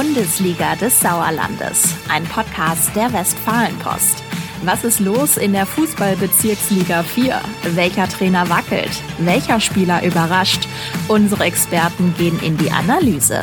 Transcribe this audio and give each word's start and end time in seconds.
Bundesliga 0.00 0.76
des 0.76 0.98
Sauerlandes, 0.98 1.94
ein 2.08 2.24
Podcast 2.24 2.96
der 2.96 3.12
Westfalenpost. 3.12 4.24
Was 4.64 4.82
ist 4.82 4.98
los 4.98 5.36
in 5.36 5.52
der 5.52 5.66
Fußballbezirksliga 5.66 7.02
4? 7.02 7.38
Welcher 7.74 8.08
Trainer 8.08 8.48
wackelt? 8.48 8.90
Welcher 9.18 9.60
Spieler 9.60 10.02
überrascht? 10.02 10.66
Unsere 11.08 11.44
Experten 11.44 12.14
gehen 12.16 12.40
in 12.40 12.56
die 12.56 12.70
Analyse. 12.70 13.42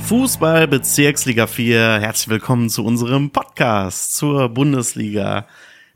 Fußball 0.00 0.66
Bezirksliga 0.66 1.46
4. 1.46 2.00
Herzlich 2.00 2.28
willkommen 2.28 2.70
zu 2.70 2.84
unserem 2.84 3.30
Podcast 3.30 4.16
zur 4.16 4.48
Bundesliga 4.48 5.46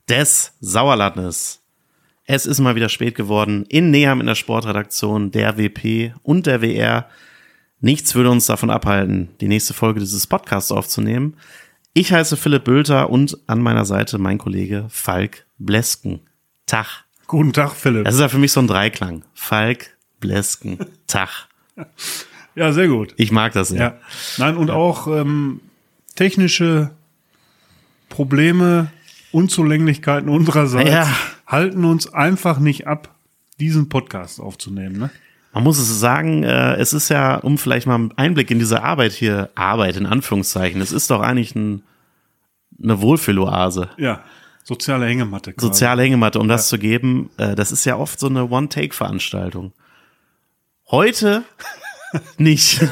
des 0.09 0.53
Sauerlandes. 0.61 1.64
Es 2.27 2.47
ist 2.47 2.59
mal 2.61 2.75
wieder 2.75 2.89
spät 2.89 3.15
geworden. 3.15 3.67
In 3.69 3.91
Neheim 3.91 4.21
in 4.21 4.27
der 4.27 4.35
Sportredaktion, 4.35 5.31
der 5.31 5.59
WP 5.59 6.15
und 6.23 6.47
der 6.47 6.63
WR. 6.63 7.09
Nichts 7.81 8.15
würde 8.15 8.31
uns 8.31 8.47
davon 8.47 8.71
abhalten, 8.71 9.29
die 9.41 9.49
nächste 9.49 9.75
Folge 9.75 10.01
dieses 10.01 10.27
Podcasts 10.27 10.73
aufzunehmen. 10.73 11.37
Ich 11.93 12.13
heiße 12.13 12.37
Philipp 12.37 12.65
Bülter 12.65 13.11
und 13.11 13.39
an 13.47 13.61
meiner 13.61 13.85
Seite 13.85 14.19
mein 14.19 14.39
Kollege 14.39 14.87
Falk 14.89 15.45
Blesken. 15.59 16.21
Tag. 16.67 17.05
Guten 17.27 17.53
Tag, 17.53 17.73
Philipp. 17.73 18.05
Das 18.05 18.15
ist 18.15 18.21
ja 18.21 18.29
für 18.29 18.39
mich 18.39 18.53
so 18.53 18.61
ein 18.61 18.67
Dreiklang. 18.69 19.23
Falk, 19.35 19.97
Blesken, 20.21 20.79
Tag. 21.07 21.49
Ja, 22.57 22.73
sehr 22.73 22.87
gut. 22.87 23.15
Ich 23.17 23.33
mag 23.33 23.53
das 23.53 23.71
sehr. 23.71 23.81
Ja. 23.81 23.99
Nein, 24.39 24.57
und 24.57 24.71
auch 24.71 25.09
ähm, 25.09 25.61
technische 26.15 26.93
Probleme, 28.09 28.93
Unzulänglichkeiten 29.33 30.29
unsererseits 30.29 30.89
Ja. 30.89 31.09
Halten 31.47 31.85
uns 31.85 32.13
einfach 32.13 32.59
nicht 32.59 32.87
ab, 32.87 33.15
diesen 33.61 33.89
Podcast 33.89 34.41
aufzunehmen. 34.41 34.99
Ne? 34.99 35.11
Man 35.53 35.63
muss 35.63 35.79
es 35.79 36.01
sagen, 36.01 36.43
äh, 36.43 36.75
es 36.75 36.93
ist 36.93 37.09
ja, 37.11 37.37
um 37.37 37.59
vielleicht 37.59 37.87
mal 37.87 37.95
einen 37.95 38.13
Einblick 38.17 38.51
in 38.51 38.59
diese 38.59 38.83
Arbeit 38.83 39.13
hier, 39.13 39.51
Arbeit 39.55 39.97
in 39.97 40.07
Anführungszeichen, 40.07 40.81
es 40.81 40.91
ist 40.91 41.11
doch 41.11 41.21
eigentlich 41.21 41.55
ein, 41.55 41.83
eine 42.83 43.01
Wohlfühloase. 43.01 43.91
Ja, 43.97 44.25
soziale 44.65 45.07
Hängematte. 45.07 45.53
Quasi. 45.53 45.67
Soziale 45.67 46.03
Hängematte, 46.03 46.41
um 46.41 46.49
das 46.49 46.69
zu 46.69 46.79
geben, 46.79 47.31
äh, 47.37 47.55
das 47.55 47.71
ist 47.71 47.85
ja 47.85 47.97
oft 47.97 48.19
so 48.19 48.27
eine 48.27 48.51
One-Take-Veranstaltung. 48.51 49.73
Heute 50.91 51.45
nicht. 52.37 52.85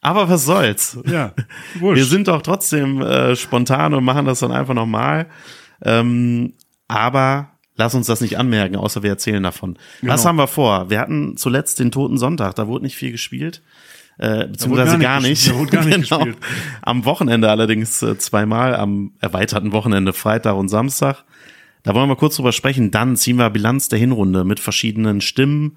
Aber 0.00 0.28
was 0.28 0.44
soll's? 0.44 0.98
Ja, 1.06 1.32
wurscht. 1.78 1.96
Wir 1.96 2.04
sind 2.06 2.28
doch 2.28 2.42
trotzdem 2.42 3.02
äh, 3.02 3.36
spontan 3.36 3.94
und 3.94 4.04
machen 4.04 4.26
das 4.26 4.40
dann 4.40 4.52
einfach 4.52 4.74
nochmal. 4.74 5.26
Ähm, 5.82 6.54
aber 6.88 7.50
lass 7.76 7.94
uns 7.94 8.06
das 8.06 8.20
nicht 8.20 8.38
anmerken, 8.38 8.76
außer 8.76 9.02
wir 9.02 9.10
erzählen 9.10 9.42
davon. 9.42 9.76
Was 10.02 10.20
Genau. 10.22 10.24
haben 10.28 10.36
wir 10.36 10.46
vor? 10.46 10.90
Wir 10.90 11.00
hatten 11.00 11.36
zuletzt 11.36 11.78
den 11.78 11.90
Toten 11.90 12.18
Sonntag, 12.18 12.54
da 12.54 12.66
wurde 12.66 12.84
nicht 12.84 12.96
viel 12.96 13.12
gespielt. 13.12 13.62
Äh, 14.18 14.46
beziehungsweise 14.46 14.92
gar 14.92 14.98
gar 14.98 15.20
nicht 15.20 15.28
nicht. 15.46 15.50
da 15.50 15.58
wurde 15.58 15.70
gar 15.72 15.84
nicht 15.84 15.94
genau. 16.08 16.24
gespielt. 16.24 16.38
Am 16.80 17.04
Wochenende 17.04 17.50
allerdings 17.50 18.00
äh, 18.02 18.16
zweimal, 18.16 18.74
am 18.74 19.12
erweiterten 19.20 19.72
Wochenende 19.72 20.14
Freitag 20.14 20.56
und 20.56 20.68
Samstag. 20.70 21.24
Da 21.82 21.94
wollen 21.94 22.08
wir 22.08 22.16
kurz 22.16 22.36
drüber 22.36 22.52
sprechen. 22.52 22.90
Dann 22.90 23.16
ziehen 23.16 23.36
wir 23.36 23.50
Bilanz 23.50 23.88
der 23.88 23.98
Hinrunde 23.98 24.44
mit 24.44 24.58
verschiedenen 24.58 25.20
Stimmen. 25.20 25.76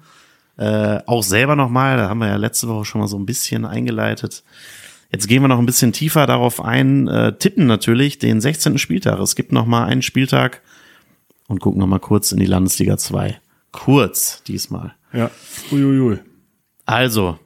Äh, 0.56 1.00
auch 1.06 1.22
selber 1.22 1.54
nochmal, 1.54 1.98
da 1.98 2.08
haben 2.08 2.18
wir 2.18 2.28
ja 2.28 2.36
letzte 2.36 2.66
Woche 2.68 2.84
schon 2.86 3.00
mal 3.02 3.08
so 3.08 3.18
ein 3.18 3.26
bisschen 3.26 3.66
eingeleitet. 3.66 4.42
Jetzt 5.12 5.28
gehen 5.28 5.42
wir 5.42 5.48
noch 5.48 5.58
ein 5.58 5.66
bisschen 5.66 5.92
tiefer 5.92 6.26
darauf 6.26 6.62
ein, 6.64 7.08
äh, 7.08 7.36
tippen 7.36 7.66
natürlich 7.66 8.18
den 8.18 8.40
16. 8.40 8.78
Spieltag. 8.78 9.18
Es 9.20 9.36
gibt 9.36 9.52
noch 9.52 9.66
mal 9.66 9.84
einen 9.84 10.02
Spieltag 10.02 10.62
und 11.50 11.58
gucken 11.60 11.80
noch 11.80 11.88
mal 11.88 11.98
kurz 11.98 12.30
in 12.30 12.38
die 12.38 12.46
Landesliga 12.46 12.96
2. 12.96 13.40
Kurz 13.72 14.44
diesmal. 14.44 14.94
Ja, 15.12 15.32
uiuiui. 15.72 16.20
Also, 16.86 17.38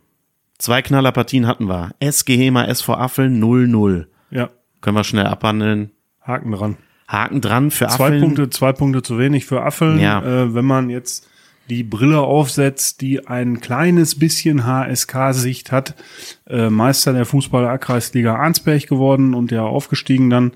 zwei 0.59 0.83
Knallerpartien 0.83 1.47
hatten 1.47 1.69
wir. 1.69 1.93
SG 2.01 2.37
Hema 2.37 2.65
SV 2.67 2.93
Affeln 2.95 3.43
0-0. 3.43 4.05
Ja, 4.31 4.51
Können 4.83 4.97
wir 4.99 5.05
schnell 5.05 5.27
abhandeln. 5.27 5.91
Haken 6.21 6.53
dran. 6.53 6.77
Haken 7.09 7.41
dran 7.41 7.71
für 7.71 7.87
Zwei 7.87 8.09
Affeln. 8.09 8.21
Punkte, 8.21 8.51
zwei 8.51 8.73
Punkte 8.75 9.01
zu 9.03 9.19
wenig 9.19 9.47
für 9.47 9.63
Affeln. 9.63 9.99
Ja. 9.99 10.23
Äh, 10.23 10.55
wenn 10.55 10.67
man 10.67 10.91
jetzt 10.91 11.27
die 11.71 11.83
Brille 11.83 12.21
aufsetzt, 12.21 13.01
die 13.01 13.27
ein 13.27 13.61
kleines 13.63 14.19
bisschen 14.19 14.67
HSK-Sicht 14.67 15.73
hat, 15.73 15.95
äh, 16.47 16.69
Meister 16.69 17.15
der 17.15 17.25
Fußball-A-Kreisliga 17.25 18.35
Arnsberg 18.37 18.87
geworden 18.87 19.33
und 19.33 19.51
ja 19.51 19.63
aufgestiegen 19.63 20.29
dann 20.29 20.53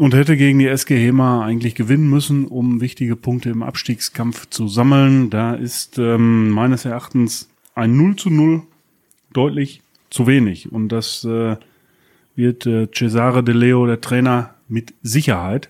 und 0.00 0.14
hätte 0.14 0.38
gegen 0.38 0.58
die 0.58 0.66
SG 0.66 0.96
Hema 0.96 1.44
eigentlich 1.44 1.74
gewinnen 1.74 2.08
müssen, 2.08 2.46
um 2.46 2.80
wichtige 2.80 3.16
Punkte 3.16 3.50
im 3.50 3.62
Abstiegskampf 3.62 4.48
zu 4.48 4.66
sammeln. 4.66 5.28
Da 5.28 5.52
ist 5.52 5.98
ähm, 5.98 6.48
meines 6.48 6.86
Erachtens 6.86 7.50
ein 7.74 7.98
0 7.98 8.16
zu 8.16 8.30
0 8.30 8.62
deutlich 9.34 9.82
zu 10.08 10.26
wenig 10.26 10.72
und 10.72 10.88
das 10.88 11.22
äh, 11.24 11.56
wird 12.34 12.64
äh, 12.64 12.88
Cesare 12.90 13.44
De 13.44 13.54
Leo, 13.54 13.84
der 13.84 14.00
Trainer, 14.00 14.54
mit 14.68 14.94
Sicherheit 15.02 15.68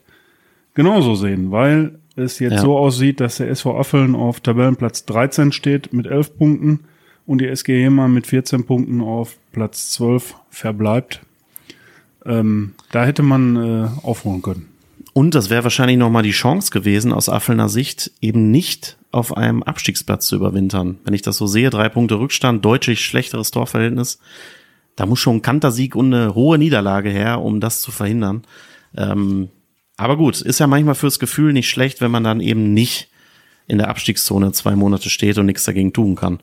genauso 0.75 1.17
sehen, 1.17 1.51
weil 1.51 1.99
es 2.15 2.39
jetzt 2.39 2.53
Ja. 2.53 2.61
so 2.61 2.79
aussieht, 2.79 3.19
dass 3.19 3.39
der 3.39 3.49
SV 3.51 3.81
Affeln 3.81 4.15
auf 4.15 4.39
Tabellenplatz 4.39 5.07
13 5.07 5.51
steht 5.51 5.93
mit 5.93 6.07
11 6.07 6.39
Punkten 6.39 6.81
und 7.27 7.41
die 7.41 7.49
SG 7.49 7.83
Hema 7.83 8.07
mit 8.07 8.29
14 8.29 8.65
Punkten 8.65 9.01
auf 9.01 9.39
Platz 9.51 9.91
12 9.91 10.37
verbleibt. 10.51 11.21
Ähm, 12.27 12.75
da 12.93 13.05
hätte 13.05 13.23
man 13.23 13.57
äh, 13.57 13.89
aufholen 14.03 14.43
können. 14.43 14.69
Und 15.13 15.35
das 15.35 15.51
wäre 15.51 15.65
wahrscheinlich 15.65 15.97
noch 15.97 16.11
mal 16.11 16.23
die 16.23 16.31
Chance 16.31 16.71
gewesen, 16.71 17.13
aus 17.13 17.29
Affelner 17.29 17.69
Sicht 17.69 18.13
eben 18.21 18.51
nicht 18.51 18.97
auf 19.11 19.37
einem 19.37 19.63
Abstiegsplatz 19.63 20.27
zu 20.27 20.37
überwintern. 20.37 20.99
Wenn 21.05 21.15
ich 21.15 21.23
das 21.23 21.37
so 21.37 21.47
sehe, 21.47 21.71
drei 21.71 21.89
Punkte 21.89 22.19
Rückstand, 22.19 22.65
deutlich 22.65 23.05
schlechteres 23.05 23.51
Torverhältnis. 23.51 24.21
Da 24.95 25.07
muss 25.07 25.19
schon 25.19 25.37
ein 25.37 25.43
Kantersieg 25.43 25.97
und 25.97 26.15
eine 26.15 26.35
hohe 26.35 26.59
Niederlage 26.59 27.11
her, 27.11 27.41
um 27.41 27.61
das 27.61 27.81
zu 27.81 27.91
verhindern. 27.91 28.43
Ähm, 28.97 29.49
aber 29.97 30.17
gut, 30.17 30.41
ist 30.41 30.61
ja 30.61 30.67
manchmal 30.67 30.95
fürs 30.95 31.19
Gefühl 31.19 31.53
nicht 31.53 31.69
schlecht, 31.69 32.01
wenn 32.01 32.11
man 32.11 32.25
dann 32.25 32.41
eben 32.41 32.73
nicht 32.73 33.09
in 33.67 33.79
der 33.79 33.89
Abstiegszone 33.89 34.53
zwei 34.53 34.77
Monate 34.77 35.11
steht 35.11 35.39
und 35.39 35.47
nichts 35.47 35.65
dagegen 35.65 35.93
tun 35.93 36.17
kann. 36.17 36.41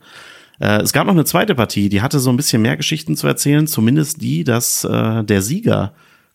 Äh, 0.60 0.82
es 0.82 0.92
gab 0.92 1.06
noch 1.06 1.14
eine 1.14 1.24
zweite 1.24 1.54
Partie, 1.54 1.88
die 1.88 2.02
hatte 2.02 2.18
so 2.18 2.30
ein 2.30 2.36
bisschen 2.36 2.62
mehr 2.62 2.76
Geschichten 2.76 3.16
zu 3.16 3.26
erzählen, 3.26 3.66
zumindest 3.66 4.20
die, 4.22 4.44
dass 4.44 4.84
äh, 4.84 5.24
der 5.24 5.42
Sieger 5.42 5.92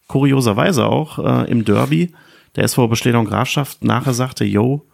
kurioserweise 0.08 0.86
auch 0.86 1.20
äh, 1.20 1.50
im 1.50 1.66
Derby 1.66 2.12
der 2.56 2.66
SV 2.66 2.88
Beschledung 2.88 3.26
Grafschaft 3.26 3.84
nachher 3.84 4.14
sagte, 4.14 4.46
yo, 4.46 4.86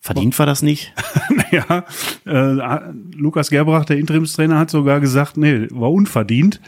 verdient 0.00 0.38
war 0.38 0.46
das 0.46 0.62
nicht? 0.62 0.92
ja, 1.50 1.84
äh, 2.26 2.80
Lukas 3.14 3.50
Gerbrach, 3.50 3.84
der 3.84 3.98
Interimstrainer, 3.98 4.58
hat 4.58 4.70
sogar 4.70 5.00
gesagt, 5.00 5.36
nee, 5.36 5.68
war 5.70 5.90
unverdient 5.90 6.60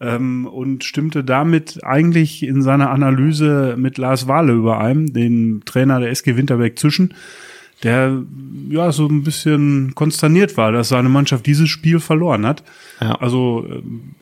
ähm, 0.00 0.46
und 0.46 0.84
stimmte 0.84 1.24
damit 1.24 1.84
eigentlich 1.84 2.42
in 2.42 2.62
seiner 2.62 2.90
Analyse 2.90 3.76
mit 3.78 3.96
Lars 3.96 4.26
Wahle 4.26 4.52
überein, 4.52 5.06
den 5.12 5.62
Trainer 5.64 6.00
der 6.00 6.10
SG 6.10 6.36
Winterberg 6.36 6.78
zwischen, 6.78 7.14
der 7.82 8.22
ja 8.68 8.92
so 8.92 9.06
ein 9.06 9.22
bisschen 9.22 9.94
konsterniert 9.94 10.56
war, 10.56 10.72
dass 10.72 10.88
seine 10.88 11.08
Mannschaft 11.08 11.46
dieses 11.46 11.68
Spiel 11.68 12.00
verloren 12.00 12.46
hat. 12.46 12.62
Ja. 13.00 13.14
Also 13.16 13.66
ähm, 13.68 14.14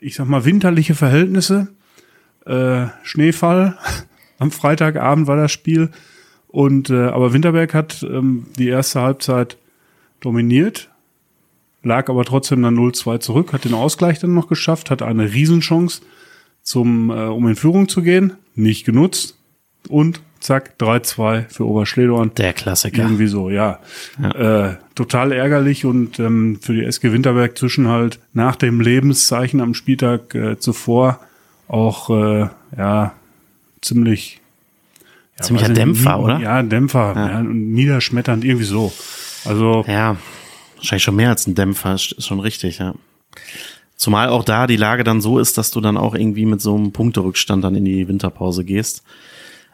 ich 0.00 0.16
sag 0.16 0.28
mal 0.28 0.44
winterliche 0.44 0.94
Verhältnisse, 0.94 1.68
äh, 2.46 2.86
Schneefall. 3.02 3.78
Am 4.38 4.50
Freitagabend 4.50 5.26
war 5.26 5.36
das 5.36 5.52
Spiel 5.52 5.90
und 6.48 6.90
äh, 6.90 7.06
aber 7.06 7.32
Winterberg 7.32 7.72
hat 7.72 8.02
ähm, 8.02 8.46
die 8.58 8.68
erste 8.68 9.00
Halbzeit 9.00 9.56
dominiert, 10.20 10.90
lag 11.82 12.08
aber 12.08 12.24
trotzdem 12.24 12.62
dann 12.62 12.76
0-2 12.76 13.20
zurück, 13.20 13.52
hat 13.52 13.64
den 13.64 13.74
Ausgleich 13.74 14.18
dann 14.18 14.34
noch 14.34 14.48
geschafft, 14.48 14.90
hat 14.90 15.02
eine 15.02 15.32
Riesenchance 15.32 16.02
zum 16.62 17.10
äh, 17.10 17.14
um 17.24 17.46
in 17.48 17.56
Führung 17.56 17.88
zu 17.88 18.02
gehen, 18.02 18.34
nicht 18.54 18.84
genutzt 18.84 19.38
und 19.88 20.20
zack 20.44 20.74
3-2 20.78 21.48
für 21.48 21.66
Oberschledorn. 21.66 22.32
Der 22.36 22.52
Klassiker. 22.52 23.02
Irgendwie 23.02 23.26
so, 23.28 23.48
ja. 23.48 23.80
Äh, 24.22 24.74
total 24.94 25.32
ärgerlich 25.32 25.86
und 25.86 26.18
ähm, 26.18 26.58
für 26.60 26.74
die 26.74 26.84
SG 26.84 27.12
Winterberg 27.12 27.56
zwischen 27.56 27.88
halt 27.88 28.18
nach 28.34 28.54
dem 28.54 28.80
Lebenszeichen 28.80 29.60
am 29.62 29.72
Spieltag 29.72 30.34
äh, 30.34 30.58
zuvor 30.58 31.20
auch 31.66 32.10
äh, 32.10 32.48
ja 32.76 33.14
ziemlich 33.80 34.40
ja, 35.38 35.44
Ziemlicher 35.44 35.70
Dämpfer, 35.70 36.20
oder? 36.20 36.38
Ja, 36.38 36.62
Dämpfer, 36.62 37.14
ja. 37.16 37.38
und 37.38 37.72
niederschmetternd 37.72 38.44
irgendwie 38.44 38.66
so. 38.66 38.92
Also 39.46 39.84
Ja, 39.88 40.16
wahrscheinlich 40.76 41.02
schon 41.02 41.16
mehr 41.16 41.30
als 41.30 41.46
ein 41.46 41.54
Dämpfer, 41.54 41.94
ist 41.94 42.24
schon 42.24 42.38
richtig, 42.38 42.78
ja. 42.78 42.94
Zumal 43.96 44.28
auch 44.28 44.44
da 44.44 44.66
die 44.66 44.76
Lage 44.76 45.02
dann 45.04 45.20
so 45.20 45.38
ist, 45.38 45.56
dass 45.56 45.70
du 45.70 45.80
dann 45.80 45.96
auch 45.96 46.14
irgendwie 46.14 46.46
mit 46.46 46.60
so 46.60 46.76
einem 46.76 46.92
Punkterückstand 46.92 47.64
dann 47.64 47.74
in 47.74 47.84
die 47.84 48.06
Winterpause 48.06 48.64
gehst. 48.64 49.02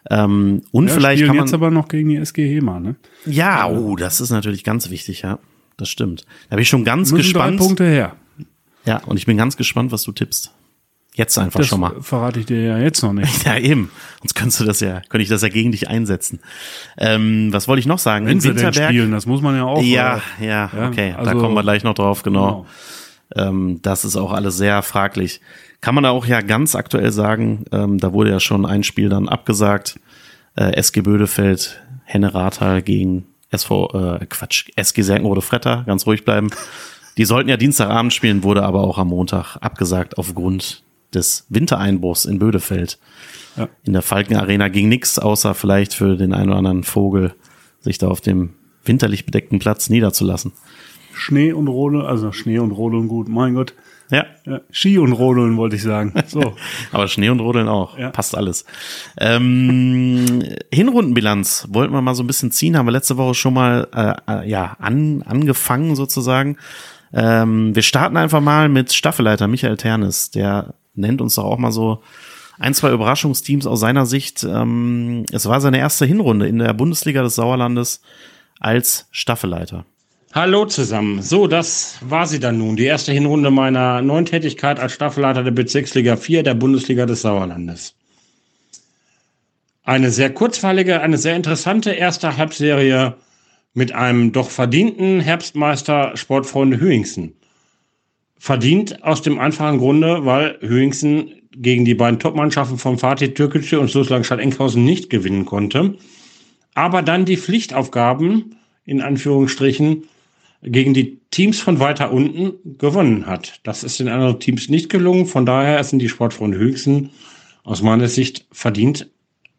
Ähm, 0.09 0.63
und 0.73 0.89
ja, 0.89 0.95
vielleicht 0.95 1.27
kann 1.27 1.37
man. 1.37 1.45
jetzt 1.47 1.55
aber 1.55 1.71
noch 1.71 1.89
gegen 1.89 2.09
die 2.09 2.17
SG 2.17 2.49
Hema, 2.49 2.81
ne? 2.81 2.95
ja, 3.27 3.69
oh, 3.69 3.97
das 3.97 4.21
ist 4.21 4.31
natürlich 4.31 4.65
ganz 4.65 4.89
wichtig, 4.91 5.23
ja. 5.23 5.39
Das 5.77 5.89
stimmt. 5.89 6.27
Da 6.49 6.57
bin 6.57 6.63
ich 6.63 6.69
schon 6.69 6.85
ganz 6.85 7.11
Müssen 7.11 7.23
gespannt. 7.25 7.59
drei 7.61 7.65
Punkte 7.65 7.85
her. 7.87 8.17
Ja, 8.85 8.99
und 9.05 9.17
ich 9.17 9.27
bin 9.27 9.37
ganz 9.37 9.57
gespannt, 9.57 9.93
was 9.93 10.03
du 10.03 10.13
tippst. 10.13 10.53
Jetzt 11.15 11.37
einfach 11.39 11.59
Das 11.59 11.67
schon 11.69 11.81
mal. 11.81 12.01
verrate 12.01 12.39
ich 12.41 12.47
dir 12.47 12.63
ja 12.63 12.79
jetzt 12.79 13.03
noch 13.03 13.13
nicht. 13.13 13.45
Ja, 13.45 13.59
eben. 13.59 13.91
Sonst 14.21 14.35
könntest 14.35 14.61
du 14.61 14.65
das 14.65 14.81
ja, 14.81 15.01
könnte 15.09 15.23
ich 15.23 15.29
das 15.29 15.43
ja 15.43 15.49
gegen 15.49 15.73
dich 15.73 15.89
einsetzen. 15.89 16.41
Ähm, 16.99 17.49
was 17.53 17.67
wollte 17.67 17.81
ich 17.81 17.87
noch 17.87 17.99
sagen? 17.99 18.27
Wenn 18.27 18.35
In 18.35 18.41
sie 18.41 18.55
denn 18.55 18.73
spielen, 18.73 19.11
das 19.11 19.27
muss 19.27 19.43
man 19.43 19.57
ja 19.57 19.65
auch. 19.65 19.83
Ja, 19.83 20.21
äh, 20.41 20.47
ja, 20.47 20.71
ja, 20.75 20.89
okay. 20.89 21.13
da 21.13 21.19
also- 21.19 21.41
kommen 21.41 21.55
wir 21.55 21.63
gleich 21.63 21.83
noch 21.83 21.95
drauf, 21.95 22.23
genau. 22.23 22.67
Ähm, 23.37 23.81
das 23.83 24.05
ist 24.05 24.17
auch 24.17 24.33
alles 24.33 24.57
sehr 24.57 24.83
fraglich. 24.83 25.41
Kann 25.81 25.95
man 25.95 26.05
da 26.05 26.11
auch 26.11 26.27
ja 26.27 26.41
ganz 26.41 26.75
aktuell 26.75 27.13
sagen, 27.13 27.65
ähm, 27.73 27.99
da 27.99 28.13
wurde 28.13 28.31
ja 28.31 28.41
schon 28.41 28.67
ein 28.67 28.83
Spiel 28.83 29.09
dann 29.09 29.29
abgesagt. 29.29 29.99
Äh, 30.57 30.73
SG 30.73 31.01
Bödefeld, 31.01 31.81
Henne 32.05 32.35
Rathal 32.35 32.83
gegen 32.83 33.27
SV, 33.51 34.19
äh, 34.21 34.27
Quatsch, 34.27 34.71
SG 34.77 35.03
Serkenrode 35.03 35.43
Fretter, 35.43 35.85
ganz 35.87 36.07
ruhig 36.07 36.25
bleiben. 36.25 36.51
Die 37.17 37.25
sollten 37.25 37.49
ja 37.49 37.57
Dienstagabend 37.57 38.13
spielen, 38.13 38.43
wurde 38.43 38.63
aber 38.63 38.83
auch 38.83 38.99
am 38.99 39.09
Montag 39.09 39.57
abgesagt 39.57 40.19
aufgrund 40.19 40.83
des 41.15 41.47
Wintereinbruchs 41.49 42.25
in 42.25 42.39
Bödefeld. 42.39 42.99
Ja. 43.57 43.69
In 43.85 43.93
der 43.93 44.03
Falken 44.03 44.37
Arena 44.37 44.69
ging 44.69 44.89
nichts, 44.89 45.19
außer 45.19 45.55
vielleicht 45.55 45.95
für 45.95 46.17
den 46.17 46.33
einen 46.33 46.51
oder 46.51 46.59
anderen 46.59 46.85
Vogel, 46.85 47.35
sich 47.81 47.99
da 47.99 48.09
auf 48.09 48.21
dem 48.21 48.55
winterlich 48.85 49.27
bedeckten 49.27 49.59
Platz 49.59 49.91
niederzulassen. 49.91 50.53
Schnee 51.21 51.53
und 51.53 51.69
Rodeln, 51.69 52.05
also 52.05 52.33
Schnee 52.33 52.59
und 52.59 52.73
Rodeln 52.73 53.07
gut, 53.07 53.29
mein 53.29 53.55
Gott. 53.55 53.75
Ja, 54.11 54.25
Ja, 54.45 54.61
Ski 54.73 54.99
und 54.99 55.13
Rodeln 55.13 55.57
wollte 55.57 55.77
ich 55.77 55.83
sagen. 55.83 56.15
So. 56.27 56.57
aber 56.93 57.07
Schnee 57.07 57.29
und 57.29 57.41
Rodeln 57.41 57.69
auch. 57.69 57.97
Ja. 57.97 58.11
Passt 58.11 58.35
alles. 58.37 58.65
Ähm, 59.19 60.43
Hinrundenbilanz 60.73 61.69
wollten 61.71 61.93
wir 61.93 62.01
mal 62.01 62.15
so 62.15 62.23
ein 62.23 62.27
bisschen 62.27 62.51
ziehen, 62.51 62.77
haben 62.77 62.87
wir 62.87 62.93
letzte 62.93 63.19
Woche 63.19 63.35
schon 63.35 63.55
mal 63.55 63.87
äh, 63.95 64.33
äh, 64.33 64.49
ja, 64.49 64.77
an, 64.81 65.23
angefangen 65.23 65.95
sozusagen. 65.95 66.57
Ähm, 67.13 67.75
wir 67.75 67.83
starten 67.83 68.17
einfach 68.17 68.41
mal 68.41 68.69
mit 68.69 68.93
Staffelleiter 68.93 69.47
Michael 69.47 69.77
Ternes. 69.77 70.31
Der 70.31 70.75
nennt 70.95 71.21
uns 71.21 71.35
doch 71.37 71.45
auch 71.45 71.59
mal 71.59 71.73
so 71.73 72.03
ein, 72.59 72.75
zwei 72.75 72.91
Überraschungsteams 72.93 73.67
aus 73.67 73.79
seiner 73.79 74.07
Sicht. 74.07 74.43
Ähm, 74.43 75.25
es 75.33 75.47
war 75.47 75.61
seine 75.61 75.79
erste 75.79 76.07
Hinrunde 76.07 76.49
in 76.49 76.59
der 76.59 76.73
Bundesliga 76.73 77.23
des 77.23 77.37
Sauerlandes 77.37 78.01
als 78.59 79.07
Staffelleiter. 79.11 79.85
Hallo 80.33 80.65
zusammen. 80.65 81.23
So, 81.23 81.49
das 81.49 81.99
war 82.03 82.25
sie 82.25 82.39
dann 82.39 82.57
nun. 82.57 82.77
Die 82.77 82.85
erste 82.85 83.11
Hinrunde 83.11 83.51
meiner 83.51 84.01
neuen 84.01 84.27
Tätigkeit 84.27 84.79
als 84.79 84.93
Staffelleiter 84.93 85.43
der 85.43 85.51
Bezirksliga 85.51 86.17
4 86.17 86.45
der 86.45 86.55
Bundesliga 86.55 87.05
des 87.05 87.23
Sauerlandes. 87.23 87.97
Eine 89.83 90.13
sehr 90.13 90.33
kurzweilige, 90.33 91.01
eine 91.01 91.19
sehr 91.19 91.35
interessante 91.35 91.91
erste 91.91 92.37
Halbserie 92.37 93.17
mit 93.75 93.91
einem 93.91 94.31
doch 94.31 94.51
verdienten 94.51 95.19
Herbstmeister 95.19 96.17
Sportfreunde 96.17 96.79
Hüingsen. 96.79 97.33
Verdient 98.39 99.03
aus 99.03 99.23
dem 99.23 99.41
einfachen 99.41 99.79
Grunde, 99.79 100.27
weil 100.27 100.59
Hüingsen 100.61 101.43
gegen 101.51 101.85
die 101.85 101.97
beiden 101.97 102.21
Topmannschaften 102.21 102.79
von 102.79 102.99
Fatih 102.99 103.35
Türkgücü 103.35 103.79
und 103.79 103.91
Suslan-Stadt-Enkhausen 103.91 104.85
nicht 104.85 105.11
gewinnen 105.11 105.45
konnte. 105.45 105.97
Aber 106.75 107.03
dann 107.03 107.25
die 107.25 107.37
Pflichtaufgaben, 107.37 108.55
in 108.85 109.03
Anführungsstrichen, 109.03 110.05
gegen 110.63 110.95
die 110.95 111.21
Teams 111.31 111.61
von 111.61 111.81
weiter 111.81 112.13
unten 112.13 112.79
gewonnen 112.79 113.27
hat. 113.27 113.61
Das 113.63 113.83
ist 113.83 113.99
den 113.99 114.09
anderen 114.09 114.41
Teams 114.41 114.69
nicht 114.69 114.91
gelungen. 114.91 115.27
Von 115.27 115.47
daher 115.47 115.83
sind 115.85 116.01
die 116.01 116.09
Sportfreunde 116.09 116.59
Hüingsen 116.59 117.11
aus 117.63 117.83
meiner 117.83 118.09
Sicht 118.09 118.47
verdient 118.53 119.11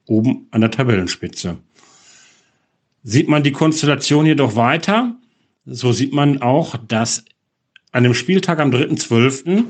oben 0.05 0.47
an 0.51 0.61
der 0.61 0.71
Tabellenspitze. 0.71 1.57
Sieht 3.03 3.29
man 3.29 3.43
die 3.43 3.51
Konstellation 3.51 4.25
jedoch 4.25 4.55
weiter, 4.55 5.15
so 5.65 5.91
sieht 5.91 6.13
man 6.13 6.41
auch, 6.41 6.75
dass 6.87 7.25
an 7.91 8.03
dem 8.03 8.13
Spieltag 8.13 8.59
am 8.59 8.71
3.12., 8.71 9.63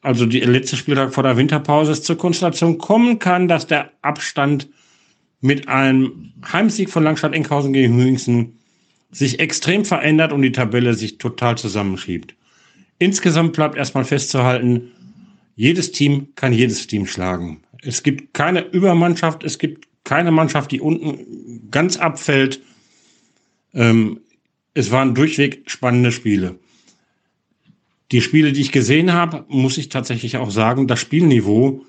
also 0.00 0.24
die 0.24 0.40
letzte 0.40 0.76
Spieltag 0.76 1.12
vor 1.12 1.22
der 1.22 1.36
Winterpause, 1.36 1.92
es 1.92 2.02
zur 2.02 2.16
Konstellation 2.16 2.78
kommen 2.78 3.18
kann, 3.18 3.48
dass 3.48 3.66
der 3.66 3.90
Abstand 4.02 4.68
mit 5.40 5.68
einem 5.68 6.32
Heimsieg 6.50 6.90
von 6.90 7.02
Langstadt-Enkhausen 7.02 7.72
gegen 7.72 7.96
Hüingsen 7.98 8.55
sich 9.10 9.38
extrem 9.40 9.84
verändert 9.84 10.32
und 10.32 10.42
die 10.42 10.52
Tabelle 10.52 10.94
sich 10.94 11.18
total 11.18 11.56
zusammenschiebt. 11.56 12.34
Insgesamt 12.98 13.52
bleibt 13.52 13.76
erstmal 13.76 14.04
festzuhalten, 14.04 14.90
jedes 15.54 15.92
Team 15.92 16.28
kann 16.34 16.52
jedes 16.52 16.86
Team 16.86 17.06
schlagen. 17.06 17.62
Es 17.82 18.02
gibt 18.02 18.34
keine 18.34 18.60
Übermannschaft, 18.60 19.44
es 19.44 19.58
gibt 19.58 19.86
keine 20.04 20.30
Mannschaft, 20.30 20.70
die 20.70 20.80
unten 20.80 21.70
ganz 21.70 21.96
abfällt. 21.96 22.60
Ähm, 23.74 24.20
es 24.74 24.90
waren 24.90 25.14
durchweg 25.14 25.62
spannende 25.70 26.12
Spiele. 26.12 26.58
Die 28.12 28.20
Spiele, 28.20 28.52
die 28.52 28.60
ich 28.60 28.72
gesehen 28.72 29.12
habe, 29.12 29.44
muss 29.48 29.78
ich 29.78 29.88
tatsächlich 29.88 30.36
auch 30.36 30.50
sagen, 30.50 30.86
das 30.86 31.00
Spielniveau 31.00 31.84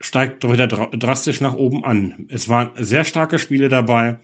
steigt 0.00 0.44
wieder 0.44 0.66
dra 0.66 0.86
drastisch 0.86 1.40
nach 1.40 1.54
oben 1.54 1.84
an. 1.84 2.26
Es 2.28 2.48
waren 2.48 2.70
sehr 2.84 3.04
starke 3.04 3.38
Spiele 3.38 3.68
dabei. 3.68 4.18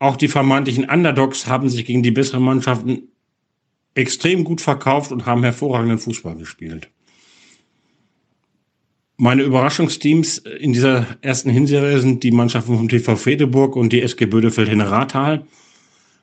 Auch 0.00 0.16
die 0.16 0.28
vermeintlichen 0.28 0.88
Underdogs 0.88 1.46
haben 1.46 1.68
sich 1.68 1.84
gegen 1.84 2.02
die 2.02 2.10
besseren 2.10 2.42
Mannschaften 2.42 3.02
extrem 3.94 4.44
gut 4.44 4.62
verkauft 4.62 5.12
und 5.12 5.26
haben 5.26 5.44
hervorragenden 5.44 5.98
Fußball 5.98 6.36
gespielt. 6.36 6.90
Meine 9.18 9.42
Überraschungsteams 9.42 10.38
in 10.38 10.72
dieser 10.72 11.06
ersten 11.20 11.50
Hinserie 11.50 11.98
sind 12.00 12.22
die 12.22 12.30
Mannschaften 12.30 12.78
vom 12.78 12.88
TV 12.88 13.14
Fredeburg 13.16 13.76
und 13.76 13.92
die 13.92 14.00
SG 14.00 14.24
Bödefeld 14.24 14.70
in 14.70 14.80
Rathal. 14.80 15.44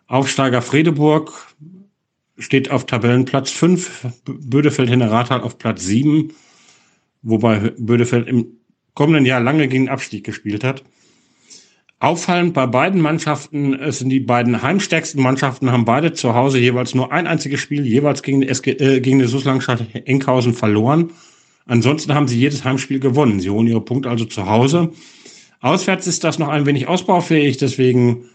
Aufsteiger 0.08 0.64
Fredeburg 0.64 1.54
steht 2.40 2.72
auf 2.72 2.88
Tabellenplatz 2.88 3.52
5, 3.52 4.08
Bödefeld 4.26 4.90
in 4.90 5.04
Rathal 5.04 5.42
auf 5.42 5.60
Platz 5.60 5.84
7, 5.84 6.34
wobei 7.22 7.74
Bödefeld 7.78 8.28
im 8.28 8.58
kommenden 8.96 9.28
Jahr 9.28 9.40
lange 9.40 9.68
gegen 9.68 9.88
Abstieg 9.90 10.24
gespielt 10.24 10.64
hat. 10.64 10.84
Auffallend 12.00 12.54
bei 12.54 12.68
beiden 12.68 13.02
Mannschaften, 13.02 13.74
es 13.74 14.00
sind 14.00 14.10
die 14.10 14.20
beiden 14.20 14.62
heimstärksten 14.62 15.22
Mannschaften, 15.22 15.72
haben 15.72 15.86
beide 15.86 16.14
zu 16.14 16.36
Hause 16.36 16.60
jeweils 16.60 16.94
nur 16.94 17.12
ein 17.12 17.26
einziges 17.26 17.60
Spiel, 17.60 17.88
jeweils 17.88 18.22
gegen 18.22 18.42
die, 18.42 18.50
SG, 18.50 18.72
äh, 18.74 19.00
gegen 19.00 19.18
die 19.18 19.26
Suslangstadt 19.26 19.84
Enkhausen 20.06 20.54
verloren. 20.54 21.10
Ansonsten 21.66 22.14
haben 22.14 22.28
sie 22.28 22.40
jedes 22.40 22.64
Heimspiel 22.64 23.00
gewonnen. 23.00 23.40
Sie 23.40 23.50
holen 23.50 23.66
ihre 23.66 23.82
Punkte 23.82 24.10
also 24.10 24.26
zu 24.26 24.46
Hause. 24.46 24.92
Auswärts 25.60 26.06
ist 26.06 26.24
das 26.24 26.38
noch 26.38 26.50
ein 26.50 26.68
wenig 26.68 26.88
ausbaufähig, 26.88 27.58
deswegen 27.58 28.26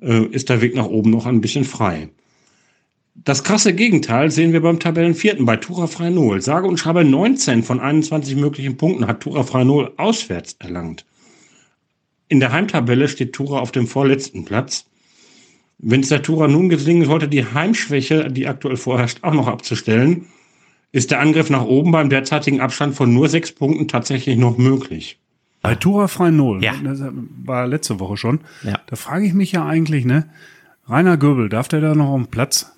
äh, 0.00 0.26
ist 0.26 0.48
der 0.48 0.60
Weg 0.60 0.76
nach 0.76 0.86
oben 0.86 1.10
noch 1.10 1.26
ein 1.26 1.40
bisschen 1.40 1.64
frei. 1.64 2.10
Das 3.16 3.42
krasse 3.42 3.74
Gegenteil 3.74 4.30
sehen 4.30 4.52
wir 4.52 4.62
beim 4.62 4.78
Tabellenvierten 4.78 5.44
bei 5.44 5.56
Tura 5.56 5.88
Freinol. 5.88 6.40
Sage 6.40 6.68
und 6.68 6.78
schreibe 6.78 7.04
19 7.04 7.64
von 7.64 7.80
21 7.80 8.36
möglichen 8.36 8.76
Punkten 8.76 9.08
hat 9.08 9.20
Tura 9.20 9.42
Freinol 9.42 9.92
auswärts 9.96 10.54
erlangt. 10.60 11.04
In 12.30 12.38
der 12.40 12.52
Heimtabelle 12.52 13.08
steht 13.08 13.32
Tura 13.32 13.58
auf 13.58 13.72
dem 13.72 13.86
vorletzten 13.88 14.44
Platz. 14.44 14.86
Wenn 15.78 16.00
es 16.00 16.10
der 16.10 16.22
Tura 16.22 16.46
nun 16.46 16.68
gelingen 16.68 17.04
sollte, 17.04 17.26
die 17.26 17.44
Heimschwäche, 17.44 18.30
die 18.30 18.46
aktuell 18.46 18.76
vorherrscht, 18.76 19.18
auch 19.22 19.34
noch 19.34 19.48
abzustellen, 19.48 20.26
ist 20.92 21.10
der 21.10 21.20
Angriff 21.20 21.50
nach 21.50 21.64
oben 21.64 21.90
beim 21.90 22.08
derzeitigen 22.08 22.60
Abstand 22.60 22.94
von 22.94 23.12
nur 23.12 23.28
sechs 23.28 23.50
Punkten 23.52 23.88
tatsächlich 23.88 24.36
noch 24.36 24.58
möglich. 24.58 25.18
Bei 25.60 25.74
Tura 25.74 26.06
frei 26.08 26.30
Null, 26.30 26.62
Ja. 26.62 26.72
das 26.84 27.02
war 27.44 27.66
letzte 27.66 27.98
Woche 28.00 28.16
schon. 28.16 28.40
Ja. 28.62 28.80
Da 28.86 28.94
frage 28.96 29.26
ich 29.26 29.34
mich 29.34 29.50
ja 29.52 29.66
eigentlich, 29.66 30.04
ne? 30.04 30.30
Rainer 30.88 31.16
Göbel, 31.16 31.48
darf 31.48 31.66
der 31.68 31.80
da 31.80 31.94
noch 31.96 32.10
auf 32.10 32.20
den 32.22 32.30
Platz? 32.30 32.72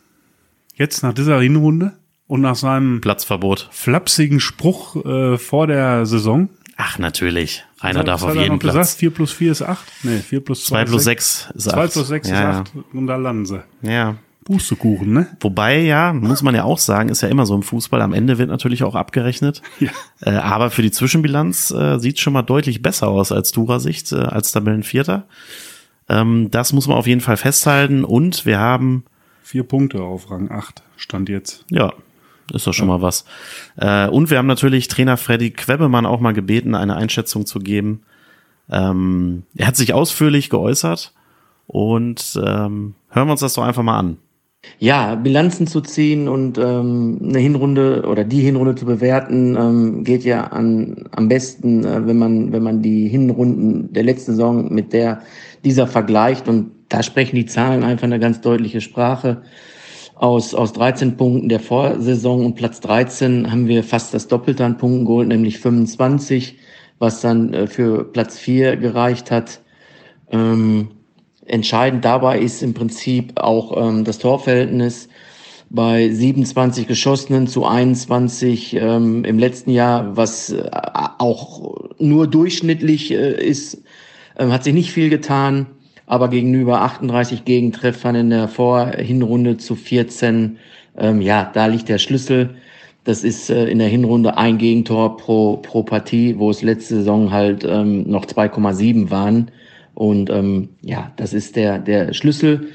Jetzt 0.75 1.03
nach 1.03 1.13
dieser 1.13 1.41
Hinrunde 1.41 1.93
und 2.27 2.41
nach 2.41 2.57
seinem 2.57 3.03
Platzverbot. 3.03 3.69
flapsigen 3.71 4.41
Spruch 4.41 4.97
äh, 5.05 5.37
vor 5.39 5.67
der 5.67 6.07
Saison? 6.07 6.49
Ach, 6.77 6.99
natürlich. 6.99 7.65
Rainer 7.81 8.01
Was 8.01 8.07
darf 8.07 8.23
auf 8.25 8.35
jeden 8.35 8.59
Platz. 8.59 8.75
gesagt? 8.75 8.99
4 8.99 9.11
plus 9.11 9.33
4 9.33 9.53
ist 9.53 9.63
8? 9.63 9.85
Nee, 10.05 10.19
4 10.19 10.41
plus 10.41 10.65
2 10.65 10.85
2 10.85 10.91
plus 10.91 11.05
6 11.05 11.49
ist 11.55 11.65
2 11.65 11.85
8. 11.85 11.93
plus 11.93 12.09
6 12.09 12.29
ja, 12.29 12.35
ist 12.51 12.57
8 12.69 12.73
und 12.95 13.07
da 13.07 13.17
landen 13.17 13.47
sie. 13.47 13.63
Ja. 13.83 14.17
Pustekuchen, 14.45 15.13
ne? 15.13 15.29
Wobei, 15.41 15.79
ja, 15.83 16.13
muss 16.13 16.43
man 16.43 16.55
ja 16.57 16.65
auch 16.65 16.79
sagen, 16.79 17.11
ist 17.11 17.21
ja 17.23 17.29
immer 17.29 17.47
so 17.47 17.55
im 17.55 17.63
Fußball. 17.63 18.03
Am 18.03 18.13
Ende 18.13 18.39
wird 18.39 18.49
natürlich 18.49 18.83
auch 18.83 18.97
abgerechnet. 18.97 19.63
Ja. 19.79 19.91
Äh, 20.21 20.31
aber 20.37 20.71
für 20.71 20.83
die 20.83 20.91
Zwischenbilanz 20.91 21.71
äh, 21.71 21.99
sieht 21.99 22.19
schon 22.19 22.33
mal 22.33 22.43
deutlich 22.43 22.83
besser 22.83 23.07
aus 23.09 23.31
als 23.33 23.53
Dura-Sicht, 23.53 24.11
äh, 24.13 24.17
als 24.17 24.51
Tabellenvierter. 24.51 25.27
Ähm, 26.09 26.51
das 26.51 26.73
muss 26.73 26.89
man 26.89 26.97
auf 26.97 27.07
jeden 27.07 27.21
Fall 27.21 27.37
festhalten. 27.37 28.05
Und 28.05 28.45
wir 28.45 28.59
haben, 28.59 29.05
Vier 29.45 29.63
Punkte 29.65 30.03
auf 30.03 30.31
Rang 30.31 30.51
8 30.51 30.83
stand 30.97 31.29
jetzt. 31.29 31.65
ja, 31.71 31.93
ist 32.53 32.67
doch 32.67 32.75
schon 32.75 32.89
mal 32.89 33.03
was. 33.03 33.25
Äh, 33.77 34.09
und 34.09 34.31
wir 34.31 34.39
haben 34.39 34.47
natürlich 34.47 34.89
Trainer 34.89 35.17
Freddy 35.17 35.51
Quebemann 35.51 36.07
auch 36.07 36.21
mal 36.21 36.33
gebeten, 36.33 36.75
eine 36.75 36.97
Einschätzung 36.97 37.47
zu 37.47 37.61
geben. 37.61 38.03
Ähm, 38.71 39.45
er 39.57 39.67
hat 39.67 39.77
sich 39.77 39.93
ausführlich 39.95 40.51
geäußert 40.51 41.13
und 41.67 42.39
ähm, 42.45 42.95
hören 43.11 43.29
wir 43.29 43.33
uns 43.33 43.41
das 43.41 43.55
doch 43.55 43.65
einfach 43.65 43.83
mal 43.83 43.99
an. 43.99 44.19
Ja, 44.79 45.17
Bilanzen 45.17 45.67
zu 45.67 45.81
ziehen 45.81 46.29
und 46.29 46.57
ähm, 46.57 47.19
eine 47.21 47.41
Hinrunde 47.41 48.05
oder 48.07 48.23
die 48.23 48.41
Hinrunde 48.41 48.77
zu 48.77 48.87
bewerten, 48.87 49.57
ähm, 49.57 50.05
geht 50.05 50.23
ja 50.23 50.45
an, 50.45 51.09
am 51.11 51.29
besten, 51.29 51.85
äh, 51.85 52.07
wenn 52.07 52.19
man 52.19 52.53
wenn 52.53 52.63
man 52.63 52.81
die 52.81 53.09
Hinrunden 53.09 53.93
der 53.93 54.05
letzten 54.05 54.33
Saison 54.33 54.73
mit 54.73 54.93
der 54.93 55.23
dieser 55.65 55.89
vergleicht 55.89 56.49
und 56.49 56.71
da 56.89 57.03
sprechen 57.03 57.37
die 57.37 57.47
Zahlen 57.47 57.83
einfach 57.83 58.05
eine 58.05 58.21
ganz 58.21 58.41
deutliche 58.41 58.81
Sprache. 58.81 59.43
Aus, 60.23 60.55
aus 60.55 60.73
13 60.75 61.17
Punkten 61.17 61.49
der 61.49 61.59
Vorsaison 61.59 62.47
und 62.47 62.55
Platz 62.55 62.79
13 62.79 63.51
haben 63.51 63.67
wir 63.67 63.83
fast 63.83 64.15
das 64.15 64.29
Doppelte 64.29 64.65
an 64.65 64.79
Punkten 64.79 65.05
geholt, 65.05 65.27
nämlich 65.27 65.59
25, 65.59 66.59
was 67.01 67.23
dann 67.23 67.53
äh, 67.53 67.67
für 67.67 68.05
Platz 68.05 68.39
4 68.39 68.77
gereicht 68.77 69.33
hat. 69.33 69.63
Ähm, 70.31 70.93
entscheidend 71.45 72.05
dabei 72.05 72.39
ist 72.39 72.63
im 72.63 72.73
Prinzip 72.73 73.33
auch 73.41 73.77
ähm, 73.77 74.05
das 74.05 74.21
Torverhältnis 74.21 75.09
bei 75.71 76.09
27 76.09 76.87
geschossenen 76.87 77.49
zu 77.49 77.67
21 77.67 78.77
ähm, 78.77 79.25
im 79.25 79.41
letzten 79.41 79.73
Jahr, 79.73 80.17
was 80.17 80.51
äh, 80.51 80.71
auch 81.19 81.91
nur 81.99 82.29
durchschnittlich 82.29 83.11
äh, 83.11 83.45
ist, 83.45 83.83
äh, 84.37 84.47
hat 84.47 84.63
sich 84.63 84.73
nicht 84.73 84.93
viel 84.93 85.11
getan, 85.11 85.67
aber 86.13 86.29
gegenüber 86.29 86.83
38 86.83 87.47
Gegentreffern 87.47 88.15
in 88.15 88.29
der 88.29 88.47
Vorhinrunde 88.47 89.57
zu 89.57 89.75
14, 89.75 90.59
ähm, 90.99 91.23
ja, 91.23 91.51
da 91.55 91.65
liegt 91.65 91.89
der 91.89 91.97
Schlüssel. 91.97 92.51
Das 93.05 93.25
ist 93.25 93.49
äh, 93.49 93.65
in 93.69 93.79
der 93.79 93.89
Hinrunde 93.89 94.37
ein 94.37 94.59
Gegentor 94.59 95.17
pro, 95.17 95.57
pro 95.57 95.83
Partie, 95.83 96.39
wo 96.39 96.51
es 96.51 96.61
letzte 96.61 96.97
Saison 96.97 97.31
halt 97.31 97.65
ähm, 97.65 98.03
noch 98.11 98.27
2,7 98.27 99.11
waren. 99.11 99.51
Und 99.95 100.29
ähm, 100.29 100.69
ja, 100.83 101.13
das 101.17 101.33
ist 101.33 101.57
der, 101.57 101.79
der 101.79 102.13
Schlüssel. 102.13 102.69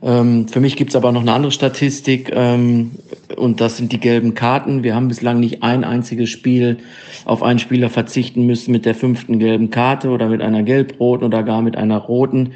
Ähm, 0.00 0.48
für 0.48 0.60
mich 0.60 0.76
gibt's 0.76 0.96
aber 0.96 1.12
noch 1.12 1.20
eine 1.20 1.34
andere 1.34 1.52
Statistik 1.52 2.30
ähm, 2.32 2.92
und 3.36 3.60
das 3.60 3.76
sind 3.76 3.92
die 3.92 4.00
gelben 4.00 4.34
Karten. 4.34 4.82
Wir 4.82 4.94
haben 4.94 5.08
bislang 5.08 5.40
nicht 5.40 5.62
ein 5.62 5.84
einziges 5.84 6.30
Spiel 6.30 6.78
auf 7.26 7.42
einen 7.42 7.58
Spieler 7.58 7.90
verzichten 7.90 8.46
müssen 8.46 8.72
mit 8.72 8.86
der 8.86 8.94
fünften 8.94 9.38
gelben 9.38 9.68
Karte 9.68 10.08
oder 10.08 10.28
mit 10.28 10.40
einer 10.40 10.62
gelb-roten 10.62 11.26
oder 11.26 11.42
gar 11.42 11.60
mit 11.60 11.76
einer 11.76 11.98
roten. 11.98 12.54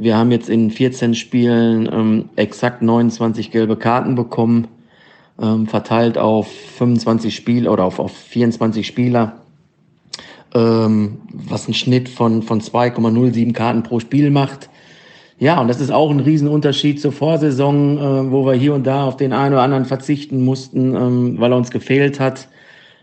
Wir 0.00 0.16
haben 0.16 0.30
jetzt 0.30 0.48
in 0.48 0.70
14 0.70 1.16
Spielen 1.16 1.88
ähm, 1.92 2.28
exakt 2.36 2.82
29 2.82 3.50
gelbe 3.50 3.76
Karten 3.76 4.14
bekommen, 4.14 4.68
ähm, 5.42 5.66
verteilt 5.66 6.16
auf 6.16 6.46
25 6.48 7.34
Spiele 7.34 7.68
oder 7.68 7.82
auf, 7.82 7.98
auf 7.98 8.12
24 8.16 8.86
Spieler, 8.86 9.40
ähm, 10.54 11.18
was 11.32 11.66
ein 11.66 11.74
Schnitt 11.74 12.08
von, 12.08 12.42
von 12.42 12.60
2,07 12.60 13.52
Karten 13.52 13.82
pro 13.82 13.98
Spiel 13.98 14.30
macht. 14.30 14.70
Ja, 15.40 15.60
und 15.60 15.66
das 15.66 15.80
ist 15.80 15.90
auch 15.90 16.12
ein 16.12 16.20
Riesenunterschied 16.20 17.00
zur 17.00 17.10
Vorsaison, 17.10 17.98
äh, 17.98 18.30
wo 18.30 18.46
wir 18.46 18.54
hier 18.54 18.74
und 18.74 18.86
da 18.86 19.04
auf 19.04 19.16
den 19.16 19.32
einen 19.32 19.54
oder 19.54 19.62
anderen 19.62 19.84
verzichten 19.84 20.44
mussten, 20.44 20.94
ähm, 20.94 21.40
weil 21.40 21.52
er 21.52 21.58
uns 21.58 21.72
gefehlt 21.72 22.20
hat. 22.20 22.46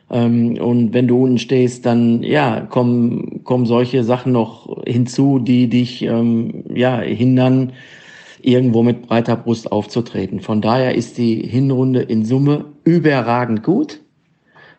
Ähm, 0.10 0.58
und 0.58 0.94
wenn 0.94 1.08
du 1.08 1.24
unten 1.24 1.38
stehst, 1.38 1.86
dann 1.86 2.24
ja, 2.24 2.62
kommen, 2.62 3.44
kommen 3.44 3.66
solche 3.66 4.04
Sachen 4.04 4.32
noch 4.32 4.84
hinzu, 4.86 5.40
die 5.40 5.68
dich 5.68 6.04
ähm, 6.04 6.64
ja, 6.74 7.00
hindern, 7.00 7.74
irgendwo 8.42 8.84
mit 8.84 9.08
breiter 9.08 9.36
Brust 9.36 9.72
aufzutreten. 9.72 10.40
Von 10.40 10.62
daher 10.62 10.96
ist 10.96 11.18
die 11.18 11.36
Hinrunde 11.36 12.02
in 12.02 12.26
Summe 12.26 12.66
überragend 12.84 13.64
gut. 13.64 14.02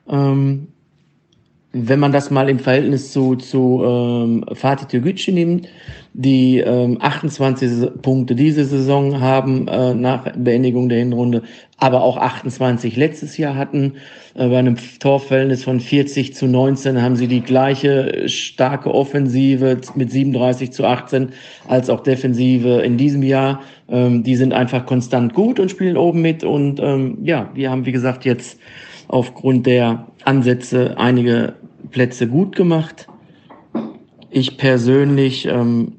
Ähm, 0.09 0.68
wenn 1.76 2.00
man 2.00 2.12
das 2.12 2.30
mal 2.30 2.49
im 2.49 2.59
Verhältnis 2.59 3.12
zu, 3.12 3.37
zu 3.37 3.83
ähm, 3.85 4.45
Fatih 4.54 4.87
Tegucci 4.87 5.33
nimmt, 5.33 5.68
die 6.14 6.61
ähm, 6.61 6.97
28 7.00 8.00
Punkte 8.00 8.35
diese 8.35 8.64
Saison 8.64 9.21
haben 9.21 9.68
äh, 9.68 9.92
nach 9.92 10.33
Beendigung 10.35 10.88
der 10.88 11.00
Hinrunde, 11.00 11.42
aber 11.76 12.02
auch 12.02 12.16
28 12.16 12.97
letztes 12.97 13.37
Jahr 13.37 13.54
hatten. 13.54 13.95
Äh, 14.35 14.49
bei 14.49 14.59
einem 14.59 14.76
Torverhältnis 14.99 15.64
von 15.64 15.78
40 15.78 16.35
zu 16.35 16.47
19 16.47 17.02
haben 17.02 17.16
sie 17.16 17.28
die 17.28 17.42
gleiche 17.42 18.28
starke 18.30 18.95
Offensive 18.95 19.78
mit 19.95 20.11
37 20.11 20.73
zu 20.73 20.87
18 20.87 21.33
als 21.68 21.90
auch 21.90 22.02
Defensive 22.02 22.80
in 22.80 22.97
diesem 22.97 23.23
Jahr. 23.23 23.61
Ähm, 23.90 24.23
die 24.23 24.37
sind 24.37 24.54
einfach 24.54 24.87
konstant 24.87 25.35
gut 25.35 25.61
und 25.61 25.71
spielen 25.71 25.99
oben 25.99 26.23
mit. 26.23 26.45
Und 26.45 26.80
ähm, 26.80 27.18
ja, 27.25 27.50
wir 27.52 27.71
haben, 27.71 27.85
wie 27.85 27.92
gesagt, 27.92 28.25
jetzt 28.25 28.59
aufgrund 29.09 29.66
der 29.66 30.06
Ansätze 30.25 30.97
einige 30.99 31.54
Plätze 31.90 32.28
gut 32.28 32.56
gemacht. 32.56 33.06
Ich 34.30 34.58
persönlich 34.58 35.46
ähm, 35.46 35.92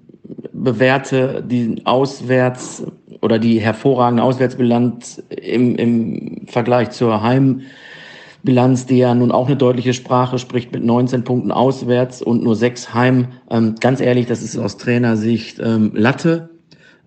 bewerte 0.53 1.44
die 1.48 1.82
Auswärts 1.86 2.84
oder 3.22 3.39
die 3.39 3.60
hervorragende 3.60 4.24
Auswärtsbilanz 4.24 5.24
im, 5.29 5.75
im 5.75 6.41
Vergleich 6.48 6.91
zur 6.91 7.22
Heimbilanz, 7.24 8.86
die 8.86 8.98
ja 8.98 9.15
nun 9.15 9.32
auch 9.32 9.48
eine 9.48 9.56
deutliche 9.56 9.94
Sprache 9.94 10.39
spricht 10.39 10.72
mit 10.72 10.84
19 10.84 11.24
Punkten 11.24 11.51
auswärts 11.51 12.22
und 12.22 12.44
nur 12.44 12.56
sechs 12.56 12.94
Heim. 12.94 13.27
Ähm, 13.50 13.75
ganz 13.79 14.01
ehrlich, 14.01 14.27
das 14.27 14.44
ist 14.44 14.58
aus 14.58 14.77
Trainersicht 14.77 15.60
ähm, 15.60 15.91
Latte. 15.94 16.50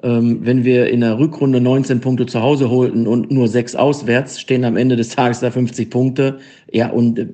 Ähm, 0.02 0.40
wenn 0.42 0.64
wir 0.64 0.88
in 0.88 1.00
der 1.00 1.18
Rückrunde 1.18 1.60
19 1.60 2.00
Punkte 2.00 2.26
zu 2.26 2.40
Hause 2.40 2.70
holten 2.70 3.06
und 3.06 3.30
nur 3.30 3.48
sechs 3.48 3.76
auswärts, 3.76 4.40
stehen 4.40 4.64
am 4.64 4.76
Ende 4.76 4.96
des 4.96 5.10
Tages 5.10 5.40
da 5.40 5.50
50 5.50 5.90
Punkte. 5.90 6.38
Ja, 6.72 6.90
und 6.90 7.18
äh, 7.18 7.26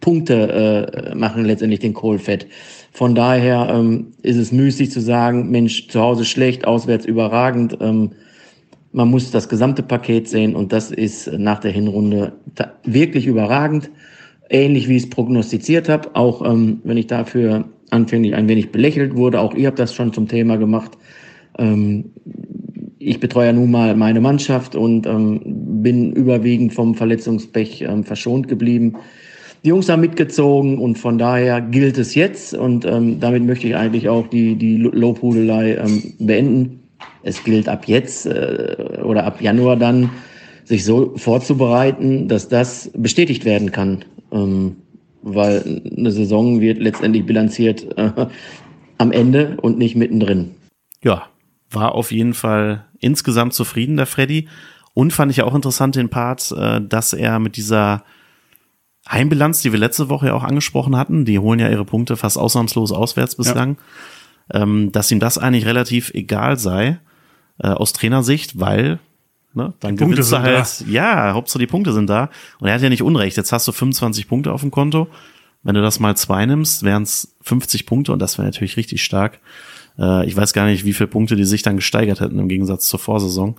Punkte 0.00 1.10
äh, 1.12 1.14
machen 1.14 1.44
letztendlich 1.44 1.80
den 1.80 1.94
Kohl 1.94 2.18
fett. 2.18 2.46
Von 2.92 3.14
daher 3.14 3.68
ähm, 3.72 4.08
ist 4.22 4.36
es 4.36 4.52
müßig 4.52 4.90
zu 4.90 5.00
sagen, 5.00 5.50
Mensch, 5.50 5.88
zu 5.88 6.00
Hause 6.00 6.24
schlecht, 6.24 6.66
auswärts 6.66 7.04
überragend. 7.04 7.78
Ähm, 7.80 8.12
man 8.92 9.08
muss 9.08 9.30
das 9.30 9.48
gesamte 9.48 9.82
Paket 9.82 10.28
sehen 10.28 10.56
und 10.56 10.72
das 10.72 10.90
ist 10.90 11.30
nach 11.32 11.60
der 11.60 11.70
Hinrunde 11.70 12.32
wirklich 12.84 13.26
überragend. 13.26 13.90
Ähnlich 14.48 14.88
wie 14.88 14.96
ich 14.96 15.04
es 15.04 15.10
prognostiziert 15.10 15.88
habe, 15.88 16.10
auch 16.14 16.44
ähm, 16.44 16.80
wenn 16.82 16.96
ich 16.96 17.06
dafür 17.06 17.66
anfänglich 17.90 18.34
ein 18.34 18.48
wenig 18.48 18.72
belächelt 18.72 19.14
wurde. 19.16 19.40
Auch 19.40 19.54
ihr 19.54 19.68
habt 19.68 19.78
das 19.78 19.94
schon 19.94 20.12
zum 20.12 20.26
Thema 20.26 20.56
gemacht. 20.56 20.98
Ähm, 21.58 22.06
ich 22.98 23.20
betreue 23.20 23.46
ja 23.46 23.52
nun 23.52 23.70
mal 23.70 23.96
meine 23.96 24.20
Mannschaft 24.20 24.74
und 24.74 25.06
ähm, 25.06 25.40
bin 25.82 26.12
überwiegend 26.12 26.74
vom 26.74 26.94
Verletzungspech 26.94 27.82
ähm, 27.82 28.04
verschont 28.04 28.48
geblieben. 28.48 28.96
Die 29.62 29.68
Jungs 29.68 29.88
haben 29.88 30.00
mitgezogen 30.00 30.78
und 30.78 30.96
von 30.96 31.18
daher 31.18 31.60
gilt 31.60 31.98
es 31.98 32.14
jetzt 32.14 32.54
und 32.54 32.86
ähm, 32.86 33.20
damit 33.20 33.44
möchte 33.44 33.68
ich 33.68 33.76
eigentlich 33.76 34.08
auch 34.08 34.26
die, 34.26 34.56
die 34.56 34.78
Lobhudelei 34.78 35.74
ähm, 35.74 36.14
beenden. 36.18 36.80
Es 37.22 37.44
gilt 37.44 37.68
ab 37.68 37.86
jetzt 37.86 38.24
äh, 38.26 38.76
oder 39.02 39.24
ab 39.24 39.42
Januar 39.42 39.76
dann, 39.76 40.10
sich 40.64 40.84
so 40.84 41.14
vorzubereiten, 41.16 42.28
dass 42.28 42.48
das 42.48 42.90
bestätigt 42.94 43.44
werden 43.44 43.72
kann. 43.72 44.04
Ähm, 44.32 44.76
weil 45.22 45.82
eine 45.96 46.12
Saison 46.12 46.60
wird 46.60 46.78
letztendlich 46.78 47.26
bilanziert 47.26 47.86
äh, 47.98 48.26
am 48.96 49.12
Ende 49.12 49.58
und 49.60 49.76
nicht 49.76 49.96
mittendrin. 49.96 50.52
Ja, 51.02 51.24
war 51.70 51.94
auf 51.94 52.12
jeden 52.12 52.34
Fall 52.34 52.86
insgesamt 53.00 53.52
zufrieden, 53.52 53.96
der 53.96 54.06
Freddy. 54.06 54.48
Und 54.94 55.12
fand 55.12 55.30
ich 55.30 55.42
auch 55.42 55.54
interessant 55.54 55.96
den 55.96 56.08
Part, 56.08 56.52
äh, 56.56 56.80
dass 56.80 57.12
er 57.12 57.38
mit 57.38 57.56
dieser 57.56 58.04
Heimbilanz, 59.10 59.62
die 59.62 59.72
wir 59.72 59.78
letzte 59.78 60.08
Woche 60.08 60.28
ja 60.28 60.34
auch 60.34 60.44
angesprochen 60.44 60.96
hatten, 60.96 61.24
die 61.24 61.38
holen 61.38 61.60
ja 61.60 61.68
ihre 61.68 61.84
Punkte 61.84 62.16
fast 62.16 62.38
ausnahmslos 62.38 62.92
auswärts 62.92 63.36
bislang, 63.36 63.76
ja. 64.52 64.62
ähm, 64.62 64.92
dass 64.92 65.10
ihm 65.10 65.20
das 65.20 65.38
eigentlich 65.38 65.66
relativ 65.66 66.10
egal 66.14 66.58
sei, 66.58 66.98
äh, 67.58 67.68
aus 67.68 67.92
Trainersicht, 67.92 68.58
weil 68.60 68.98
Ne? 69.52 69.74
Dann 69.80 69.96
die 69.96 70.04
gewinnst 70.04 70.30
du 70.30 70.38
halt, 70.38 70.84
ja, 70.88 71.32
Hauptsache 71.32 71.58
die 71.58 71.66
Punkte 71.66 71.92
sind 71.92 72.08
da. 72.08 72.30
Und 72.60 72.68
er 72.68 72.74
hat 72.74 72.82
ja 72.82 72.88
nicht 72.88 73.02
Unrecht. 73.02 73.36
Jetzt 73.36 73.52
hast 73.52 73.66
du 73.66 73.72
25 73.72 74.28
Punkte 74.28 74.52
auf 74.52 74.60
dem 74.60 74.70
Konto. 74.70 75.08
Wenn 75.62 75.74
du 75.74 75.82
das 75.82 75.98
mal 75.98 76.16
zwei 76.16 76.46
nimmst, 76.46 76.84
wären 76.84 77.02
es 77.02 77.34
50 77.42 77.84
Punkte 77.84 78.12
und 78.12 78.20
das 78.20 78.38
wäre 78.38 78.46
natürlich 78.46 78.76
richtig 78.76 79.02
stark. 79.02 79.40
Äh, 79.98 80.26
ich 80.26 80.36
weiß 80.36 80.52
gar 80.52 80.66
nicht, 80.66 80.84
wie 80.84 80.92
viele 80.92 81.08
Punkte 81.08 81.36
die 81.36 81.44
sich 81.44 81.62
dann 81.62 81.76
gesteigert 81.76 82.20
hätten 82.20 82.38
im 82.38 82.48
Gegensatz 82.48 82.86
zur 82.86 83.00
Vorsaison 83.00 83.58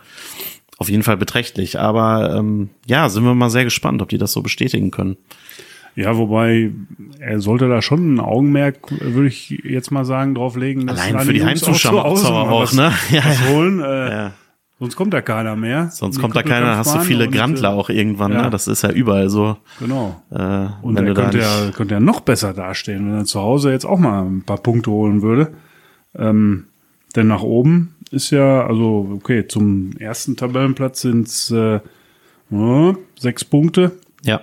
auf 0.81 0.89
jeden 0.89 1.03
Fall 1.03 1.15
beträchtlich. 1.17 1.79
Aber 1.79 2.35
ähm, 2.35 2.71
ja, 2.87 3.07
sind 3.07 3.23
wir 3.23 3.35
mal 3.35 3.51
sehr 3.51 3.63
gespannt, 3.63 4.01
ob 4.01 4.09
die 4.09 4.17
das 4.17 4.31
so 4.31 4.41
bestätigen 4.41 4.89
können. 4.89 5.15
Ja, 5.95 6.17
wobei 6.17 6.71
er 7.19 7.39
sollte 7.39 7.69
da 7.69 7.83
schon 7.83 8.15
ein 8.15 8.19
Augenmerk, 8.19 8.77
würde 8.89 9.27
ich 9.27 9.49
jetzt 9.49 9.91
mal 9.91 10.05
sagen, 10.05 10.33
drauf 10.33 10.55
legen. 10.55 10.87
Dass 10.87 10.99
Allein 10.99 11.23
für 11.23 11.33
die 11.33 11.45
Heimzuschauer 11.45 12.03
auch, 12.03 12.23
auch, 12.23 12.73
ne? 12.73 12.91
Ja, 13.11 13.23
was 13.23 13.47
holen. 13.49 13.79
Äh, 13.79 14.09
ja. 14.09 14.31
Sonst 14.79 14.95
kommt 14.95 15.13
da 15.13 15.21
keiner 15.21 15.55
mehr. 15.55 15.89
Sonst 15.91 16.19
kommt 16.19 16.35
da 16.35 16.41
keiner, 16.41 16.77
hast 16.77 16.95
du 16.95 16.99
viele 17.01 17.29
Grandler 17.29 17.69
äh, 17.69 17.73
auch 17.73 17.89
irgendwann, 17.91 18.31
ja. 18.31 18.43
ne? 18.43 18.49
Das 18.49 18.67
ist 18.67 18.81
ja 18.81 18.89
überall 18.89 19.29
so. 19.29 19.57
Genau. 19.79 20.19
Äh, 20.31 20.65
und 20.81 20.95
wenn 20.95 21.05
er 21.05 21.13
könnte 21.13 21.37
ja, 21.37 21.69
könnte 21.71 21.93
ja 21.93 21.99
noch 21.99 22.21
besser 22.21 22.53
dastehen, 22.53 23.05
wenn 23.05 23.19
er 23.19 23.25
zu 23.25 23.39
Hause 23.39 23.71
jetzt 23.71 23.85
auch 23.85 23.99
mal 23.99 24.23
ein 24.23 24.41
paar 24.41 24.57
Punkte 24.57 24.89
holen 24.89 25.21
würde. 25.21 25.51
Ähm, 26.17 26.65
denn 27.15 27.27
nach 27.27 27.43
oben 27.43 27.93
ist 28.11 28.31
ja, 28.31 28.65
also 28.65 29.09
okay, 29.15 29.47
zum 29.47 29.93
ersten 29.97 30.35
Tabellenplatz 30.35 31.01
sind 31.01 31.27
es 31.27 31.51
äh, 31.51 31.79
sechs 33.17 33.45
Punkte. 33.45 33.93
Ja. 34.23 34.41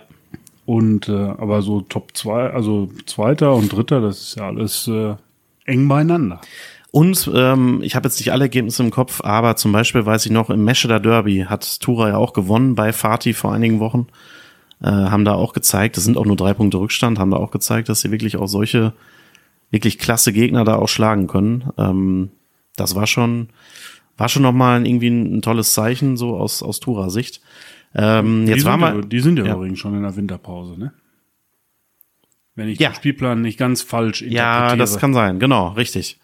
Und 0.64 1.08
äh, 1.08 1.12
aber 1.12 1.62
so 1.62 1.80
Top 1.80 2.16
2, 2.16 2.50
also 2.50 2.90
Zweiter 3.06 3.54
und 3.54 3.72
Dritter, 3.72 4.00
das 4.00 4.20
ist 4.20 4.34
ja 4.36 4.46
alles 4.46 4.88
äh, 4.88 5.14
eng 5.64 5.88
beieinander. 5.88 6.40
Und 6.90 7.30
ähm, 7.34 7.80
ich 7.82 7.94
habe 7.94 8.08
jetzt 8.08 8.18
nicht 8.18 8.32
alle 8.32 8.44
Ergebnisse 8.44 8.82
im 8.82 8.90
Kopf, 8.90 9.20
aber 9.22 9.56
zum 9.56 9.72
Beispiel 9.72 10.06
weiß 10.06 10.24
ich 10.26 10.32
noch, 10.32 10.50
im 10.50 10.64
Mescheder 10.64 11.00
Derby 11.00 11.46
hat 11.48 11.80
Tura 11.80 12.08
ja 12.08 12.16
auch 12.16 12.32
gewonnen 12.32 12.74
bei 12.74 12.92
Fatih 12.92 13.34
vor 13.34 13.52
einigen 13.52 13.78
Wochen. 13.78 14.06
Äh, 14.82 14.86
haben 14.86 15.24
da 15.24 15.34
auch 15.34 15.52
gezeigt, 15.52 15.96
das 15.96 16.04
sind 16.04 16.16
auch 16.16 16.24
nur 16.24 16.36
drei 16.36 16.54
Punkte 16.54 16.78
Rückstand, 16.78 17.18
haben 17.18 17.30
da 17.30 17.36
auch 17.36 17.50
gezeigt, 17.50 17.88
dass 17.88 18.00
sie 18.00 18.10
wirklich 18.10 18.36
auch 18.36 18.46
solche 18.46 18.94
wirklich 19.70 19.98
klasse 19.98 20.32
Gegner 20.32 20.64
da 20.64 20.76
auch 20.76 20.88
schlagen 20.88 21.26
können. 21.26 21.70
Ähm, 21.76 22.30
das 22.80 22.94
war 22.94 23.06
schon, 23.06 23.48
war 24.16 24.28
schon 24.28 24.42
nochmal 24.42 24.86
irgendwie 24.86 25.08
ein, 25.08 25.36
ein 25.38 25.42
tolles 25.42 25.72
Zeichen, 25.74 26.16
so 26.16 26.36
aus, 26.36 26.62
aus 26.62 26.80
Tura-Sicht. 26.80 27.40
Ähm, 27.94 28.44
Die 28.46 28.50
jetzt 28.52 28.60
sind 28.62 28.70
waren 28.70 28.80
ja, 28.80 28.94
wir. 28.96 29.02
die 29.02 29.20
sind 29.20 29.38
ja, 29.38 29.46
Ja. 29.46 29.54
übrigens 29.54 29.78
schon 29.78 29.94
in 29.94 30.02
der 30.02 30.14
Winterpause, 30.16 30.78
ne? 30.78 30.92
Wenn 32.54 32.68
ich 32.68 32.78
Ja. 32.80 32.90
den 32.90 32.96
Spielplan 32.96 33.40
nicht 33.40 33.58
ganz 33.58 33.82
falsch 33.82 34.22
interpretiere. 34.22 34.68
Ja, 34.70 34.76
das 34.76 34.98
kann 34.98 35.14
sein, 35.14 35.38
genau, 35.38 35.68
richtig. 35.68 36.18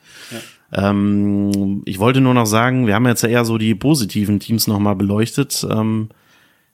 Ähm, 0.72 1.82
ich 1.84 1.98
wollte 2.00 2.20
nur 2.20 2.34
noch 2.34 2.46
sagen, 2.46 2.86
wir 2.86 2.94
haben 2.94 3.06
jetzt 3.06 3.22
ja 3.22 3.28
eher 3.28 3.44
so 3.44 3.58
die 3.58 3.74
positiven 3.74 4.40
Teams 4.40 4.66
nochmal 4.66 4.96
beleuchtet. 4.96 5.64
Ähm, 5.70 6.08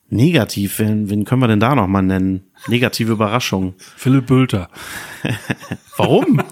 negativ, 0.09 0.79
wen, 0.79 1.09
wen 1.09 1.23
können 1.23 1.41
wir 1.41 1.47
denn 1.47 1.59
da 1.59 1.75
nochmal 1.75 2.01
nennen? 2.01 2.41
Negative 2.67 3.11
Überraschung. 3.11 3.75
Philipp 3.77 4.25
Bülter. 4.25 4.69
Warum? 5.97 6.41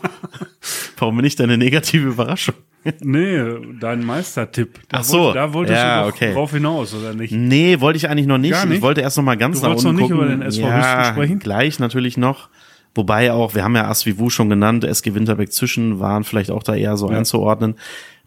Warum 1.00 1.16
bin 1.18 1.26
ich 1.26 1.36
denn 1.36 1.50
eine 1.50 1.58
negative 1.58 2.08
Überraschung? 2.10 2.56
Nee, 3.02 3.40
dein 3.80 4.06
Meistertipp. 4.06 4.80
Da 4.90 5.00
Ach 5.00 5.04
so. 5.04 5.20
wollt- 5.20 5.36
da 5.36 5.54
wolltest 5.54 5.78
Ja, 5.78 6.04
du 6.04 6.10
okay. 6.10 6.34
drauf 6.34 6.52
hinaus, 6.52 6.94
oder 6.94 7.14
nicht? 7.14 7.32
Nee, 7.34 7.80
wollte 7.82 7.98
ich 7.98 8.08
eigentlich 8.10 8.28
noch 8.28 8.38
nicht. 8.38 8.66
Nicht? 8.66 8.78
Ich 8.78 8.82
wollte 8.82 9.02
erst 9.02 9.18
noch 9.18 9.24
mal 9.24 9.36
ganz 9.36 9.58
Du 9.58 9.64
nach 9.64 9.70
wolltest 9.70 9.86
unten 9.88 10.02
noch 10.02 10.08
nicht 10.10 10.12
gucken. 10.18 10.34
über 10.36 10.36
den 10.38 10.48
SV 10.48 10.68
ja, 10.68 11.06
sprechen? 11.06 11.40
gleich 11.40 11.80
natürlich 11.80 12.18
noch. 12.18 12.50
Wobei 12.96 13.32
auch, 13.34 13.54
wir 13.54 13.64
haben 13.64 13.76
ja 13.76 13.88
Asvivu 13.88 14.30
schon 14.30 14.50
genannt, 14.50 14.84
SG 14.84 15.14
Winterbeck 15.14 15.52
zwischen 15.52 16.00
waren 16.00 16.24
vielleicht 16.24 16.52
auch 16.52 16.64
da 16.64 16.74
eher 16.76 16.98
so 16.98 17.08
einzuordnen. 17.10 17.76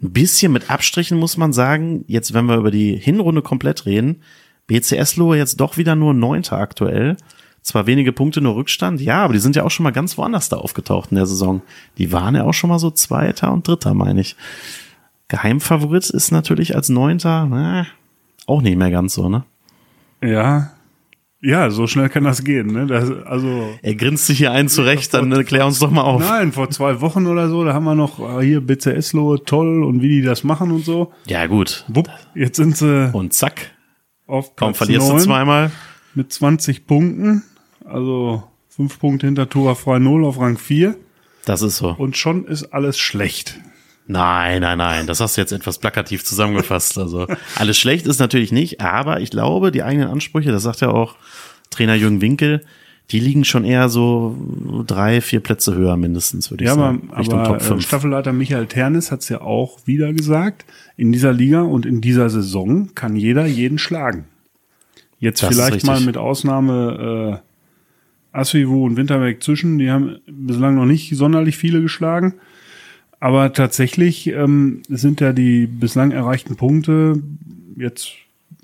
Ein 0.02 0.12
bisschen 0.12 0.52
mit 0.52 0.70
Abstrichen 0.70 1.18
muss 1.18 1.36
man 1.36 1.52
sagen. 1.52 2.04
Jetzt, 2.06 2.32
wenn 2.34 2.44
wir 2.46 2.56
über 2.56 2.70
die 2.70 2.96
Hinrunde 2.96 3.42
komplett 3.42 3.86
reden, 3.86 4.22
BCS 4.68 5.16
Lohe 5.16 5.36
jetzt 5.36 5.60
doch 5.60 5.78
wieder 5.78 5.96
nur 5.96 6.14
Neunter 6.14 6.58
aktuell. 6.58 7.16
Zwar 7.62 7.86
wenige 7.86 8.12
Punkte 8.12 8.40
nur 8.40 8.56
Rückstand, 8.56 9.00
ja, 9.00 9.22
aber 9.24 9.34
die 9.34 9.38
sind 9.38 9.54
ja 9.54 9.62
auch 9.62 9.70
schon 9.70 9.84
mal 9.84 9.92
ganz 9.92 10.18
woanders 10.18 10.48
da 10.48 10.56
aufgetaucht 10.56 11.12
in 11.12 11.16
der 11.16 11.26
Saison. 11.26 11.62
Die 11.96 12.10
waren 12.10 12.34
ja 12.34 12.42
auch 12.44 12.54
schon 12.54 12.68
mal 12.70 12.80
so 12.80 12.90
Zweiter 12.90 13.52
und 13.52 13.66
Dritter, 13.68 13.94
meine 13.94 14.20
ich. 14.20 14.36
Geheimfavorit 15.28 16.10
ist 16.10 16.32
natürlich 16.32 16.74
als 16.74 16.88
Neunter, 16.88 17.46
na, 17.48 17.86
auch 18.46 18.62
nicht 18.62 18.76
mehr 18.76 18.90
ganz 18.90 19.14
so, 19.14 19.28
ne? 19.28 19.44
Ja. 20.22 20.72
Ja, 21.44 21.70
so 21.70 21.88
schnell 21.88 22.08
kann 22.08 22.22
das 22.22 22.44
gehen, 22.44 22.68
ne? 22.68 22.86
Das, 22.86 23.10
also. 23.26 23.70
Er 23.82 23.94
grinst 23.96 24.26
sich 24.26 24.38
hier 24.38 24.52
ein 24.52 24.68
zurecht, 24.68 25.12
dann 25.14 25.32
äh, 25.32 25.42
klär 25.42 25.66
uns 25.66 25.80
doch 25.80 25.90
mal 25.90 26.02
auf. 26.02 26.20
Nein, 26.20 26.52
vor 26.52 26.70
zwei 26.70 27.00
Wochen 27.00 27.26
oder 27.26 27.48
so, 27.48 27.64
da 27.64 27.74
haben 27.74 27.84
wir 27.84 27.96
noch 27.96 28.20
äh, 28.40 28.44
hier 28.44 28.60
BCS 28.60 29.12
Lohe 29.12 29.42
toll 29.44 29.82
und 29.82 30.02
wie 30.02 30.08
die 30.08 30.22
das 30.22 30.44
machen 30.44 30.70
und 30.70 30.84
so. 30.84 31.12
Ja, 31.26 31.46
gut. 31.46 31.84
Wupp, 31.88 32.08
jetzt 32.34 32.56
sind 32.56 32.76
sie 32.76 33.10
Und 33.12 33.32
zack, 33.32 33.72
auf 34.28 34.54
kaum 34.54 34.68
Platz 34.68 34.78
verlierst 34.78 35.08
du 35.08 35.14
9 35.14 35.20
zweimal. 35.22 35.70
mit 36.14 36.32
20 36.32 36.86
Punkten. 36.86 37.42
Also 37.92 38.42
fünf 38.68 38.98
Punkte 38.98 39.26
hinter 39.26 39.48
Tora 39.48 39.74
frei 39.74 39.98
0 39.98 40.24
auf 40.24 40.40
Rang 40.40 40.58
4. 40.58 40.96
Das 41.44 41.62
ist 41.62 41.76
so. 41.76 41.94
Und 41.98 42.16
schon 42.16 42.46
ist 42.46 42.72
alles 42.72 42.98
schlecht. 42.98 43.58
Nein, 44.06 44.62
nein, 44.62 44.78
nein. 44.78 45.06
Das 45.06 45.20
hast 45.20 45.36
du 45.36 45.40
jetzt 45.40 45.52
etwas 45.52 45.78
plakativ 45.78 46.24
zusammengefasst. 46.24 46.98
Also 46.98 47.26
alles 47.56 47.78
schlecht 47.78 48.06
ist 48.06 48.18
natürlich 48.18 48.52
nicht, 48.52 48.80
aber 48.80 49.20
ich 49.20 49.30
glaube, 49.30 49.70
die 49.70 49.82
eigenen 49.82 50.08
Ansprüche, 50.08 50.50
das 50.52 50.62
sagt 50.62 50.80
ja 50.80 50.88
auch 50.88 51.16
Trainer 51.70 51.94
Jürgen 51.94 52.20
Winkel, 52.20 52.64
die 53.10 53.20
liegen 53.20 53.44
schon 53.44 53.64
eher 53.64 53.88
so 53.88 54.36
drei, 54.86 55.20
vier 55.20 55.40
Plätze 55.40 55.74
höher 55.74 55.96
mindestens, 55.96 56.50
würde 56.50 56.64
ich 56.64 56.68
Ja, 56.68 56.74
aber, 56.74 56.82
sagen. 56.84 57.10
Richtung 57.16 57.38
aber 57.40 57.48
Top 57.48 57.60
äh, 57.60 57.64
5. 57.64 57.84
Staffelleiter 57.84 58.32
Michael 58.32 58.66
Ternes 58.66 59.10
hat 59.10 59.20
es 59.20 59.28
ja 59.28 59.40
auch 59.40 59.86
wieder 59.86 60.12
gesagt. 60.12 60.64
In 60.96 61.12
dieser 61.12 61.32
Liga 61.32 61.62
und 61.62 61.84
in 61.84 62.00
dieser 62.00 62.30
Saison 62.30 62.94
kann 62.94 63.16
jeder 63.16 63.46
jeden 63.46 63.78
schlagen. 63.78 64.24
Jetzt 65.18 65.42
Das 65.42 65.54
vielleicht 65.54 65.86
mal 65.86 66.00
mit 66.00 66.16
Ausnahme 66.16 67.40
äh, 67.42 67.51
Asvivu 68.32 68.84
und 68.84 68.96
Winterberg 68.96 69.42
zwischen. 69.42 69.78
Die 69.78 69.90
haben 69.90 70.16
bislang 70.26 70.74
noch 70.74 70.86
nicht 70.86 71.14
sonderlich 71.16 71.56
viele 71.56 71.80
geschlagen. 71.82 72.34
Aber 73.20 73.52
tatsächlich 73.52 74.26
ähm, 74.28 74.82
sind 74.88 75.20
ja 75.20 75.32
die 75.32 75.66
bislang 75.66 76.10
erreichten 76.10 76.56
Punkte 76.56 77.22
jetzt 77.76 78.12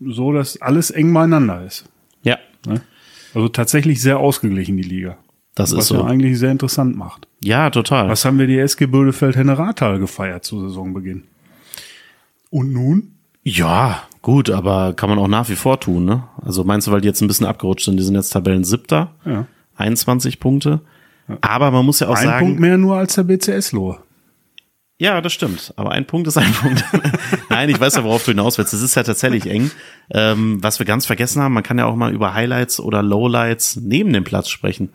so, 0.04 0.32
dass 0.32 0.60
alles 0.60 0.90
eng 0.90 1.12
beieinander 1.12 1.64
ist. 1.64 1.84
Ja, 2.22 2.38
Ne? 2.66 2.80
Also 3.34 3.48
tatsächlich 3.48 4.00
sehr 4.02 4.18
ausgeglichen, 4.18 4.76
die 4.76 4.82
Liga. 4.82 5.16
das 5.54 5.72
was 5.72 5.80
ist 5.82 5.88
so. 5.88 5.96
ja 5.96 6.04
eigentlich 6.06 6.38
sehr 6.38 6.50
interessant 6.50 6.96
macht. 6.96 7.28
Ja, 7.44 7.70
total. 7.70 8.08
Was 8.08 8.24
haben 8.24 8.38
wir 8.38 8.46
die 8.48 8.58
SG 8.58 8.86
Bödefeld 8.86 9.36
Henne-Rathal 9.36 9.98
gefeiert 10.00 10.44
zu 10.44 10.60
Saisonbeginn? 10.66 11.24
Und 12.50 12.72
nun? 12.72 13.12
Ja, 13.44 14.02
gut, 14.22 14.50
aber 14.50 14.92
kann 14.94 15.08
man 15.10 15.18
auch 15.18 15.28
nach 15.28 15.48
wie 15.48 15.54
vor 15.56 15.78
tun, 15.78 16.04
ne? 16.04 16.24
Also 16.42 16.64
meinst 16.64 16.86
du, 16.86 16.90
weil 16.90 17.00
die 17.00 17.06
jetzt 17.08 17.20
ein 17.20 17.28
bisschen 17.28 17.46
abgerutscht 17.46 17.84
sind, 17.84 17.96
die 17.98 18.02
sind 18.02 18.14
jetzt 18.16 18.30
Tabellen 18.30 18.64
siebter, 18.64 19.12
Ja. 19.24 19.46
21 19.78 20.40
Punkte. 20.40 20.80
Aber 21.40 21.70
man 21.70 21.84
muss 21.84 22.00
ja 22.00 22.08
auch 22.08 22.16
Ein 22.16 22.24
sagen. 22.24 22.46
Punkt 22.46 22.60
mehr 22.60 22.78
nur 22.78 22.96
als 22.96 23.14
der 23.14 23.24
BCS 23.24 23.72
Lohe. 23.72 23.98
Ja, 25.00 25.20
das 25.20 25.32
stimmt. 25.32 25.72
Aber 25.76 25.92
ein 25.92 26.06
Punkt 26.06 26.26
ist 26.26 26.36
ein 26.36 26.52
Punkt. 26.60 26.84
Nein, 27.50 27.68
ich 27.68 27.78
weiß 27.78 27.96
ja, 27.96 28.04
worauf 28.04 28.24
du 28.24 28.32
hinaus 28.32 28.58
willst. 28.58 28.74
Es 28.74 28.82
ist 28.82 28.96
ja 28.96 29.02
tatsächlich 29.04 29.46
eng. 29.46 29.70
Ähm, 30.10 30.58
was 30.62 30.78
wir 30.80 30.86
ganz 30.86 31.06
vergessen 31.06 31.40
haben, 31.40 31.54
man 31.54 31.62
kann 31.62 31.78
ja 31.78 31.86
auch 31.86 31.94
mal 31.94 32.12
über 32.12 32.34
Highlights 32.34 32.80
oder 32.80 33.02
Lowlights 33.02 33.76
neben 33.76 34.12
dem 34.12 34.24
Platz 34.24 34.48
sprechen. 34.48 34.90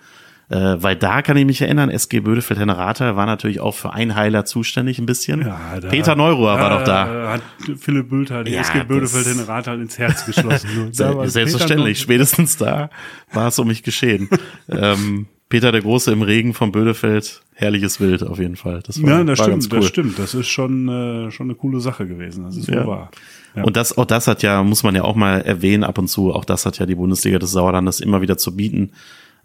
Äh, 0.54 0.84
weil 0.84 0.96
da 0.96 1.22
kann 1.24 1.36
ich 1.38 1.46
mich 1.46 1.62
erinnern, 1.62 1.90
SG 1.90 2.20
Bödefeld 2.20 2.60
Hennerata 2.60 3.16
war 3.16 3.26
natürlich 3.26 3.60
auch 3.60 3.74
für 3.74 3.92
ein 3.94 4.14
Highlight 4.16 4.48
zuständig 4.48 5.00
ein 5.00 5.06
bisschen. 5.08 5.42
da- 5.42 5.80
Peter 5.90 6.16
Neuruhr 6.16 6.60
war 6.60 6.70
doch 6.70 6.84
da. 6.84 7.32
Hat 7.34 7.42
Philipp 7.80 8.10
Bülter 8.10 8.44
die 8.44 8.52
Ja, 8.52 8.62
SG 8.62 8.84
Bödefeld 8.84 9.26
Henne-Rathal 9.26 9.82
ins 9.82 9.98
Herz 9.98 10.26
geschlossen. 10.26 10.90
Selbstverständlich, 10.92 12.00
spätestens 12.00 12.58
da 12.58 12.90
war 13.32 13.48
es 13.48 13.58
um 13.58 13.68
mich 13.68 13.82
geschehen. 13.84 14.30
ähm, 14.70 15.26
Peter 15.50 15.72
der 15.72 15.82
Große 15.82 16.12
im 16.12 16.22
Regen 16.22 16.54
vom 16.54 16.72
Bödefeld, 16.72 17.42
herrliches 17.54 17.98
Bild 17.98 18.22
auf 18.24 18.40
jeden 18.40 18.56
Fall. 18.56 18.82
Das 18.86 19.02
war, 19.02 19.10
Ja, 19.10 19.24
das 19.24 19.40
war 19.40 19.50
ganz 19.50 19.66
stimmt, 19.66 19.74
cool. 19.74 19.80
das 19.82 19.90
stimmt. 19.90 20.20
Das 20.20 20.34
ist 20.34 20.48
schon, 20.48 20.88
äh, 20.90 21.32
schon 21.32 21.48
eine 21.48 21.56
coole 21.56 21.80
Sache 21.80 22.06
gewesen. 22.08 22.44
Das 22.46 22.58
ist 22.58 22.70
Ja. 22.70 22.86
wahr. 22.86 23.10
Ja. 23.56 23.64
Und 23.64 23.76
das, 23.78 23.98
auch 23.98 24.06
das 24.06 24.28
hat 24.28 24.42
ja, 24.44 24.62
muss 24.64 24.84
man 24.84 24.96
ja 24.96 25.04
auch 25.04 25.16
mal 25.16 25.42
erwähnen 25.42 25.84
ab 25.84 25.98
und 26.00 26.08
zu, 26.10 26.34
auch 26.34 26.46
das 26.46 26.66
hat 26.66 26.80
ja 26.80 26.86
die 26.88 26.96
Bundesliga 26.96 27.38
des 27.40 27.52
Sauerlandes 27.52 28.00
immer 28.00 28.22
wieder 28.22 28.38
zu 28.38 28.56
bieten. 28.56 28.92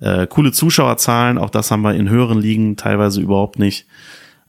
Äh, 0.00 0.26
coole 0.28 0.52
Zuschauerzahlen, 0.52 1.38
auch 1.38 1.50
das 1.50 1.70
haben 1.70 1.82
wir 1.82 1.94
in 1.94 2.08
höheren 2.08 2.38
Ligen 2.40 2.76
teilweise 2.76 3.20
überhaupt 3.20 3.58
nicht. 3.58 3.86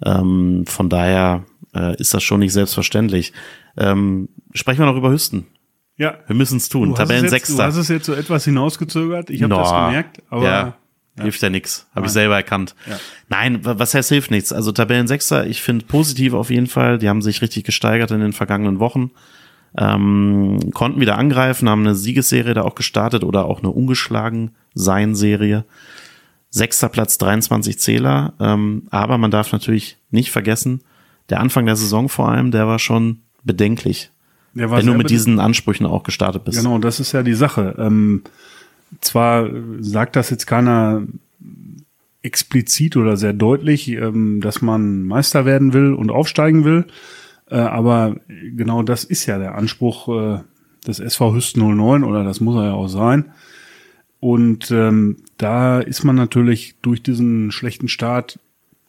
Ähm, 0.06 0.64
von 0.68 0.90
daher 0.90 1.44
äh, 1.76 1.96
ist 1.98 2.14
das 2.14 2.24
schon 2.24 2.40
nicht 2.40 2.54
selbstverständlich. 2.54 3.34
Ähm, 3.78 4.30
sprechen 4.54 4.80
wir 4.80 4.86
noch 4.86 4.96
über 4.98 5.12
Hüsten. 5.12 5.48
ja. 5.98 6.16
Wir 6.28 6.36
müssen 6.36 6.58
es 6.58 6.70
tun. 6.70 6.94
Tabellen 6.96 7.24
jetzt, 7.24 7.32
du 7.32 7.36
Sechster. 7.38 7.64
hast 7.66 7.76
es 7.78 7.88
jetzt 7.88 8.06
so 8.06 8.14
etwas 8.14 8.46
hinausgezögert. 8.46 9.30
Ich 9.30 9.42
habe 9.44 9.54
das 9.56 9.72
No. 9.72 9.86
gemerkt, 9.88 10.22
aber 10.30 10.44
ja, 10.46 10.78
hilft 11.20 11.42
ja 11.42 11.50
nix. 11.50 11.88
Habe 11.96 12.06
ich 12.06 12.12
selber 12.14 12.36
erkannt. 12.36 12.76
Ja. 12.90 12.98
Nein, 13.28 13.66
wa- 13.66 13.78
was 13.78 13.94
heißt 13.94 14.10
hilft 14.10 14.32
nichts? 14.32 14.54
Also 14.54 14.72
Tabellensechster, 14.72 15.48
ich 15.48 15.62
finde 15.62 15.86
positiv 15.86 16.34
auf 16.34 16.50
jeden 16.50 16.68
Fall. 16.68 16.98
Die 17.00 17.10
haben 17.10 17.22
sich 17.22 17.42
richtig 17.42 17.64
gesteigert 17.66 18.12
in 18.12 18.22
den 18.22 18.34
vergangenen 18.34 18.80
Wochen. 18.80 19.12
Ähm, 19.78 20.72
konnten 20.74 21.00
wieder 21.00 21.18
angreifen, 21.18 21.70
haben 21.70 21.82
eine 21.82 21.96
Siegesserie 21.96 22.54
da 22.54 22.64
auch 22.64 22.76
gestartet 22.76 23.24
oder 23.24 23.46
auch 23.46 23.60
eine 23.60 23.70
ungeschlagen 23.70 24.52
sein 24.74 25.16
Serie. 25.16 25.66
Sechster 26.50 26.90
Platz, 26.90 27.18
23 27.20 27.80
Zähler. 27.80 28.34
Ähm, 28.40 28.84
aber 28.90 29.18
man 29.18 29.32
darf 29.32 29.52
natürlich 29.52 29.98
nicht 30.10 30.32
vergessen, 30.32 30.82
der 31.30 31.40
Anfang 31.40 31.66
der 31.66 31.76
Saison 31.76 32.10
vor 32.10 32.30
allem, 32.30 32.52
der 32.52 32.68
war 32.68 32.80
schon 32.80 33.20
bedenklich. 33.44 34.12
der 34.54 34.72
war 34.72 34.80
Wenn 34.80 34.88
du 34.88 34.96
mit 34.96 35.10
diesen 35.10 35.40
Ansprüchen 35.40 35.86
auch 35.86 36.04
gestartet 36.04 36.44
bist. 36.46 36.58
Genau, 36.58 36.80
das 36.80 37.00
ist 37.00 37.12
ja 37.12 37.22
die 37.22 37.36
Sache. 37.36 37.76
Ähm, 37.78 38.24
zwar 39.02 39.48
sagt 39.80 40.16
das 40.16 40.32
jetzt 40.32 40.48
keiner 40.48 41.04
explizit 42.22 42.98
oder 42.98 43.16
sehr 43.16 43.34
deutlich, 43.34 43.88
ähm, 43.90 44.42
dass 44.42 44.62
man 44.62 45.04
Meister 45.04 45.46
werden 45.46 45.74
will 45.74 45.94
und 45.94 46.12
aufsteigen 46.12 46.66
will, 46.66 46.86
äh, 47.50 47.56
aber 47.56 48.16
genau 48.28 48.84
das 48.84 49.04
ist 49.04 49.26
ja 49.26 49.38
der 49.38 49.56
Anspruch 49.56 50.08
äh, 50.10 50.40
des 50.86 51.00
SV 51.00 51.34
Hüsten 51.34 51.62
09 51.76 52.04
oder 52.04 52.24
das 52.24 52.40
muss 52.40 52.56
er 52.56 52.66
ja 52.66 52.74
auch 52.74 52.88
sein. 52.88 53.32
Und 54.20 54.70
ähm, 54.72 55.18
da 55.38 55.80
ist 55.80 56.04
man 56.04 56.16
natürlich 56.16 56.76
durch 56.82 57.02
diesen 57.02 57.52
schlechten 57.52 57.88
Start 57.88 58.40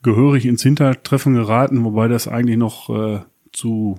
gehörig 0.03 0.46
ins 0.46 0.62
Hintertreffen 0.62 1.35
geraten, 1.35 1.85
wobei 1.85 2.09
das 2.09 2.27
eigentlich 2.27 2.57
noch 2.57 2.90
äh, 2.90 3.20
zu 3.53 3.99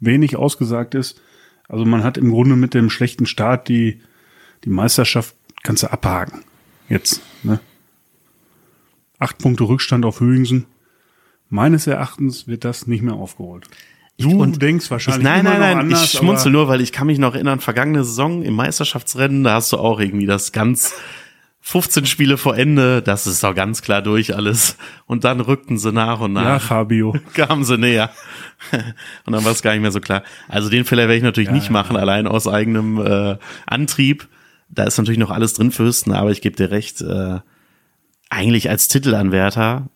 wenig 0.00 0.36
ausgesagt 0.36 0.94
ist. 0.94 1.20
Also 1.68 1.84
man 1.84 2.04
hat 2.04 2.18
im 2.18 2.30
Grunde 2.30 2.56
mit 2.56 2.74
dem 2.74 2.90
schlechten 2.90 3.26
Start 3.26 3.68
die, 3.68 4.00
die 4.64 4.70
Meisterschaft 4.70 5.34
kannst 5.62 5.82
du 5.82 5.92
abhaken. 5.92 6.42
Jetzt, 6.88 7.20
ne? 7.42 7.60
Acht 9.18 9.38
Punkte 9.38 9.64
Rückstand 9.64 10.04
auf 10.04 10.20
Hüingsen. 10.20 10.66
Meines 11.48 11.86
Erachtens 11.86 12.46
wird 12.46 12.64
das 12.64 12.86
nicht 12.86 13.02
mehr 13.02 13.14
aufgeholt. 13.14 13.66
Du 14.18 14.42
und 14.42 14.62
denkst 14.62 14.90
wahrscheinlich 14.90 15.18
Ich, 15.18 15.24
nein, 15.24 15.44
nein, 15.44 15.60
nein, 15.60 15.78
anders, 15.78 16.04
ich 16.04 16.18
schmunzel 16.18 16.50
nur, 16.50 16.68
weil 16.68 16.80
ich 16.80 16.90
kann 16.90 17.06
mich 17.06 17.18
noch 17.18 17.34
erinnern, 17.34 17.60
vergangene 17.60 18.02
Saison 18.02 18.42
im 18.42 18.54
Meisterschaftsrennen, 18.54 19.44
da 19.44 19.54
hast 19.54 19.72
du 19.72 19.76
auch 19.76 20.00
irgendwie 20.00 20.26
das 20.26 20.52
ganz 20.52 20.94
15 21.60 22.06
Spiele 22.06 22.38
vor 22.38 22.56
Ende, 22.56 23.02
das 23.02 23.26
ist 23.26 23.42
doch 23.42 23.52
ganz 23.52 23.82
klar 23.82 24.00
durch 24.00 24.36
alles. 24.36 24.76
Und 25.06 25.24
dann 25.24 25.40
rückten 25.40 25.78
sie 25.78 25.90
nach 25.90 26.20
und 26.20 26.36
Ja, 26.36 26.42
nach, 26.42 26.62
Fabio. 26.62 27.16
kamen 27.34 27.64
sie 27.64 27.76
näher. 27.76 28.10
und 29.26 29.32
dann 29.32 29.44
war 29.44 29.50
es 29.50 29.62
gar 29.62 29.72
nicht 29.72 29.82
mehr 29.82 29.90
so 29.90 30.00
klar. 30.00 30.22
Also 30.48 30.70
den 30.70 30.84
Fehler 30.84 31.02
werde 31.02 31.16
ich 31.16 31.24
natürlich 31.24 31.50
nicht 31.50 31.70
machen, 31.70 31.96
allein 31.96 32.28
aus 32.28 32.46
eigenem 32.46 33.04
äh, 33.04 33.36
Antrieb. 33.66 34.28
Da 34.68 34.84
ist 34.84 34.96
natürlich 34.96 35.18
noch 35.18 35.32
alles 35.32 35.54
drin 35.54 35.72
für 35.72 35.84
Hüsten, 35.84 36.12
aber 36.12 36.30
ich 36.30 36.40
gebe 36.40 36.54
dir 36.54 36.70
recht, 36.70 37.00
äh, 37.00 37.40
eigentlich 38.30 38.68
als 38.70 38.88
Titelanwärter, 38.88 39.88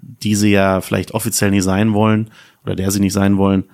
die 0.00 0.34
sie 0.34 0.50
ja 0.50 0.80
vielleicht 0.80 1.12
offiziell 1.12 1.50
nicht 1.50 1.64
sein 1.64 1.94
wollen 1.94 2.30
oder 2.64 2.76
der 2.76 2.90
sie 2.90 3.00
nicht 3.00 3.12
sein 3.12 3.36
wollen, 3.36 3.64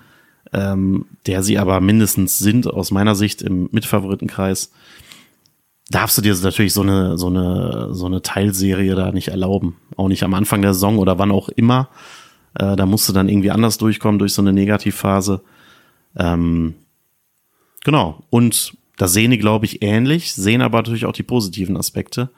ähm, 0.52 1.06
der 1.26 1.42
sie 1.42 1.58
aber 1.58 1.80
mindestens 1.80 2.38
sind, 2.38 2.66
aus 2.66 2.90
meiner 2.90 3.14
Sicht 3.14 3.42
im 3.42 3.68
Mitfavoritenkreis, 3.70 4.72
darfst 5.90 6.18
du 6.18 6.22
dir 6.22 6.34
natürlich 6.34 6.72
so 6.72 6.82
eine, 6.82 7.18
so 7.18 7.28
eine, 7.28 7.88
so 7.92 8.06
eine 8.06 8.22
Teilserie 8.22 8.94
da 8.94 9.12
nicht 9.12 9.28
erlauben. 9.28 9.76
Auch 9.96 10.08
nicht 10.08 10.22
am 10.22 10.34
Anfang 10.34 10.62
der 10.62 10.74
Saison 10.74 10.98
oder 10.98 11.18
wann 11.18 11.30
auch 11.30 11.48
immer. 11.48 11.88
Äh, 12.54 12.76
da 12.76 12.86
musst 12.86 13.08
du 13.08 13.12
dann 13.12 13.28
irgendwie 13.28 13.50
anders 13.50 13.78
durchkommen 13.78 14.18
durch 14.18 14.32
so 14.32 14.42
eine 14.42 14.52
Negativphase. 14.52 15.42
Ähm, 16.16 16.74
genau. 17.84 18.24
Und 18.30 18.74
da 18.96 19.08
sehen 19.08 19.30
die, 19.30 19.38
glaube 19.38 19.64
ich, 19.66 19.82
ähnlich, 19.82 20.34
sehen 20.34 20.60
aber 20.60 20.78
natürlich 20.78 21.06
auch 21.06 21.12
die 21.12 21.22
positiven 21.22 21.76
Aspekte. 21.76 22.30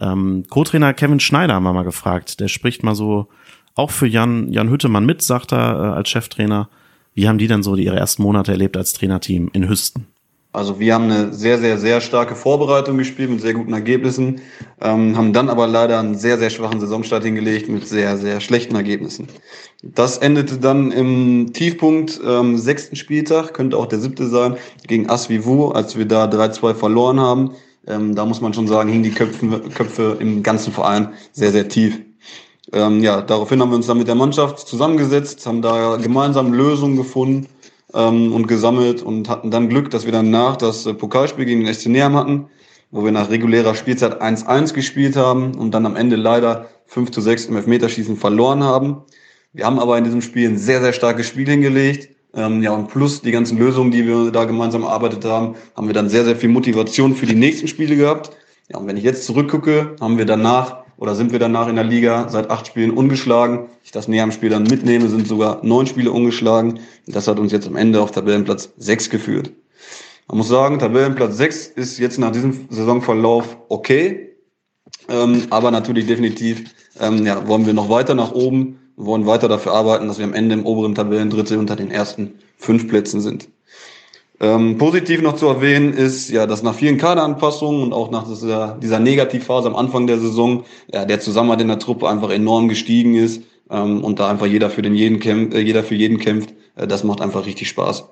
Ähm, 0.00 0.44
Co-Trainer 0.48 0.94
Kevin 0.94 1.20
Schneider 1.20 1.54
haben 1.54 1.64
wir 1.64 1.72
mal 1.72 1.82
gefragt. 1.82 2.40
Der 2.40 2.48
spricht 2.48 2.82
mal 2.82 2.94
so 2.94 3.28
auch 3.74 3.90
für 3.90 4.06
Jan, 4.06 4.52
Jan 4.52 4.70
Hüttemann 4.70 5.06
mit, 5.06 5.22
sagt 5.22 5.52
er 5.52 5.58
äh, 5.58 5.96
als 5.96 6.08
Cheftrainer. 6.08 6.68
Wie 7.14 7.28
haben 7.28 7.38
die 7.38 7.48
denn 7.48 7.62
so 7.62 7.76
ihre 7.76 7.96
ersten 7.96 8.22
Monate 8.22 8.52
erlebt 8.52 8.76
als 8.76 8.92
Trainerteam 8.92 9.50
in 9.52 9.68
Hüsten? 9.68 10.06
Also 10.52 10.80
wir 10.80 10.94
haben 10.94 11.04
eine 11.04 11.32
sehr, 11.32 11.58
sehr, 11.58 11.78
sehr 11.78 12.00
starke 12.00 12.34
Vorbereitung 12.34 12.98
gespielt 12.98 13.30
mit 13.30 13.40
sehr 13.40 13.54
guten 13.54 13.72
Ergebnissen, 13.72 14.40
ähm, 14.80 15.16
haben 15.16 15.32
dann 15.32 15.48
aber 15.48 15.68
leider 15.68 16.00
einen 16.00 16.16
sehr, 16.16 16.38
sehr 16.38 16.50
schwachen 16.50 16.80
Saisonstart 16.80 17.22
hingelegt 17.22 17.68
mit 17.68 17.86
sehr, 17.86 18.18
sehr 18.18 18.40
schlechten 18.40 18.74
Ergebnissen. 18.74 19.28
Das 19.82 20.18
endete 20.18 20.58
dann 20.58 20.90
im 20.90 21.52
Tiefpunkt 21.52 22.20
ähm, 22.26 22.58
sechsten 22.58 22.96
Spieltag, 22.96 23.54
könnte 23.54 23.76
auch 23.76 23.86
der 23.86 24.00
siebte 24.00 24.26
sein, 24.26 24.56
gegen 24.88 25.08
Asvivu, 25.08 25.68
als 25.68 25.96
wir 25.96 26.06
da 26.06 26.24
3-2 26.24 26.74
verloren 26.74 27.20
haben. 27.20 27.52
Ähm, 27.90 28.14
da 28.14 28.24
muss 28.24 28.40
man 28.40 28.54
schon 28.54 28.68
sagen, 28.68 28.88
hingen 28.88 29.02
die 29.02 29.10
Köpfe, 29.10 29.60
Köpfe 29.74 30.16
im 30.20 30.42
ganzen 30.42 30.72
Verein 30.72 31.12
sehr, 31.32 31.50
sehr 31.50 31.68
tief. 31.68 32.00
Ähm, 32.72 33.02
ja, 33.02 33.20
daraufhin 33.20 33.60
haben 33.60 33.70
wir 33.70 33.76
uns 33.76 33.86
dann 33.86 33.98
mit 33.98 34.08
der 34.08 34.14
Mannschaft 34.14 34.60
zusammengesetzt, 34.60 35.44
haben 35.46 35.60
da 35.60 35.96
gemeinsam 35.96 36.52
Lösungen 36.52 36.96
gefunden 36.96 37.48
ähm, 37.94 38.32
und 38.32 38.46
gesammelt 38.46 39.02
und 39.02 39.28
hatten 39.28 39.50
dann 39.50 39.68
Glück, 39.68 39.90
dass 39.90 40.04
wir 40.04 40.12
danach 40.12 40.56
das 40.56 40.86
äh, 40.86 40.94
Pokalspiel 40.94 41.44
gegen 41.44 41.64
den 41.64 41.74
SC 41.74 41.86
Neam 41.86 42.14
hatten, 42.14 42.46
wo 42.92 43.04
wir 43.04 43.12
nach 43.12 43.30
regulärer 43.30 43.74
Spielzeit 43.74 44.22
1-1 44.22 44.72
gespielt 44.72 45.16
haben 45.16 45.56
und 45.56 45.72
dann 45.72 45.84
am 45.86 45.96
Ende 45.96 46.16
leider 46.16 46.68
5 46.86 47.10
zu 47.10 47.20
6 47.20 47.46
im 47.46 47.56
Elfmeterschießen 47.56 48.16
verloren 48.16 48.62
haben. 48.62 49.02
Wir 49.52 49.66
haben 49.66 49.80
aber 49.80 49.98
in 49.98 50.04
diesem 50.04 50.22
Spiel 50.22 50.48
ein 50.48 50.58
sehr, 50.58 50.80
sehr 50.80 50.92
starkes 50.92 51.26
Spiel 51.26 51.48
hingelegt. 51.48 52.14
Ähm, 52.34 52.62
ja, 52.62 52.72
und 52.72 52.88
plus 52.88 53.22
die 53.22 53.32
ganzen 53.32 53.58
Lösungen, 53.58 53.90
die 53.90 54.06
wir 54.06 54.30
da 54.30 54.44
gemeinsam 54.44 54.82
erarbeitet 54.82 55.24
haben, 55.24 55.56
haben 55.76 55.86
wir 55.86 55.94
dann 55.94 56.08
sehr, 56.08 56.24
sehr 56.24 56.36
viel 56.36 56.48
Motivation 56.48 57.14
für 57.14 57.26
die 57.26 57.34
nächsten 57.34 57.66
Spiele 57.66 57.96
gehabt. 57.96 58.30
Ja, 58.68 58.78
und 58.78 58.86
wenn 58.86 58.96
ich 58.96 59.02
jetzt 59.02 59.24
zurückgucke, 59.24 59.96
haben 60.00 60.16
wir 60.16 60.26
danach 60.26 60.84
oder 60.96 61.14
sind 61.14 61.32
wir 61.32 61.38
danach 61.38 61.66
in 61.66 61.76
der 61.76 61.84
Liga 61.84 62.28
seit 62.28 62.50
acht 62.50 62.66
Spielen 62.66 62.90
ungeschlagen. 62.90 63.66
Ich 63.82 63.90
das 63.90 64.06
näher 64.06 64.22
am 64.22 64.32
Spiel 64.32 64.50
dann 64.50 64.64
mitnehme, 64.64 65.08
sind 65.08 65.26
sogar 65.26 65.58
neun 65.64 65.86
Spiele 65.86 66.12
ungeschlagen. 66.12 66.78
Das 67.06 67.26
hat 67.26 67.38
uns 67.38 67.52
jetzt 67.52 67.66
am 67.66 67.76
Ende 67.76 68.00
auf 68.02 68.12
Tabellenplatz 68.12 68.70
sechs 68.76 69.08
geführt. 69.08 69.50
Man 70.28 70.38
muss 70.38 70.48
sagen, 70.48 70.78
Tabellenplatz 70.78 71.36
sechs 71.36 71.66
ist 71.66 71.98
jetzt 71.98 72.18
nach 72.18 72.30
diesem 72.30 72.66
Saisonverlauf 72.68 73.56
okay. 73.68 74.36
Ähm, 75.08 75.44
aber 75.50 75.70
natürlich 75.70 76.06
definitiv 76.06 76.70
ähm, 77.00 77.24
ja, 77.24 77.48
wollen 77.48 77.66
wir 77.66 77.72
noch 77.72 77.88
weiter 77.88 78.14
nach 78.14 78.32
oben, 78.32 78.78
wollen 79.04 79.26
weiter 79.26 79.48
dafür 79.48 79.72
arbeiten, 79.72 80.08
dass 80.08 80.18
wir 80.18 80.24
am 80.24 80.34
Ende 80.34 80.54
im 80.54 80.66
oberen 80.66 80.94
Tabellendrittel 80.94 81.58
unter 81.58 81.76
den 81.76 81.90
ersten 81.90 82.34
fünf 82.58 82.88
Plätzen 82.88 83.20
sind. 83.20 83.48
Ähm, 84.42 84.78
positiv 84.78 85.20
noch 85.20 85.36
zu 85.36 85.46
erwähnen 85.48 85.92
ist, 85.92 86.30
ja, 86.30 86.46
dass 86.46 86.62
nach 86.62 86.74
vielen 86.74 86.96
Kaderanpassungen 86.96 87.82
und 87.82 87.92
auch 87.92 88.10
nach 88.10 88.26
dieser, 88.26 88.78
dieser 88.82 88.98
Negativphase 88.98 89.68
am 89.68 89.76
Anfang 89.76 90.06
der 90.06 90.18
Saison, 90.18 90.64
ja, 90.90 91.04
der 91.04 91.20
Zusammenhalt 91.20 91.60
in 91.60 91.68
der 91.68 91.78
Truppe 91.78 92.08
einfach 92.08 92.30
enorm 92.30 92.68
gestiegen 92.68 93.16
ist 93.16 93.42
ähm, 93.70 94.02
und 94.02 94.18
da 94.18 94.30
einfach 94.30 94.46
jeder 94.46 94.70
für 94.70 94.80
den 94.80 94.94
jeden 94.94 95.20
kämpft, 95.20 95.54
äh, 95.54 95.60
jeder 95.60 95.84
für 95.84 95.94
jeden 95.94 96.18
kämpft. 96.18 96.54
Äh, 96.76 96.86
das 96.86 97.04
macht 97.04 97.20
einfach 97.20 97.44
richtig 97.44 97.68
Spaß. 97.68 98.04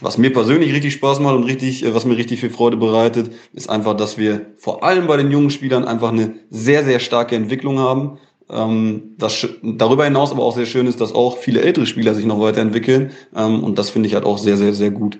Was 0.00 0.18
mir 0.18 0.32
persönlich 0.32 0.72
richtig 0.72 0.94
Spaß 0.94 1.18
macht 1.18 1.34
und 1.34 1.44
richtig, 1.44 1.84
äh, 1.84 1.94
was 1.94 2.04
mir 2.04 2.16
richtig 2.16 2.38
viel 2.40 2.50
Freude 2.50 2.76
bereitet, 2.76 3.32
ist 3.52 3.68
einfach, 3.68 3.96
dass 3.96 4.16
wir 4.16 4.46
vor 4.58 4.84
allem 4.84 5.08
bei 5.08 5.16
den 5.16 5.32
jungen 5.32 5.50
Spielern 5.50 5.84
einfach 5.84 6.10
eine 6.10 6.34
sehr, 6.50 6.84
sehr 6.84 7.00
starke 7.00 7.34
Entwicklung 7.34 7.80
haben. 7.80 8.18
Ähm, 8.52 9.14
das 9.18 9.46
darüber 9.62 10.04
hinaus 10.04 10.30
aber 10.32 10.42
auch 10.44 10.54
sehr 10.54 10.66
schön 10.66 10.86
ist, 10.86 11.00
dass 11.00 11.14
auch 11.14 11.38
viele 11.38 11.62
ältere 11.62 11.86
Spieler 11.86 12.14
sich 12.14 12.26
noch 12.26 12.40
weiterentwickeln. 12.40 13.12
Ähm, 13.34 13.64
und 13.64 13.78
das 13.78 13.90
finde 13.90 14.08
ich 14.08 14.14
halt 14.14 14.24
auch 14.24 14.38
sehr, 14.38 14.56
sehr, 14.56 14.74
sehr 14.74 14.90
gut. 14.90 15.18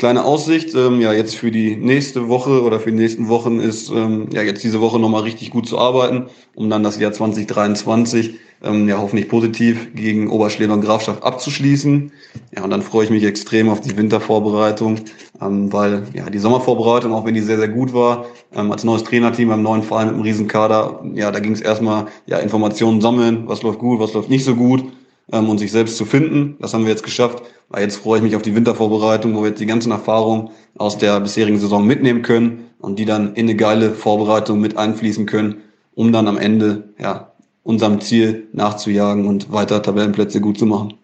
Kleine 0.00 0.24
Aussicht, 0.24 0.74
ähm, 0.74 1.02
ja, 1.02 1.12
jetzt 1.12 1.36
für 1.36 1.50
die 1.50 1.76
nächste 1.76 2.30
Woche 2.30 2.62
oder 2.62 2.80
für 2.80 2.90
die 2.90 2.96
nächsten 2.96 3.28
Wochen 3.28 3.60
ist, 3.60 3.90
ähm, 3.90 4.28
ja, 4.32 4.40
jetzt 4.40 4.64
diese 4.64 4.80
Woche 4.80 4.98
nochmal 4.98 5.24
richtig 5.24 5.50
gut 5.50 5.68
zu 5.68 5.78
arbeiten, 5.78 6.28
um 6.54 6.70
dann 6.70 6.82
das 6.82 6.98
Jahr 6.98 7.12
2023 7.12 8.36
ähm, 8.64 8.88
ja 8.88 8.96
hoffentlich 8.96 9.28
positiv 9.28 9.94
gegen 9.94 10.30
Oberschleder 10.30 10.72
und 10.72 10.80
Grafschaft 10.80 11.22
abzuschließen. 11.22 12.12
Ja, 12.56 12.64
und 12.64 12.70
dann 12.70 12.80
freue 12.80 13.04
ich 13.04 13.10
mich 13.10 13.24
extrem 13.24 13.68
auf 13.68 13.82
die 13.82 13.94
Wintervorbereitung, 13.94 15.00
ähm, 15.42 15.70
weil 15.70 16.04
ja 16.14 16.30
die 16.30 16.38
Sommervorbereitung, 16.38 17.12
auch 17.12 17.26
wenn 17.26 17.34
die 17.34 17.42
sehr, 17.42 17.58
sehr 17.58 17.68
gut 17.68 17.92
war, 17.92 18.24
ähm, 18.54 18.72
als 18.72 18.84
neues 18.84 19.04
Trainerteam 19.04 19.50
beim 19.50 19.62
neuen 19.62 19.82
Verein 19.82 20.06
mit 20.06 20.14
einem 20.14 20.22
Riesenkader, 20.22 21.04
ja, 21.12 21.30
da 21.30 21.40
ging 21.40 21.52
es 21.52 21.60
erstmal 21.60 22.06
ja 22.24 22.38
Informationen 22.38 23.02
sammeln, 23.02 23.42
was 23.48 23.62
läuft 23.62 23.80
gut, 23.80 24.00
was 24.00 24.14
läuft 24.14 24.30
nicht 24.30 24.46
so 24.46 24.54
gut 24.54 24.82
ähm, 25.30 25.50
und 25.50 25.58
sich 25.58 25.70
selbst 25.70 25.98
zu 25.98 26.06
finden. 26.06 26.56
Das 26.58 26.72
haben 26.72 26.84
wir 26.84 26.90
jetzt 26.90 27.04
geschafft. 27.04 27.42
Aber 27.70 27.80
jetzt 27.80 27.96
freue 27.96 28.18
ich 28.18 28.24
mich 28.24 28.36
auf 28.36 28.42
die 28.42 28.54
Wintervorbereitung, 28.54 29.34
wo 29.34 29.42
wir 29.42 29.50
jetzt 29.50 29.60
die 29.60 29.66
ganzen 29.66 29.92
Erfahrungen 29.92 30.50
aus 30.76 30.98
der 30.98 31.20
bisherigen 31.20 31.58
Saison 31.58 31.86
mitnehmen 31.86 32.22
können 32.22 32.66
und 32.78 32.98
die 32.98 33.04
dann 33.04 33.34
in 33.34 33.46
eine 33.46 33.54
geile 33.54 33.92
Vorbereitung 33.92 34.60
mit 34.60 34.76
einfließen 34.76 35.24
können, 35.26 35.62
um 35.94 36.12
dann 36.12 36.26
am 36.26 36.36
Ende 36.36 36.90
ja, 36.98 37.32
unserem 37.62 38.00
Ziel 38.00 38.48
nachzujagen 38.52 39.26
und 39.26 39.52
weiter 39.52 39.82
Tabellenplätze 39.82 40.40
gut 40.40 40.58
zu 40.58 40.66
machen. 40.66 40.94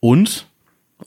Und 0.00 0.46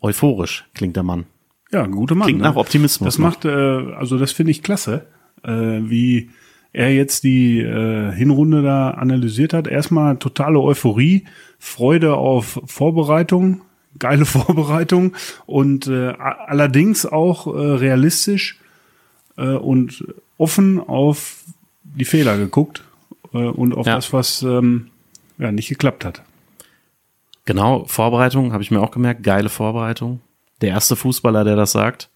euphorisch 0.02 0.68
klingt 0.74 0.98
der 0.98 1.04
Mann. 1.04 1.26
Ja, 1.72 1.84
ein 1.84 1.92
guter 1.92 2.16
Mann. 2.16 2.28
Klingt 2.28 2.42
ne? 2.42 2.48
nach 2.50 2.56
Optimismus. 2.56 3.08
Das 3.08 3.18
macht, 3.18 3.46
äh, 3.46 3.50
also 3.50 4.18
das 4.18 4.34
finde 4.34 4.52
ich 4.52 4.62
klasse, 4.62 5.08
äh, 5.44 5.52
wie 5.52 6.32
er 6.74 6.94
jetzt 6.94 7.24
die 7.24 7.60
äh, 7.60 8.12
Hinrunde 8.12 8.62
da 8.62 8.92
analysiert 8.92 9.54
hat. 9.54 9.68
Erstmal 9.68 10.18
totale 10.18 10.60
Euphorie, 10.60 11.24
Freude 11.58 12.16
auf 12.16 12.62
Vorbereitung, 12.66 13.62
geile 14.00 14.26
Vorbereitung 14.26 15.16
und 15.46 15.88
äh, 15.88 16.10
allerdings 16.18 17.06
auch 17.06 17.48
äh, 17.48 17.60
realistisch 17.60 18.60
äh, 19.38 19.48
und 19.56 20.04
offen 20.38 20.80
auf 20.80 21.44
die 21.84 22.06
Fehler 22.06 22.38
geguckt 22.38 22.84
äh, 23.34 23.38
und 23.38 23.74
auf 23.74 23.86
Ja. 23.88 23.96
das, 23.96 24.12
was 24.14 24.42
ähm, 24.42 24.88
ja, 25.38 25.52
nicht 25.52 25.70
geklappt 25.70 26.04
hat. 26.06 26.22
Genau, 27.46 27.86
Vorbereitung 27.86 28.54
habe 28.54 28.64
ich 28.64 28.72
mir 28.72 28.82
auch 28.82 28.92
gemerkt. 28.92 29.24
Geile 29.24 29.50
Vorbereitung. 29.50 30.20
Der 30.62 30.70
erste 30.70 30.96
Fußballer, 30.96 31.44
der 31.44 31.56
das 31.56 31.74
sagt. 31.74 32.10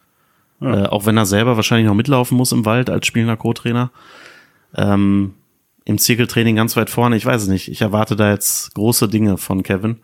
Ja. 0.59 0.85
Äh, 0.85 0.87
auch 0.87 1.05
wenn 1.05 1.17
er 1.17 1.25
selber 1.25 1.55
wahrscheinlich 1.55 1.87
noch 1.87 1.93
mitlaufen 1.95 2.35
muss 2.37 2.51
im 2.51 2.65
Wald 2.65 2.89
als 2.89 3.05
spielender 3.05 3.37
Co-Trainer. 3.37 3.91
Ähm, 4.75 5.33
Im 5.85 5.97
Zirkeltraining 5.97 6.55
ganz 6.55 6.75
weit 6.75 6.89
vorne. 6.89 7.15
Ich 7.15 7.25
weiß 7.25 7.43
es 7.43 7.47
nicht. 7.47 7.69
Ich 7.69 7.81
erwarte 7.81 8.15
da 8.15 8.31
jetzt 8.31 8.73
große 8.75 9.07
Dinge 9.07 9.37
von 9.37 9.61
Kevin. 9.63 9.97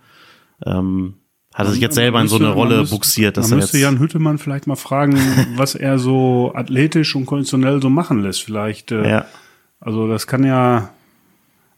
Ähm, 0.66 1.16
hat 1.56 1.66
er 1.68 1.72
sich 1.72 1.82
jetzt 1.82 1.96
selber 1.96 2.22
in 2.22 2.28
so 2.28 2.36
eine 2.36 2.50
Rolle 2.50 2.80
müsste- 2.82 2.96
buxiert, 2.96 3.38
dass 3.38 3.50
man 3.50 3.60
er 3.60 3.64
müsste. 3.64 3.78
Jan 3.80 3.98
Hüttemann 4.00 4.38
vielleicht 4.38 4.68
mal 4.68 4.76
fragen, 4.76 5.18
was 5.56 5.74
er 5.74 5.98
so 5.98 6.52
athletisch 6.54 7.16
und 7.16 7.26
konditionell 7.26 7.82
so 7.82 7.90
machen 7.90 8.22
lässt. 8.22 8.44
Vielleicht, 8.44 8.92
äh, 8.92 9.10
ja, 9.10 9.26
also 9.80 10.08
das 10.08 10.28
kann 10.28 10.44
ja, 10.44 10.90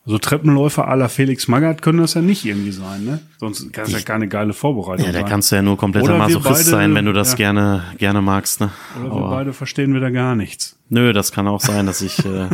also 0.06 0.18
Treppenläufer 0.18 0.96
la 0.96 1.10
Felix 1.10 1.48
Magath 1.48 1.82
können 1.82 2.00
das 2.00 2.14
ja 2.16 2.22
nicht 2.22 2.44
irgendwie 2.46 2.72
sein, 2.72 3.04
ne? 3.06 3.20
Sonst 3.40 3.72
kann 3.74 3.86
es 3.86 3.92
ja 3.92 4.00
keine 4.00 4.28
geile 4.28 4.54
Vorbereitung 4.54 5.06
ja, 5.06 5.12
da 5.12 5.20
sein. 5.20 5.30
kannst 5.30 5.52
du 5.52 5.58
ja 5.58 5.62
nur 5.62 5.78
kompletter 5.78 6.06
Oder 6.06 6.18
Masochist 6.18 6.46
beide- 6.46 6.64
sein, 6.64 6.96
wenn 6.96 7.06
du 7.06 7.14
das 7.14 7.32
ja. 7.32 7.36
gerne, 7.38 7.84
gerne 7.98 8.22
magst. 8.22 8.62
Ne? 8.62 8.72
Oder 9.00 9.06
wir 9.06 9.12
Aber- 9.18 9.30
beide 9.30 9.54
verstehen 9.54 9.94
wieder 9.94 10.10
gar 10.12 10.36
nichts. 10.36 10.78
Nö, 10.90 11.12
das 11.14 11.32
kann 11.32 11.48
auch 11.48 11.60
sein, 11.62 11.86
dass 11.86 12.02
ich 12.02 12.20
äh, 12.26 12.48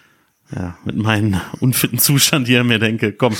ja, 0.54 0.76
mit 0.84 0.96
meinem 0.96 1.40
unfitten 1.60 1.98
Zustand 1.98 2.46
hier 2.46 2.62
mir 2.62 2.78
denke, 2.78 3.12
komm, 3.12 3.34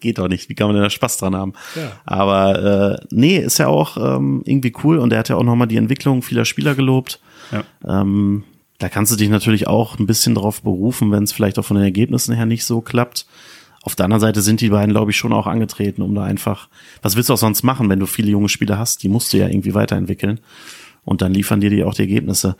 geht 0.00 0.18
doch 0.18 0.28
nicht, 0.28 0.48
wie 0.48 0.54
kann 0.54 0.68
man 0.68 0.76
denn 0.76 0.82
da 0.82 0.90
Spaß 0.90 1.18
dran 1.18 1.36
haben? 1.36 1.52
Ja. 1.76 1.92
Aber 2.04 2.98
äh, 3.00 3.06
nee, 3.10 3.38
ist 3.38 3.58
ja 3.58 3.68
auch 3.68 3.96
ähm, 3.96 4.42
irgendwie 4.44 4.72
cool 4.84 4.98
und 4.98 5.12
er 5.12 5.20
hat 5.20 5.28
ja 5.28 5.36
auch 5.36 5.44
nochmal 5.44 5.68
die 5.68 5.76
Entwicklung 5.76 6.22
vieler 6.22 6.44
Spieler 6.44 6.74
gelobt. 6.74 7.20
Ja. 7.52 7.64
Ähm, 8.00 8.44
da 8.78 8.88
kannst 8.88 9.12
du 9.12 9.16
dich 9.16 9.28
natürlich 9.28 9.66
auch 9.66 9.98
ein 9.98 10.06
bisschen 10.06 10.34
drauf 10.34 10.62
berufen, 10.62 11.12
wenn 11.12 11.24
es 11.24 11.32
vielleicht 11.32 11.58
auch 11.58 11.64
von 11.64 11.76
den 11.76 11.84
Ergebnissen 11.84 12.34
her 12.34 12.46
nicht 12.46 12.64
so 12.64 12.80
klappt. 12.80 13.26
Auf 13.82 13.94
der 13.94 14.04
anderen 14.04 14.20
Seite 14.20 14.42
sind 14.42 14.60
die 14.60 14.70
beiden, 14.70 14.92
glaube 14.92 15.10
ich, 15.10 15.16
schon 15.16 15.32
auch 15.32 15.46
angetreten, 15.46 16.02
um 16.02 16.14
da 16.14 16.24
einfach, 16.24 16.68
was 17.02 17.16
willst 17.16 17.28
du 17.28 17.34
auch 17.34 17.38
sonst 17.38 17.62
machen, 17.62 17.88
wenn 17.88 18.00
du 18.00 18.06
viele 18.06 18.30
junge 18.30 18.48
Spieler 18.48 18.78
hast? 18.78 19.02
Die 19.02 19.08
musst 19.08 19.32
du 19.32 19.38
ja 19.38 19.48
irgendwie 19.48 19.74
weiterentwickeln. 19.74 20.40
Und 21.04 21.22
dann 21.22 21.32
liefern 21.32 21.60
dir 21.60 21.70
die 21.70 21.82
auch 21.82 21.94
die 21.94 22.02
Ergebnisse. 22.02 22.56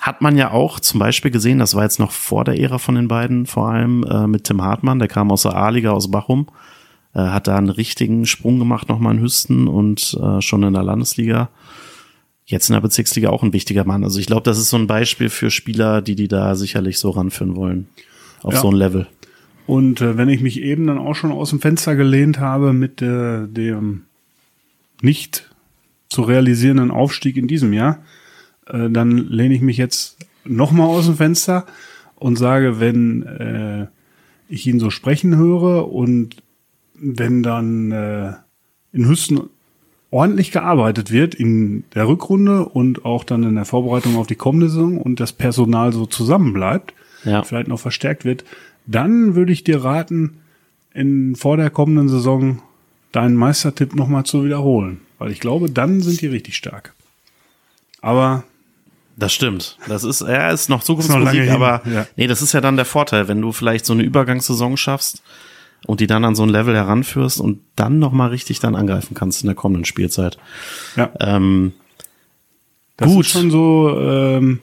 Hat 0.00 0.22
man 0.22 0.36
ja 0.36 0.50
auch 0.50 0.80
zum 0.80 0.98
Beispiel 0.98 1.30
gesehen, 1.30 1.58
das 1.58 1.74
war 1.74 1.82
jetzt 1.82 1.98
noch 1.98 2.10
vor 2.10 2.44
der 2.44 2.58
Ära 2.58 2.78
von 2.78 2.94
den 2.94 3.06
beiden, 3.06 3.46
vor 3.46 3.68
allem 3.68 4.02
äh, 4.04 4.26
mit 4.26 4.44
Tim 4.44 4.62
Hartmann, 4.62 4.98
der 4.98 5.08
kam 5.08 5.30
aus 5.30 5.42
der 5.42 5.54
A-Liga 5.54 5.90
aus 5.90 6.10
Bachum, 6.10 6.46
äh, 7.14 7.20
hat 7.20 7.48
da 7.48 7.56
einen 7.56 7.68
richtigen 7.68 8.24
Sprung 8.24 8.58
gemacht 8.58 8.88
nochmal 8.88 9.14
in 9.14 9.20
Hüsten 9.20 9.68
und 9.68 10.18
äh, 10.22 10.40
schon 10.40 10.62
in 10.62 10.72
der 10.72 10.82
Landesliga. 10.82 11.50
Jetzt 12.46 12.70
in 12.70 12.72
der 12.72 12.80
Bezirksliga 12.80 13.28
auch 13.28 13.42
ein 13.42 13.52
wichtiger 13.52 13.84
Mann. 13.84 14.02
Also 14.02 14.18
ich 14.18 14.26
glaube, 14.26 14.42
das 14.42 14.58
ist 14.58 14.70
so 14.70 14.76
ein 14.78 14.86
Beispiel 14.86 15.28
für 15.28 15.50
Spieler, 15.50 16.02
die 16.02 16.16
die 16.16 16.28
da 16.28 16.54
sicherlich 16.54 16.98
so 16.98 17.10
ranführen 17.10 17.54
wollen. 17.54 17.88
Auf 18.42 18.54
Ja. 18.54 18.60
so 18.60 18.70
ein 18.70 18.76
Level. 18.76 19.06
Und 19.66 20.00
äh, 20.00 20.16
wenn 20.16 20.28
ich 20.28 20.40
mich 20.40 20.60
eben 20.62 20.86
dann 20.86 20.98
auch 20.98 21.14
schon 21.14 21.30
aus 21.30 21.50
dem 21.50 21.60
Fenster 21.60 21.94
gelehnt 21.94 22.40
habe 22.40 22.72
mit 22.72 23.02
äh, 23.02 23.46
dem 23.46 24.04
nicht 25.02 25.50
zu 26.08 26.22
realisierenden 26.22 26.90
Aufstieg 26.90 27.36
in 27.36 27.46
diesem 27.46 27.72
Jahr, 27.72 27.98
äh, 28.66 28.90
dann 28.90 29.16
lehne 29.28 29.54
ich 29.54 29.60
mich 29.60 29.76
jetzt 29.76 30.18
nochmal 30.44 30.88
aus 30.88 31.06
dem 31.06 31.16
Fenster 31.16 31.66
und 32.16 32.36
sage, 32.36 32.80
wenn 32.80 33.22
äh, 33.24 33.86
ich 34.48 34.66
ihn 34.66 34.80
so 34.80 34.90
sprechen 34.90 35.36
höre 35.36 35.92
und 35.92 36.36
wenn 36.94 37.42
dann 37.42 37.92
äh, 37.92 38.32
in 38.92 39.08
Hüsten 39.08 39.40
ordentlich 40.10 40.50
gearbeitet 40.50 41.12
wird 41.12 41.34
in 41.34 41.84
der 41.94 42.08
Rückrunde 42.08 42.64
und 42.68 43.04
auch 43.04 43.22
dann 43.24 43.44
in 43.44 43.54
der 43.54 43.64
Vorbereitung 43.64 44.16
auf 44.16 44.26
die 44.26 44.34
kommende 44.34 44.68
Saison 44.68 44.98
und 44.98 45.20
das 45.20 45.32
Personal 45.32 45.92
so 45.92 46.04
zusammenbleibt, 46.06 46.92
Ja. 47.24 47.42
vielleicht 47.44 47.68
noch 47.68 47.78
verstärkt 47.80 48.24
wird, 48.24 48.44
dann 48.86 49.34
würde 49.36 49.52
ich 49.52 49.62
dir 49.62 49.84
raten, 49.84 50.38
in, 50.92 51.36
vor 51.36 51.56
der 51.56 51.70
kommenden 51.70 52.08
Saison 52.08 52.60
deinen 53.12 53.36
Meistertipp 53.36 53.94
nochmal 53.94 54.24
zu 54.24 54.44
wiederholen. 54.44 55.00
Weil 55.18 55.30
ich 55.30 55.38
glaube, 55.38 55.70
dann 55.70 56.00
sind 56.00 56.20
die 56.20 56.26
richtig 56.26 56.56
stark. 56.56 56.94
Aber 58.00 58.42
Das 59.16 59.32
stimmt. 59.32 59.76
Das 59.88 60.02
ist, 60.04 60.20
er 60.22 60.50
ist 60.52 60.68
noch 60.70 60.82
Zukunftsmusik, 60.82 61.24
lange 61.26 61.40
hin, 61.42 61.52
aber 61.52 61.82
ja. 61.86 62.06
nee, 62.16 62.26
das 62.26 62.40
ist 62.42 62.52
ja 62.52 62.60
dann 62.60 62.76
der 62.76 62.84
Vorteil, 62.86 63.28
wenn 63.28 63.40
du 63.42 63.52
vielleicht 63.52 63.84
so 63.84 63.92
eine 63.92 64.02
Übergangssaison 64.02 64.76
schaffst 64.76 65.22
und 65.86 66.00
die 66.00 66.06
dann 66.06 66.24
an 66.24 66.34
so 66.34 66.42
ein 66.42 66.48
Level 66.48 66.74
heranführst 66.74 67.40
und 67.40 67.60
dann 67.76 67.98
nochmal 67.98 68.30
richtig 68.30 68.60
dann 68.60 68.74
angreifen 68.76 69.14
kannst 69.14 69.42
in 69.42 69.46
der 69.48 69.56
kommenden 69.56 69.84
Spielzeit. 69.84 70.38
ja, 70.96 71.10
Ähm, 71.20 71.72
das 72.96 73.08
gut. 73.12 73.24
ist 73.26 73.32
schon 73.32 73.50
so 73.50 73.98
ähm, 74.00 74.60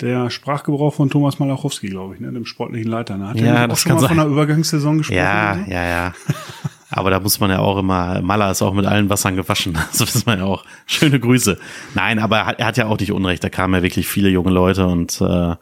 der 0.00 0.28
Sprachgebrauch 0.30 0.92
von 0.94 1.08
Thomas 1.08 1.38
Malachowski, 1.38 1.88
glaube 1.88 2.14
ich, 2.14 2.20
ne, 2.20 2.30
dem 2.32 2.44
sportlichen 2.44 2.90
Leiter. 2.90 3.16
Ne? 3.16 3.28
Hat 3.28 3.40
Ja, 3.40 3.66
das 3.66 3.78
auch 3.78 3.82
schon 3.82 3.88
kann 3.90 3.96
mal 3.96 4.00
sein. 4.02 4.08
von 4.16 4.20
einer 4.20 4.30
Übergangssaison 4.30 4.98
gesprochen? 4.98 5.16
ja, 5.18 5.52
oder 5.66 5.72
ja, 5.72 5.84
ja. 5.88 6.14
Aber 6.96 7.10
da 7.10 7.20
muss 7.20 7.40
man 7.40 7.50
ja 7.50 7.58
auch 7.58 7.76
immer, 7.76 8.22
Maler 8.22 8.50
ist 8.50 8.62
auch 8.62 8.72
mit 8.72 8.86
allen 8.86 9.10
Wassern 9.10 9.36
gewaschen. 9.36 9.78
Das 9.92 10.00
wissen 10.00 10.26
wir 10.26 10.38
ja 10.38 10.44
auch. 10.44 10.64
Schöne 10.86 11.20
Grüße. 11.20 11.58
Nein, 11.94 12.18
aber 12.18 12.38
er 12.38 12.46
hat, 12.46 12.58
er 12.58 12.66
hat 12.66 12.76
ja 12.78 12.86
auch 12.86 12.98
nicht 12.98 13.12
Unrecht. 13.12 13.44
Da 13.44 13.50
kamen 13.50 13.74
ja 13.74 13.82
wirklich 13.82 14.08
viele 14.08 14.30
junge 14.30 14.50
Leute 14.50 14.86
und 14.86 15.20
äh, 15.20 15.56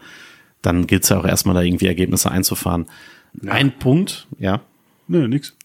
dann 0.62 0.86
gilt 0.86 1.02
es 1.02 1.08
ja 1.08 1.18
auch 1.18 1.24
erstmal 1.24 1.56
da 1.56 1.62
irgendwie 1.62 1.88
Ergebnisse 1.88 2.30
einzufahren. 2.30 2.86
Ein 3.48 3.76
Punkt, 3.76 4.28
ja. 4.38 4.60
Nö, 5.08 5.26
nix. 5.26 5.56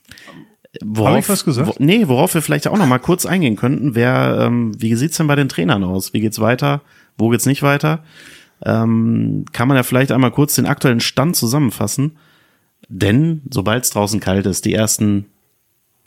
Worauf, 0.84 1.14
Hab 1.14 1.20
ich 1.20 1.30
was 1.30 1.46
gesagt? 1.46 1.68
Wo, 1.68 1.76
nee, 1.78 2.08
worauf 2.08 2.34
wir 2.34 2.42
vielleicht 2.42 2.68
auch 2.68 2.78
noch 2.78 2.88
mal 2.88 2.98
kurz 2.98 3.28
eingehen 3.28 3.56
könnten, 3.56 3.94
wäre, 3.94 4.46
ähm, 4.46 4.72
wie 4.82 4.96
sieht's 4.96 5.18
denn 5.18 5.28
bei 5.28 5.36
den 5.36 5.50
Trainern 5.50 5.84
aus? 5.84 6.14
Wie 6.14 6.20
geht's 6.20 6.40
weiter? 6.40 6.82
Wo 7.16 7.30
geht's 7.30 7.46
nicht 7.46 7.62
weiter? 7.62 8.04
Ähm, 8.66 9.46
kann 9.52 9.68
man 9.68 9.78
ja 9.78 9.84
vielleicht 9.84 10.12
einmal 10.12 10.32
kurz 10.32 10.56
den 10.56 10.66
aktuellen 10.66 11.00
Stand 11.00 11.36
zusammenfassen. 11.36 12.18
Denn 12.88 13.44
sobald 13.52 13.84
es 13.84 13.92
draußen 13.92 14.20
kalt 14.20 14.48
ist, 14.48 14.66
die 14.66 14.74
ersten, 14.74 15.26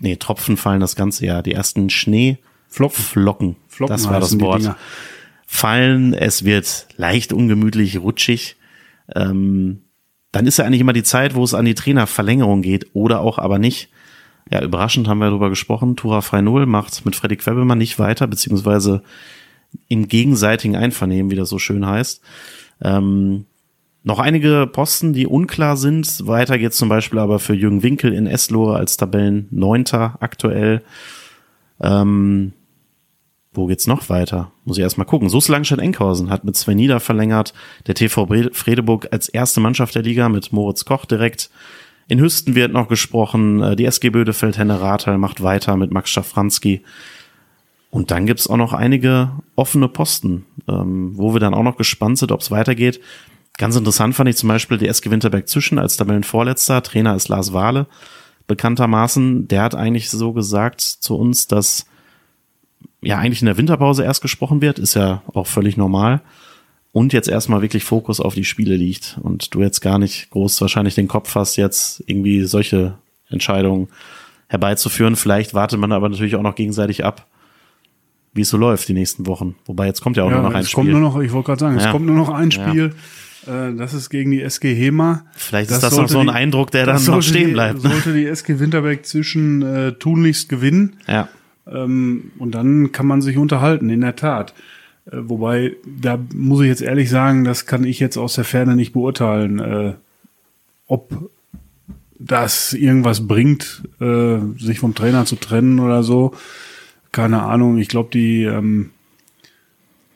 nee, 0.03 0.17
Tropfen 0.17 0.57
fallen 0.57 0.81
das 0.81 0.97
ganze 0.97 1.25
Jahr, 1.25 1.43
die 1.43 1.53
ersten 1.53 1.89
Schneeflocken, 1.89 3.05
Flocken, 3.05 3.57
Flocken 3.69 3.95
das 3.95 4.09
war 4.09 4.21
das 4.21 4.39
Wort, 4.41 4.77
fallen, 5.47 6.13
es 6.15 6.45
wird 6.45 6.89
leicht 6.97 7.33
ungemütlich, 7.33 7.99
rutschig. 7.99 8.57
Ähm, 9.15 9.83
dann 10.33 10.47
ist 10.47 10.57
ja 10.59 10.65
eigentlich 10.65 10.81
immer 10.81 10.95
die 10.95 11.03
Zeit, 11.03 11.35
wo 11.35 11.45
es 11.45 11.55
an 11.55 11.67
die 11.67 11.75
Trainerverlängerung 11.75 12.63
geht 12.63 12.87
oder 12.95 13.21
auch 13.21 13.39
aber 13.39 13.59
nicht. 13.59 13.91
Ja, 14.51 14.63
überraschend 14.63 15.07
haben 15.07 15.19
wir 15.19 15.29
darüber 15.29 15.51
gesprochen. 15.51 15.97
Tura 15.97 16.21
Frei 16.21 16.41
Null 16.41 16.67
macht 16.67 17.05
mit 17.05 17.15
Freddy 17.15 17.37
Quebbelmann 17.37 17.79
nicht 17.79 17.99
weiter, 17.99 18.27
beziehungsweise 18.27 19.03
im 19.89 20.09
gegenseitigen 20.09 20.77
Einvernehmen, 20.77 21.31
wie 21.31 21.37
das 21.37 21.49
so 21.49 21.59
schön 21.59 21.87
heißt. 21.87 22.23
Ähm, 22.83 23.47
noch 24.05 24.19
einige 24.19 24.69
Posten, 24.71 25.13
die 25.13 25.27
unklar 25.27 25.77
sind. 25.77 26.27
Weiter 26.27 26.59
geht's 26.59 26.77
zum 26.77 26.89
Beispiel 26.89 27.19
aber 27.19 27.39
für 27.39 27.55
Jürgen 27.55 27.83
Winkel 27.83 28.13
in 28.13 28.27
Eslohe 28.27 28.77
als 28.77 28.97
Tabellenneunter 28.97 30.17
aktuell. 30.21 30.83
Ähm, 31.81 32.53
wo 33.53 33.67
geht's 33.67 33.87
noch 33.87 34.09
weiter? 34.09 34.51
Muss 34.65 34.79
ich 34.79 34.83
erstmal 34.83 35.07
gucken. 35.07 35.29
Sus 35.29 35.49
Langstedt-Enkhausen 35.49 36.31
hat 36.31 36.45
mit 36.45 36.57
Sven 36.57 36.77
Nieder 36.77 37.01
verlängert. 37.01 37.53
Der 37.87 37.95
TV 37.95 38.27
Fredeburg 38.53 39.09
als 39.13 39.29
erste 39.29 39.61
Mannschaft 39.61 39.95
der 39.95 40.03
Liga 40.03 40.29
mit 40.29 40.53
Moritz 40.53 40.85
Koch 40.85 41.05
direkt. 41.05 41.51
In 42.09 42.19
Hüsten 42.19 42.55
wird 42.55 42.73
noch 42.73 42.89
gesprochen. 42.89 43.63
Äh, 43.63 43.77
Die 43.77 43.85
SG 43.85 44.11
Bödefeld 44.11 44.59
Henne 44.59 44.81
Rathal 44.81 45.19
macht 45.19 45.43
weiter 45.43 45.77
mit 45.77 45.93
Max 45.93 46.11
Schafranski. 46.11 46.83
Und 47.91 48.11
dann 48.11 48.25
gibt's 48.25 48.49
auch 48.49 48.57
noch 48.57 48.73
einige 48.73 49.31
offene 49.55 49.87
Posten, 49.87 50.47
ähm, 50.67 51.13
wo 51.15 51.35
wir 51.35 51.41
dann 51.41 51.53
auch 51.53 51.63
noch 51.63 51.77
gespannt 51.77 52.17
sind, 52.19 52.33
ob 52.33 52.41
es 52.41 52.51
weitergeht. 52.51 53.01
Ganz 53.59 53.77
interessant 53.77 54.15
fand 54.15 54.29
ich 54.31 54.37
zum 54.37 54.49
Beispiel 54.49 54.79
die 54.79 54.89
SG 54.89 55.11
Winterberg 55.11 55.49
Zwischen 55.49 55.79
als 55.79 55.97
Tabellenvorletzter. 55.97 56.83
Trainer 56.83 57.15
ist 57.15 57.29
Lars 57.29 57.53
Wahle, 57.53 57.87
bekanntermaßen. 58.47 59.49
Der 59.49 59.63
hat 59.63 59.75
eigentlich 59.75 60.11
so 60.11 60.33
gesagt 60.33 60.81
zu 60.81 61.17
uns, 61.17 61.47
dass 61.47 61.87
ja 63.03 63.19
eigentlich 63.19 63.43
in 63.43 63.47
der 63.47 63.57
Winterpause 63.57 64.05
erst 64.05 64.23
gesprochen 64.23 64.61
wird, 64.63 64.79
ist 64.79 64.95
ja 64.95 65.23
auch 65.35 65.47
völlig 65.47 65.77
normal. 65.77 66.23
Und 66.93 67.13
jetzt 67.13 67.29
erstmal 67.29 67.63
wirklich 67.63 67.85
Fokus 67.85 68.21
auf 68.21 68.35
die 68.35 68.45
Spiele 68.45 68.77
liegt 68.77 69.19
und 69.23 69.55
du 69.55 69.61
jetzt 69.63 69.81
gar 69.81 69.99
nicht 69.99 70.31
groß 70.31 70.61
wahrscheinlich 70.61 70.95
den 70.95 71.09
Kopf 71.09 71.35
hast, 71.35 71.57
jetzt 71.57 72.03
irgendwie 72.07 72.43
solche 72.45 72.99
Entscheidungen 73.29 73.89
herbeizuführen. 74.49 75.17
Vielleicht 75.17 75.55
wartet 75.55 75.79
man 75.81 75.91
aber 75.93 76.09
natürlich 76.11 76.37
auch 76.37 76.43
noch 76.43 76.55
gegenseitig 76.55 77.03
ab, 77.05 77.27
wie 78.35 78.43
es 78.43 78.51
so 78.51 78.59
läuft 78.59 78.89
die 78.89 78.93
nächsten 78.93 79.27
Wochen. 79.27 79.57
Wobei 79.65 79.87
jetzt 79.87 80.03
kommt 80.03 80.19
ja 80.19 80.25
auch 80.25 80.31
Ja, 80.31 80.37
nur 80.41 80.45
noch 80.51 80.55
ein 80.55 80.61
es 80.63 80.71
Spiel. 80.71 80.75
kommt 80.85 80.91
nur 80.91 81.01
noch, 81.01 81.19
ich 81.21 81.33
wollte 81.33 81.47
gerade 81.47 81.61
sagen, 81.61 81.79
Ja. 81.79 81.87
es 81.87 81.91
kommt 81.91 82.05
nur 82.07 82.17
noch 82.17 82.29
ein 82.29 82.51
Spiel. 82.51 82.95
Äh, 83.47 83.75
das 83.75 83.95
ist 83.95 84.11
gegen 84.11 84.31
die 84.31 84.43
SG 84.43 84.75
Hema. 84.75 85.25
Vielleicht 85.35 85.71
ist 85.71 85.83
das 85.83 85.97
noch 85.97 86.09
so 86.09 86.21
ein 86.21 86.29
Eindruck, 86.29 86.71
der 86.71 86.87
dann 86.87 86.97
das 86.97 87.07
noch 87.07 87.23
stehen 87.23 87.49
die, 87.49 87.53
bleibt. 87.53 87.81
Sollte 87.81 88.13
die 88.13 88.27
SG 88.27 88.59
Winterberg 88.59 89.05
zwischen 89.07 89.63
äh, 89.63 89.93
tunlichst 89.93 90.49
gewinnen. 90.49 90.97
Ja. 91.07 91.29
Ähm, 91.67 92.33
und 92.39 92.55
dann 92.55 92.93
kann 92.93 93.07
man 93.07 93.23
sich 93.23 93.37
unterhalten, 93.37 93.91
in 93.91 94.01
der 94.01 94.17
Tat. 94.17 94.55
Äh, 95.07 95.17
wobei, 95.23 95.77
da 95.85 96.19
muss 96.35 96.61
ich 96.61 96.69
jetzt 96.69 96.83
ehrlich 96.83 97.11
sagen, 97.11 97.45
das 97.45 97.67
kann 97.67 97.85
ich 97.85 98.01
jetzt 98.01 98.17
aus 98.17 98.35
der 98.35 98.45
Ferne 98.45 98.77
nicht 98.77 98.93
beurteilen, 98.93 99.59
äh, 99.59 99.95
ob 100.87 101.31
das 102.19 102.73
irgendwas 102.73 103.27
bringt, 103.27 103.83
äh, 104.01 104.39
sich 104.59 104.79
vom 104.79 104.95
Trainer 104.95 105.25
zu 105.25 105.37
trennen 105.37 105.81
oder 105.81 106.03
so. 106.03 106.35
Keine 107.11 107.43
Ahnung. 107.43 107.79
Ich 107.79 107.89
glaube, 107.89 108.11
die 108.13 108.45
ähm, 108.45 108.91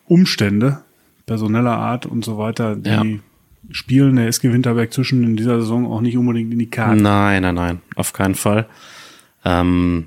Umstände 0.07 0.79
personeller 1.27 1.77
Art 1.77 2.07
und 2.07 2.25
so 2.25 2.39
weiter, 2.39 2.77
die 2.77 2.89
Ja. 2.91 3.05
spielen 3.71 4.17
der 4.17 4.29
SG 4.29 4.53
Winterberg 4.53 4.93
zwischen 4.93 5.25
in 5.25 5.37
dieser 5.37 5.61
Saison 5.61 5.91
auch 5.91 6.01
nicht 6.01 6.17
unbedingt 6.17 6.53
in 6.53 6.59
die 6.59 6.71
Karten. 6.71 7.03
Nein, 7.03 7.43
nein, 7.43 7.55
nein, 7.57 7.81
auf 7.97 8.13
keinen 8.13 8.35
Fall. 8.37 8.67
Ähm, 9.45 10.07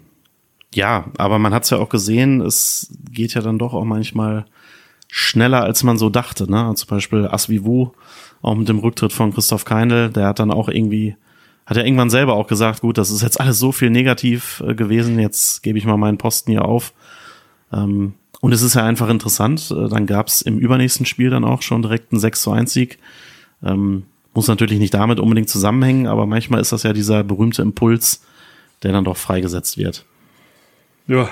ja, 0.74 1.06
aber 1.18 1.40
man 1.40 1.54
hat 1.54 1.64
es 1.64 1.70
ja 1.72 1.78
auch 1.78 1.90
gesehen, 1.90 2.42
es 2.42 2.92
geht 3.12 3.34
ja 3.34 3.42
dann 3.42 3.60
doch 3.60 3.74
auch 3.74 3.86
manchmal 3.86 4.46
schneller, 5.08 5.64
als 5.64 5.84
man 5.84 5.98
so 5.98 6.10
dachte. 6.10 6.50
Ne? 6.50 6.72
Zum 6.76 6.88
Beispiel 6.90 7.26
Asvivu, 7.28 7.92
auch 8.42 8.56
mit 8.56 8.70
dem 8.70 8.80
Rücktritt 8.80 9.12
von 9.12 9.34
Christoph 9.34 9.66
Keindl, 9.66 10.10
der 10.12 10.28
hat 10.28 10.40
dann 10.40 10.52
auch 10.52 10.70
irgendwie, 10.70 11.16
hat 11.66 11.78
ja 11.78 11.84
irgendwann 11.84 12.12
selber 12.12 12.36
auch 12.36 12.48
gesagt, 12.48 12.82
gut, 12.82 12.98
das 12.98 13.10
ist 13.10 13.24
jetzt 13.24 13.40
alles 13.42 13.58
so 13.60 13.72
viel 13.72 13.90
negativ 13.90 14.62
äh, 14.66 14.76
gewesen, 14.76 15.20
jetzt 15.20 15.64
gebe 15.64 15.78
ich 15.80 15.86
mal 15.86 15.98
meinen 15.98 16.18
Posten 16.20 16.52
hier 16.52 16.64
auf. 16.66 16.94
Ähm, 17.74 18.14
und 18.42 18.54
es 18.54 18.62
ist 18.62 18.76
ja 18.76 18.86
einfach 18.86 19.10
interessant, 19.10 19.72
äh, 19.72 19.90
dann 19.90 20.06
gab 20.06 20.28
es 20.28 20.42
im 20.42 20.58
übernächsten 20.60 21.06
Spiel 21.06 21.30
dann 21.30 21.44
auch 21.44 21.62
schon 21.62 21.82
direkt 21.82 22.12
einen 22.12 22.20
6 22.22 22.42
zu 22.42 22.52
1 22.52 22.72
Sieg. 22.74 22.98
Ähm, 23.64 24.04
muss 24.34 24.48
natürlich 24.48 24.80
nicht 24.80 24.94
damit 24.94 25.20
unbedingt 25.20 25.50
zusammenhängen, 25.50 26.08
aber 26.08 26.26
manchmal 26.26 26.62
ist 26.62 26.72
das 26.72 26.84
ja 26.84 26.94
dieser 26.94 27.24
berühmte 27.24 27.62
Impuls, 27.62 28.22
der 28.84 28.92
dann 28.94 29.04
doch 29.04 29.18
freigesetzt 29.18 29.78
wird. 29.78 30.06
Ja, 31.08 31.30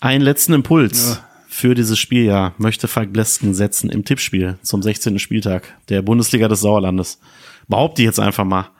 Einen 0.00 0.22
letzten 0.22 0.54
Impuls 0.54 1.08
Ja. 1.20 1.24
für 1.48 1.74
dieses 1.74 1.98
Spieljahr 1.98 2.54
möchte 2.58 2.88
Falk 2.88 3.12
Blesken 3.12 3.52
setzen 3.54 3.90
im 3.90 4.04
Tippspiel 4.04 4.58
zum 4.62 4.82
16. 4.82 5.18
Spieltag 5.18 5.74
der 5.88 6.02
Bundesliga 6.02 6.48
des 6.48 6.60
Sauerlandes. 6.60 7.20
Behaupte 7.68 8.02
ich 8.02 8.06
jetzt 8.06 8.20
einfach 8.20 8.44
mal. 8.44 8.70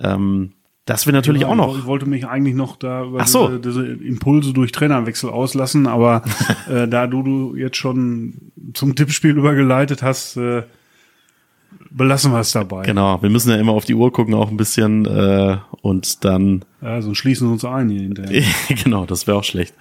Ähm, 0.00 0.52
das 0.86 1.04
wir 1.04 1.12
natürlich 1.12 1.42
Ja, 1.42 1.48
auch 1.48 1.56
noch. 1.56 1.76
Ich 1.76 1.84
wollte 1.84 2.06
mich 2.06 2.26
eigentlich 2.26 2.54
noch 2.54 2.76
da 2.76 3.04
über 3.04 3.24
so. 3.26 3.58
diese, 3.58 3.60
diese 3.60 4.04
Impulse 4.04 4.52
durch 4.52 4.70
Trainerwechsel 4.70 5.28
auslassen, 5.28 5.86
aber 5.88 6.22
äh, 6.70 6.86
da 6.86 7.08
du, 7.08 7.22
du 7.22 7.56
jetzt 7.56 7.76
schon 7.76 8.34
zum 8.72 8.94
Tippspiel 8.94 9.36
übergeleitet 9.36 10.04
hast, 10.04 10.36
äh, 10.36 10.62
belassen 11.90 12.32
wir 12.32 12.38
es 12.38 12.52
dabei. 12.52 12.84
Genau, 12.84 13.20
wir 13.20 13.30
müssen 13.30 13.50
ja 13.50 13.56
immer 13.56 13.72
auf 13.72 13.84
die 13.84 13.94
Uhr 13.94 14.12
gucken, 14.12 14.34
auch 14.34 14.48
ein 14.48 14.56
bisschen 14.56 15.06
äh, 15.06 15.56
und 15.82 16.24
dann 16.24 16.64
Ja, 16.80 17.02
sonst 17.02 17.18
schließen 17.18 17.48
wir 17.48 17.52
uns 17.52 17.64
ein 17.64 17.88
hier 17.88 18.02
hinterher. 18.02 18.44
genau, 18.84 19.06
das 19.06 19.26
wäre 19.26 19.36
auch 19.36 19.44
schlecht. 19.44 19.74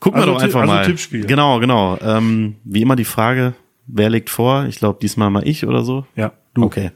Gucken 0.00 0.20
Also 0.20 0.32
wir 0.32 0.34
doch 0.34 0.42
einfach 0.42 0.60
also 0.60 0.72
mal. 0.72 0.84
Tippspiel. 0.84 1.24
Genau, 1.24 1.60
genau. 1.60 1.98
Ähm, 2.02 2.56
wie 2.64 2.82
immer 2.82 2.94
die 2.94 3.04
Frage, 3.04 3.54
wer 3.86 4.10
legt 4.10 4.28
vor? 4.28 4.66
Ich 4.66 4.78
glaube 4.78 4.98
diesmal 5.00 5.30
mal 5.30 5.48
ich 5.48 5.66
oder 5.66 5.82
so. 5.82 6.04
Ja, 6.14 6.32
du. 6.52 6.64
Okay. 6.64 6.90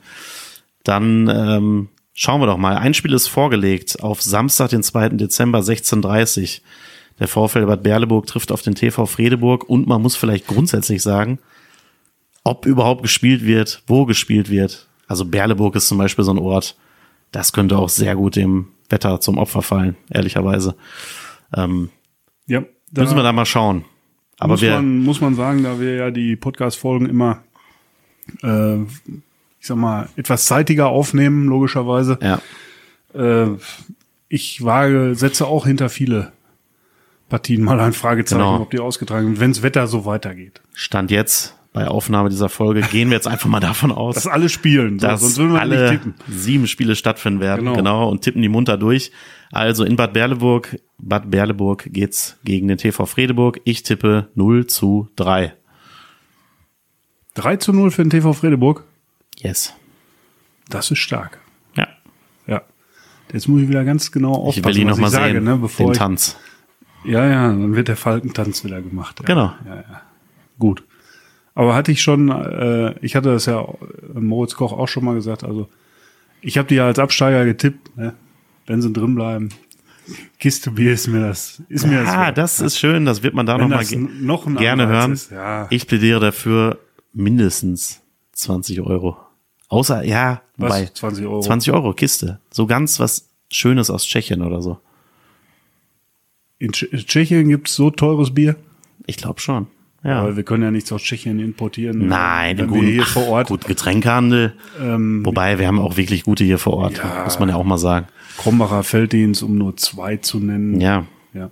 Dann 0.84 1.28
ähm, 1.28 1.88
schauen 2.14 2.40
wir 2.40 2.46
doch 2.46 2.58
mal. 2.58 2.76
Ein 2.76 2.94
Spiel 2.94 3.12
ist 3.12 3.28
vorgelegt 3.28 4.02
auf 4.02 4.22
Samstag, 4.22 4.70
den 4.70 4.82
2. 4.82 5.10
Dezember 5.10 5.60
16.30 5.60 6.60
Der 7.18 7.28
VfL 7.28 7.66
Bad 7.66 7.82
Berleburg 7.82 8.26
trifft 8.26 8.52
auf 8.52 8.62
den 8.62 8.74
TV 8.74 9.06
Fredeburg 9.06 9.68
und 9.68 9.86
man 9.86 10.02
muss 10.02 10.16
vielleicht 10.16 10.46
grundsätzlich 10.46 11.02
sagen, 11.02 11.38
ob 12.44 12.66
überhaupt 12.66 13.02
gespielt 13.02 13.44
wird, 13.44 13.82
wo 13.86 14.04
gespielt 14.04 14.50
wird. 14.50 14.88
Also 15.06 15.24
Berleburg 15.24 15.74
ist 15.76 15.88
zum 15.88 15.98
Beispiel 15.98 16.24
so 16.24 16.32
ein 16.32 16.38
Ort, 16.38 16.76
das 17.30 17.52
könnte 17.52 17.78
auch 17.78 17.88
sehr 17.88 18.16
gut 18.16 18.36
dem 18.36 18.68
Wetter 18.88 19.20
zum 19.20 19.38
Opfer 19.38 19.62
fallen, 19.62 19.96
ehrlicherweise. 20.10 20.74
Ähm, 21.54 21.90
Ja, 22.46 22.64
Müssen 22.94 23.16
wir 23.16 23.22
da 23.22 23.32
mal 23.32 23.46
schauen. 23.46 23.84
Aber 24.38 24.54
muss, 24.54 24.60
wir, 24.60 24.72
man, 24.72 24.98
muss 24.98 25.20
man 25.20 25.34
sagen, 25.34 25.62
da 25.62 25.80
wir 25.80 25.94
ja 25.94 26.10
die 26.10 26.36
Podcast-Folgen 26.36 27.06
immer, 27.06 27.42
äh, 28.42 28.78
ich 29.62 29.68
sag 29.68 29.76
mal, 29.78 30.08
etwas 30.16 30.44
zeitiger 30.46 30.88
aufnehmen, 30.88 31.46
logischerweise. 31.46 32.18
ja, 32.20 32.40
Äh, 33.14 33.56
ich 34.28 34.64
wage, 34.64 35.14
setze 35.14 35.46
auch 35.46 35.66
hinter 35.66 35.88
viele 35.88 36.32
Partien 37.28 37.62
mal 37.62 37.78
ein 37.78 37.92
Fragezeichen, 37.92 38.40
Genau. 38.40 38.60
ob 38.62 38.70
die 38.72 38.80
ausgetragen 38.80 39.26
sind, 39.28 39.40
wenns 39.40 39.62
Wetter 39.62 39.86
so 39.86 40.04
weitergeht. 40.04 40.60
Stand 40.74 41.10
jetzt 41.12 41.56
bei 41.72 41.86
Aufnahme 41.86 42.28
dieser 42.28 42.48
Folge 42.48 42.80
gehen 42.82 43.08
wir 43.10 43.14
jetzt 43.16 43.28
einfach 43.28 43.48
mal 43.48 43.60
davon 43.60 43.92
aus, 43.92 44.16
Dass 44.16 44.26
alle 44.26 44.48
spielen, 44.48 44.98
so, 44.98 45.06
dass 45.06 45.20
sonst 45.20 45.38
würden 45.38 45.52
wir 45.52 45.64
nicht 45.64 45.78
alle 45.78 45.90
tippen. 45.90 46.14
sieben 46.28 46.66
Spiele 46.66 46.96
stattfinden 46.96 47.40
werden, 47.40 47.60
genau. 47.66 47.76
Genau. 47.76 48.08
und 48.10 48.22
tippen 48.22 48.42
die 48.42 48.48
munter 48.48 48.76
durch. 48.76 49.12
Also 49.52 49.84
in 49.84 49.94
Bad 49.96 50.12
Berleburg, 50.12 50.78
Bad 50.98 51.30
Berleburg 51.30 51.84
geht's 51.92 52.36
gegen 52.44 52.66
den 52.68 52.78
TV 52.78 53.06
Fredeburg. 53.06 53.60
Ich 53.64 53.82
tippe 53.84 54.28
0 54.34 54.66
zu 54.66 55.08
3. 55.16 55.52
3 57.34 57.56
zu 57.56 57.72
0 57.72 57.90
für 57.90 58.02
den 58.02 58.10
TV 58.10 58.32
Fredeburg, 58.32 58.84
Yes. 59.42 59.74
das 60.68 60.90
ist 60.90 60.98
stark. 60.98 61.38
Ja. 61.76 61.88
Ja. 62.46 62.62
Jetzt 63.32 63.48
muss 63.48 63.62
ich 63.62 63.68
wieder 63.68 63.84
ganz 63.84 64.12
genau 64.12 64.32
aufpassen, 64.32 64.58
Ich 64.60 64.64
will 64.64 64.78
ihn 64.78 64.88
was 64.88 64.96
noch 64.96 65.00
mal 65.00 65.06
ich 65.08 65.12
sage, 65.12 65.32
sehen, 65.34 65.44
ne, 65.44 65.56
bevor 65.56 65.86
den 65.86 65.92
ich, 65.92 65.98
Tanz. 65.98 66.36
Ja, 67.04 67.26
ja, 67.26 67.48
dann 67.48 67.74
wird 67.74 67.88
der 67.88 67.96
Falkentanz 67.96 68.64
wieder 68.64 68.80
gemacht. 68.80 69.18
Ja. 69.20 69.26
Genau. 69.26 69.52
Ja, 69.66 69.76
ja. 69.76 70.02
Gut. 70.58 70.84
Aber 71.54 71.74
hatte 71.74 71.92
ich 71.92 72.00
schon, 72.02 72.30
äh, 72.30 72.94
ich 73.00 73.16
hatte 73.16 73.30
das 73.30 73.46
ja 73.46 73.66
Moritz 74.14 74.54
Koch 74.54 74.72
auch 74.72 74.88
schon 74.88 75.04
mal 75.04 75.14
gesagt, 75.14 75.44
also 75.44 75.68
ich 76.40 76.56
habe 76.58 76.68
die 76.68 76.76
ja 76.76 76.86
als 76.86 76.98
Absteiger 76.98 77.44
getippt, 77.44 77.96
ne? 77.96 78.14
wenn 78.66 78.80
sie 78.80 78.92
drin 78.92 79.14
bleiben. 79.14 79.50
Kiste 80.38 80.70
Bier 80.70 80.92
ist 80.92 81.06
mir 81.06 81.20
das, 81.20 81.62
ist 81.68 81.86
mir 81.86 82.00
das. 82.02 82.08
Ah, 82.08 82.26
wert. 82.26 82.38
das 82.38 82.60
ist 82.60 82.78
schön, 82.78 83.04
das 83.04 83.22
wird 83.22 83.34
man 83.34 83.46
da 83.46 83.54
Wenn 83.54 83.62
noch 83.62 83.68
mal 83.68 83.78
das 83.78 83.90
ge 83.90 83.98
noch 83.98 84.46
gerne 84.56 84.84
Anreiz 84.84 85.00
hören. 85.00 85.12
ist, 85.12 85.30
ja. 85.30 85.66
Ich 85.70 85.86
plädiere 85.86 86.20
dafür 86.20 86.78
mindestens 87.12 88.00
20 88.32 88.80
Euro. 88.80 89.16
Außer, 89.72 90.04
ja, 90.04 90.42
Was? 90.58 90.68
wobei, 90.70 90.84
20 90.86 91.24
Euro? 91.24 91.40
20 91.40 91.72
Euro 91.72 91.92
Kiste. 91.94 92.40
So 92.50 92.66
ganz 92.66 93.00
was 93.00 93.30
Schönes 93.50 93.88
aus 93.88 94.04
Tschechien 94.04 94.42
oder 94.42 94.60
so. 94.60 94.78
In 96.58 96.72
Tsch 96.72 96.86
Tschechien 97.06 97.48
gibt's 97.48 97.74
so 97.74 97.90
teures 97.90 98.32
Bier, 98.34 98.56
Ich 99.06 99.16
glaube 99.16 99.40
schon. 99.40 99.66
Ja. 100.04 100.20
aber 100.20 100.36
wir 100.36 100.42
können 100.42 100.64
ja 100.64 100.70
nichts 100.72 100.90
aus 100.92 101.00
Tschechien 101.02 101.38
importieren. 101.38 102.06
Nein, 102.08 102.56
den 102.56 102.66
wir 102.70 102.76
guten, 102.80 102.86
hier 102.90 103.04
vor 103.06 103.28
Ort 103.28 103.48
gut 103.48 103.64
Getränkehandel. 103.66 104.52
ähm, 104.80 105.24
Wobei, 105.24 105.58
wir 105.60 105.66
haben 105.68 105.78
auch 105.78 105.96
wirklich 105.96 106.24
gute 106.24 106.42
hier 106.44 106.58
vor 106.58 106.74
Ort, 106.74 106.98
Ja. 106.98 107.22
muss 107.24 107.38
man 107.38 107.48
ja 107.48 107.54
auch 107.56 107.64
mal 107.64 107.78
sagen. 107.78 108.08
Krombacher 108.36 108.82
Felddienst, 108.82 109.42
um 109.44 109.56
nur 109.56 109.76
zwei 109.76 110.16
zu 110.18 110.38
nennen. 110.40 110.80
Ja, 110.80 111.06
Ja. 111.32 111.50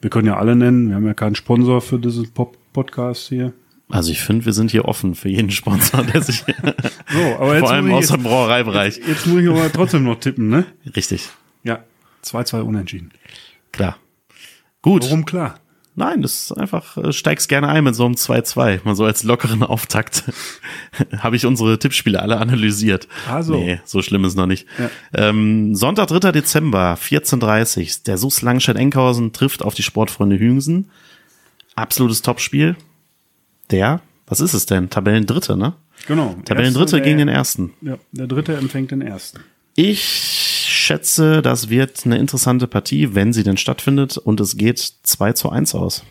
Wir 0.00 0.10
können 0.10 0.26
ja 0.26 0.36
alle 0.36 0.54
nennen. 0.56 0.88
Wir 0.88 0.96
haben 0.96 1.06
ja 1.06 1.14
keinen 1.14 1.36
Sponsor 1.36 1.80
für 1.80 1.98
diesen 1.98 2.30
Pop 2.32 2.56
Podcast 2.72 3.28
hier. 3.28 3.52
Also 3.92 4.10
ich 4.10 4.20
finde, 4.20 4.44
wir 4.44 4.52
sind 4.52 4.70
hier 4.70 4.86
offen 4.86 5.14
für 5.14 5.28
jeden 5.28 5.50
Sponsor, 5.50 6.02
der 6.02 6.22
sich 6.22 6.44
So, 7.12 7.36
aber 7.38 7.58
vor 7.58 7.70
allem 7.70 7.92
aus 7.92 8.08
dem 8.08 8.22
Brauereibereich. 8.22 8.96
jetzt, 8.96 9.08
jetzt 9.08 9.26
muss 9.26 9.42
ich 9.42 9.48
aber 9.48 9.70
trotzdem 9.72 10.04
noch 10.04 10.18
tippen, 10.18 10.48
ne? 10.48 10.64
Richtig, 10.96 11.28
Ja. 11.62 11.84
2-2 12.24 12.60
unentschieden. 12.60 13.10
klar. 13.72 13.96
Gut. 14.80 15.04
Warum 15.04 15.24
klar? 15.24 15.56
Nein, 15.94 16.22
das 16.22 16.44
ist 16.44 16.52
einfach, 16.52 16.96
äh, 16.96 17.12
steigst 17.12 17.48
gerne 17.50 17.68
ein 17.68 17.84
mit 17.84 17.94
so 17.94 18.06
einem 18.06 18.14
2-2. 18.14 18.80
Mal 18.84 18.94
so 18.96 19.04
als 19.04 19.24
lockeren 19.24 19.62
Auftakt. 19.62 20.24
Habe 21.18 21.36
ich 21.36 21.44
unsere 21.44 21.78
Tippspiele 21.78 22.20
alle 22.22 22.38
analysiert. 22.38 23.08
Ah, 23.28 23.42
so. 23.42 23.56
Nee, 23.56 23.80
so 23.84 24.00
schlimm 24.00 24.24
ist 24.24 24.34
noch 24.36 24.46
nicht. 24.46 24.66
Ja. 24.78 24.90
Ähm, 25.12 25.74
Sonntag, 25.74 26.06
3. 26.08 26.32
Dezember, 26.32 26.94
14.30 26.94 28.04
Der 28.04 28.16
SUS 28.16 28.40
Langstedt-Enkhausen 28.40 29.32
trifft 29.34 29.62
auf 29.62 29.74
die 29.74 29.82
Sportfreunde 29.82 30.38
Hüngsen. 30.38 30.90
Absolutes 31.74 32.22
Topspiel. 32.22 32.76
Der, 33.72 34.00
was 34.26 34.40
ist 34.40 34.54
es 34.54 34.66
denn? 34.66 34.90
Tabellendritte, 34.90 35.56
ne? 35.56 35.74
Genau. 36.06 36.36
Tabellendritte 36.44 37.00
gegen 37.00 37.18
den 37.18 37.28
ersten. 37.28 37.72
Ja, 37.80 37.96
der 38.12 38.26
dritte 38.26 38.56
empfängt 38.56 38.90
den 38.90 39.02
ersten. 39.02 39.40
Ich 39.74 40.02
schätze, 40.68 41.42
das 41.42 41.70
wird 41.70 42.04
eine 42.04 42.18
interessante 42.18 42.66
Partie, 42.66 43.14
wenn 43.14 43.32
sie 43.32 43.42
denn 43.42 43.56
stattfindet 43.56 44.18
und 44.18 44.40
es 44.40 44.56
geht 44.56 44.78
2 44.78 45.32
zu 45.32 45.50
1 45.50 45.74
aus. 45.74 46.04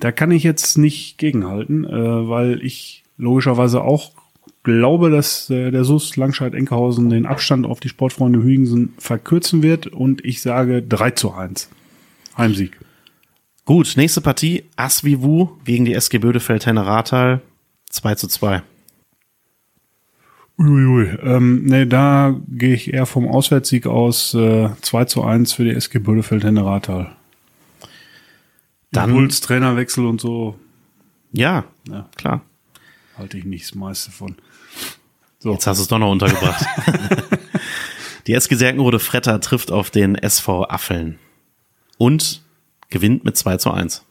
Da 0.00 0.12
kann 0.12 0.30
ich 0.30 0.42
jetzt 0.42 0.78
nicht 0.78 1.18
gegenhalten, 1.18 1.84
äh, 1.84 2.28
weil 2.28 2.60
ich 2.62 3.04
logischerweise 3.16 3.82
auch 3.82 4.12
glaube, 4.62 5.10
dass 5.10 5.50
äh, 5.50 5.70
der 5.70 5.84
SUS 5.84 6.16
Langscheid-Enkhausen 6.16 7.10
den 7.10 7.26
Abstand 7.26 7.66
auf 7.66 7.80
die 7.80 7.88
Sportfreunde 7.88 8.42
Hügensen 8.42 8.94
verkürzen 8.98 9.62
wird 9.62 9.86
und 9.86 10.24
ich 10.24 10.42
sage 10.42 10.82
3 10.82 11.10
zu 11.12 11.32
1. 11.32 11.68
Heimsieg. 12.36 12.78
Gut, 13.64 13.94
nächste 13.96 14.20
Partie, 14.20 14.64
Asvivu 14.76 15.56
gegen 15.64 15.84
die 15.86 15.94
SG 15.94 16.18
Bödefeld-Henne 16.18 16.84
Rathal, 16.84 17.40
2 17.88 18.14
zu 18.16 18.28
2. 18.28 18.62
Uiuiui. 20.58 21.08
Ähm, 21.22 21.64
nee, 21.64 21.86
da 21.86 22.36
gehe 22.48 22.74
ich 22.74 22.92
eher 22.92 23.06
vom 23.06 23.26
Auswärtssieg 23.26 23.86
aus 23.86 24.34
äh, 24.34 24.68
2 24.82 25.04
zu 25.06 25.24
1 25.24 25.52
für 25.54 25.64
die 25.64 25.70
SG 25.70 25.98
Bödefeld 25.98 26.44
Henne 26.44 26.64
Rathal. 26.64 27.16
Dann- 28.92 29.10
Impuls, 29.10 29.40
Trainerwechsel 29.40 30.04
und 30.06 30.20
so 30.20 30.56
Ja, 31.32 31.64
Ja. 31.88 32.08
klar. 32.16 32.42
halte 33.18 33.38
ich 33.38 33.44
nicht 33.44 33.64
das 33.64 33.74
meiste 33.74 34.10
von. 34.12 34.36
Jetzt 35.42 35.66
hast 35.66 35.78
du 35.78 35.82
es 35.82 35.88
doch 35.88 35.98
noch 35.98 36.10
untergebracht. 36.12 36.64
die 38.26 38.34
SG 38.34 38.54
Serkenrode 38.54 38.98
Fretter 39.00 39.40
trifft 39.40 39.72
auf 39.72 39.90
den 39.90 40.14
SV 40.14 40.64
Affeln 40.68 41.18
und 41.98 42.42
gewinnt 42.94 43.24
mit 43.24 43.36
2 43.36 43.56
zu 43.56 43.72
1. 43.72 44.04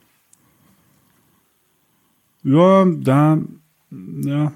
Ja, 2.44 2.84
da, 2.84 3.38
ja, 3.90 4.52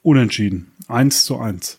unentschieden. 0.00 0.72
1 0.88 1.26
zu 1.26 1.38
1. 1.38 1.78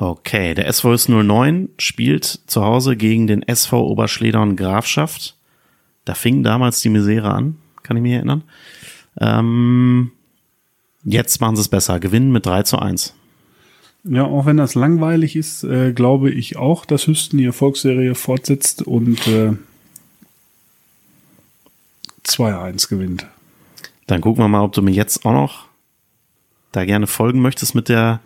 Okay, 0.00 0.54
der 0.54 0.70
SVS 0.70 1.08
09 1.08 1.68
spielt 1.78 2.24
zu 2.24 2.64
Hause 2.64 2.96
gegen 2.96 3.28
den 3.28 3.44
SV 3.44 3.86
Oberschledern 3.86 4.56
Grafschaft. 4.56 5.36
Da 6.04 6.14
fing 6.14 6.42
damals 6.42 6.80
die 6.80 6.88
Misere 6.88 7.32
an, 7.32 7.56
kann 7.84 7.96
ich 7.96 8.02
mich 8.02 8.14
erinnern. 8.14 8.42
Ähm, 9.20 10.10
jetzt 11.04 11.40
machen 11.40 11.54
sie 11.54 11.62
es 11.62 11.68
besser, 11.68 12.00
gewinnen 12.00 12.32
mit 12.32 12.44
3 12.44 12.64
zu 12.64 12.80
1. 12.80 13.14
Ja, 14.04 14.24
auch 14.24 14.44
wenn 14.44 14.58
das 14.58 14.74
langweilig 14.74 15.34
ist, 15.34 15.64
äh, 15.64 15.92
glaube 15.92 16.30
ich 16.30 16.56
auch, 16.56 16.84
dass 16.84 17.06
Hüsten 17.06 17.38
die 17.38 17.46
Erfolgsserie 17.46 18.14
fortsetzt 18.14 18.82
und 18.82 19.26
äh, 19.26 19.52
2-1 22.26 22.88
gewinnt. 22.88 23.26
Dann 24.06 24.20
gucken 24.20 24.44
wir 24.44 24.48
mal, 24.48 24.62
ob 24.62 24.72
du 24.72 24.82
mir 24.82 24.92
jetzt 24.92 25.24
auch 25.24 25.32
noch 25.32 25.66
da 26.72 26.84
gerne 26.84 27.06
folgen 27.06 27.40
möchtest 27.40 27.74
mit 27.74 27.88
der 27.88 28.20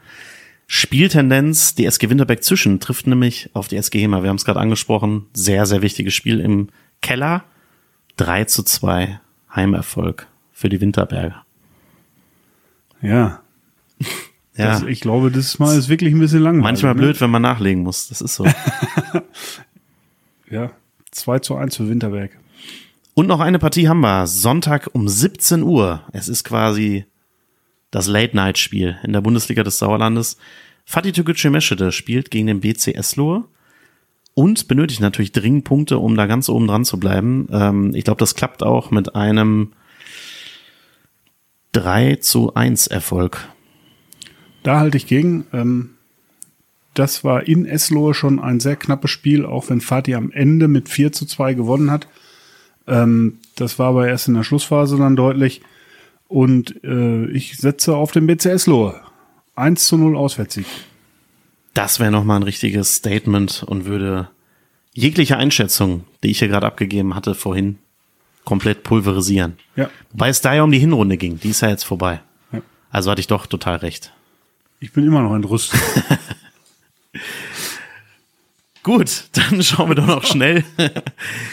Spieltendenz. 0.67 1.75
Die 1.77 1.87
SG 1.87 2.11
Winterberg 2.11 2.43
zwischen 2.43 2.81
trifft 2.81 3.07
nämlich 3.07 3.51
auf 3.55 3.69
die 3.69 3.77
SG 3.77 4.01
Hema. 4.01 4.23
Wir 4.23 4.31
haben 4.31 4.37
es 4.37 4.45
gerade 4.45 4.61
angesprochen. 4.61 5.27
Sehr, 5.33 5.65
sehr 5.67 5.83
wichtiges 5.83 6.15
Spiel 6.15 6.41
im 6.41 6.71
Keller. 7.03 7.45
3 8.17 8.45
zu 8.45 8.65
2 8.65 9.21
Heimerfolg 9.55 10.27
für 10.53 10.69
die 10.69 10.81
Winterberger. 10.81 11.45
Ja, 13.01 13.43
Ja, 14.59 14.73
das, 14.73 14.83
ich 14.83 15.01
glaube, 15.01 15.31
das 15.31 15.59
Mal 15.59 15.79
ist 15.79 15.89
wirklich 15.89 16.13
ein 16.13 16.21
bisschen 16.21 16.41
langweilig. 16.41 16.65
manchmal 16.65 16.95
ne? 16.95 17.01
blöd, 17.01 17.21
wenn 17.21 17.31
man 17.31 17.43
nachlegen 17.43 17.83
muss. 17.83 18.09
Das 18.09 18.21
ist 18.21 18.35
so. 18.35 18.45
Ja, 20.51 20.71
2 21.11 21.41
zu 21.41 21.57
1 21.57 21.77
für 21.77 21.89
Winterberg. 21.89 22.31
Und 23.15 23.27
noch 23.27 23.41
eine 23.41 23.59
Partie 23.59 23.89
haben 23.89 24.01
wir. 24.01 24.27
Sonntag 24.27 24.89
um 24.93 25.09
17 25.09 25.63
Uhr. 25.63 26.03
Es 26.13 26.29
ist 26.29 26.45
quasi 26.45 27.05
das 27.91 28.07
Late-Night-Spiel 28.07 28.99
in 29.03 29.13
der 29.13 29.21
Bundesliga 29.21 29.63
des 29.63 29.79
Sauerlandes. 29.79 30.39
Fatih 30.85 31.13
Türkgücü 31.13 31.51
Meschede 31.51 31.93
spielt 31.93 32.31
gegen 32.31 32.47
den 32.47 32.61
BC 32.61 32.95
Eslohe 32.95 33.45
und 34.35 34.69
benötigt 34.69 35.01
natürlich 35.01 35.33
dringend 35.33 35.65
Punkte, 35.65 35.99
um 35.99 36.17
da 36.17 36.27
ganz 36.27 36.49
oben 36.49 36.67
dran 36.67 36.85
zu 36.85 36.99
bleiben. 36.99 37.49
Ähm, 37.51 37.95
ich 37.95 38.05
glaube, 38.05 38.21
das 38.21 38.35
klappt 38.35 38.63
auch 38.63 38.91
mit 38.91 39.15
einem 39.15 39.73
3 41.73 42.17
zu 42.17 42.55
1 42.55 42.87
Erfolg. 42.87 43.49
Da 44.69 44.81
halte 44.81 44.99
ich 44.99 45.07
gegen. 45.07 45.47
Ähm, 45.55 45.95
das 46.93 47.25
war 47.25 47.49
in 47.49 47.65
Eslohe 47.65 48.13
schon 48.13 48.39
ein 48.39 48.61
sehr 48.61 48.77
knappes 48.77 49.11
Spiel, 49.11 49.47
auch 49.47 49.71
wenn 49.71 49.81
Fatih 49.81 50.15
am 50.15 50.31
Ende 50.31 50.69
mit 50.69 50.91
4 50.91 51.11
zu 51.11 51.25
2 51.25 51.55
gewonnen 51.55 51.91
hat. 51.91 52.07
Ähm, 52.87 53.39
das 53.55 53.79
war 53.79 53.89
aber 53.89 54.09
erst 54.09 54.29
in 54.29 54.35
der 54.35 54.43
Schlussphase 54.43 54.99
dann 54.99 55.17
deutlich. 55.17 55.63
Und 56.27 56.85
äh, 56.85 57.25
ich 57.31 57.57
setze 57.57 57.97
auf 57.97 58.13
den 58.13 58.27
BC 58.27 58.45
Eslohe. 58.45 59.01
1 59.57 59.87
zu 59.87 59.97
0 59.97 60.15
Auswärtssieg. 60.19 60.67
Das 61.73 61.99
wäre 61.99 62.11
nochmal 62.11 62.41
ein 62.41 62.43
richtiges 62.43 62.97
Statement 62.97 63.63
und 63.63 63.87
würde 63.87 64.29
jegliche 64.93 65.39
Einschätzung, 65.39 66.05
die 66.23 66.31
ich 66.31 66.41
hier 66.41 66.49
gerade 66.49 66.67
abgegeben 66.67 67.15
hatte 67.15 67.35
vorhin, 67.35 67.79
komplett 68.45 68.83
pulverisieren. 68.83 69.57
Ja, 69.77 69.89
Wobei 70.13 70.29
es 70.29 70.43
da 70.43 70.53
ja 70.53 70.63
um 70.63 70.73
die 70.73 70.79
Hinrunde 70.79 71.17
ging. 71.17 71.41
Die 71.41 71.49
ist 71.49 71.63
ja 71.63 71.71
jetzt 71.71 71.85
vorbei. 71.85 72.21
Ja. 72.53 72.61
Also 72.91 73.11
hatte 73.11 73.21
ich 73.21 73.29
doch 73.29 73.47
total 73.47 73.77
recht. 73.77 74.13
Ich 74.81 74.93
bin 74.93 75.07
immer 75.07 75.23
noch 75.23 75.35
entrüstet. 75.35 75.81
Gut, 78.83 79.25
dann 79.33 79.63
schauen 79.63 79.91
wir 79.91 79.97
doch 79.97 80.07
noch 80.07 80.25
schnell 80.25 80.65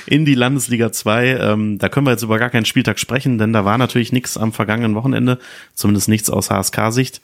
in 0.05 0.23
die 0.25 0.35
Landesliga 0.35 0.91
2. 0.91 1.37
Ähm, 1.37 1.77
da 1.79 1.89
können 1.89 2.05
wir 2.05 2.11
jetzt 2.11 2.23
über 2.23 2.39
gar 2.39 2.49
keinen 2.49 2.65
Spieltag 2.65 2.97
sprechen, 2.97 3.37
denn 3.37 3.51
da 3.51 3.65
war 3.65 3.77
natürlich 3.77 4.13
nichts 4.13 4.37
am 4.37 4.53
vergangenen 4.53 4.95
Wochenende, 4.95 5.39
zumindest 5.73 6.07
nichts 6.07 6.29
aus 6.29 6.49
HSK-Sicht. 6.49 7.21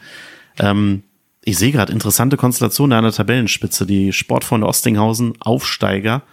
Ähm, 0.60 1.04
ich 1.44 1.58
sehe 1.58 1.72
gerade 1.72 1.94
interessante 1.94 2.36
Konstellationen 2.36 2.98
an 2.98 3.04
der 3.06 3.14
Tabellenspitze. 3.14 3.86
Die 3.86 4.12
Sportfreunde 4.12 4.68
Ostinghausen, 4.68 5.34
Aufsteiger, 5.40 6.24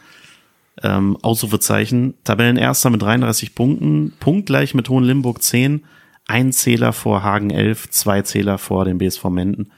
ähm, 0.82 1.16
Ausrufezeichen, 1.22 2.14
Tabellenerster 2.24 2.90
mit 2.90 3.02
33 3.02 3.54
Punkten, 3.54 4.12
punktgleich 4.18 4.74
mit 4.74 4.88
Hohenlimburg 4.88 5.42
10, 5.42 5.84
ein 6.28 6.52
Zähler 6.52 6.92
vor 6.92 7.22
Hagen 7.24 7.50
11, 7.50 7.90
zwei 7.90 8.22
Zähler 8.22 8.58
vor 8.58 8.84
dem 8.84 8.98
BSV 8.98 9.24
Menden. 9.24 9.70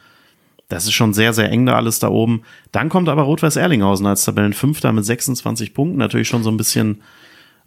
Das 0.68 0.84
ist 0.84 0.92
schon 0.92 1.14
sehr, 1.14 1.32
sehr 1.32 1.50
eng 1.50 1.64
da 1.66 1.74
alles 1.76 1.98
da 1.98 2.08
oben. 2.08 2.42
Dann 2.70 2.88
kommt 2.90 3.08
aber 3.08 3.22
Rot-Weiß 3.22 3.56
Erlinghausen 3.56 4.06
als 4.06 4.24
Tabellenfünfter 4.24 4.92
mit 4.92 5.04
26 5.04 5.74
Punkten. 5.74 5.96
Natürlich 5.98 6.28
schon 6.28 6.42
so 6.44 6.50
ein 6.50 6.56
bisschen 6.56 7.00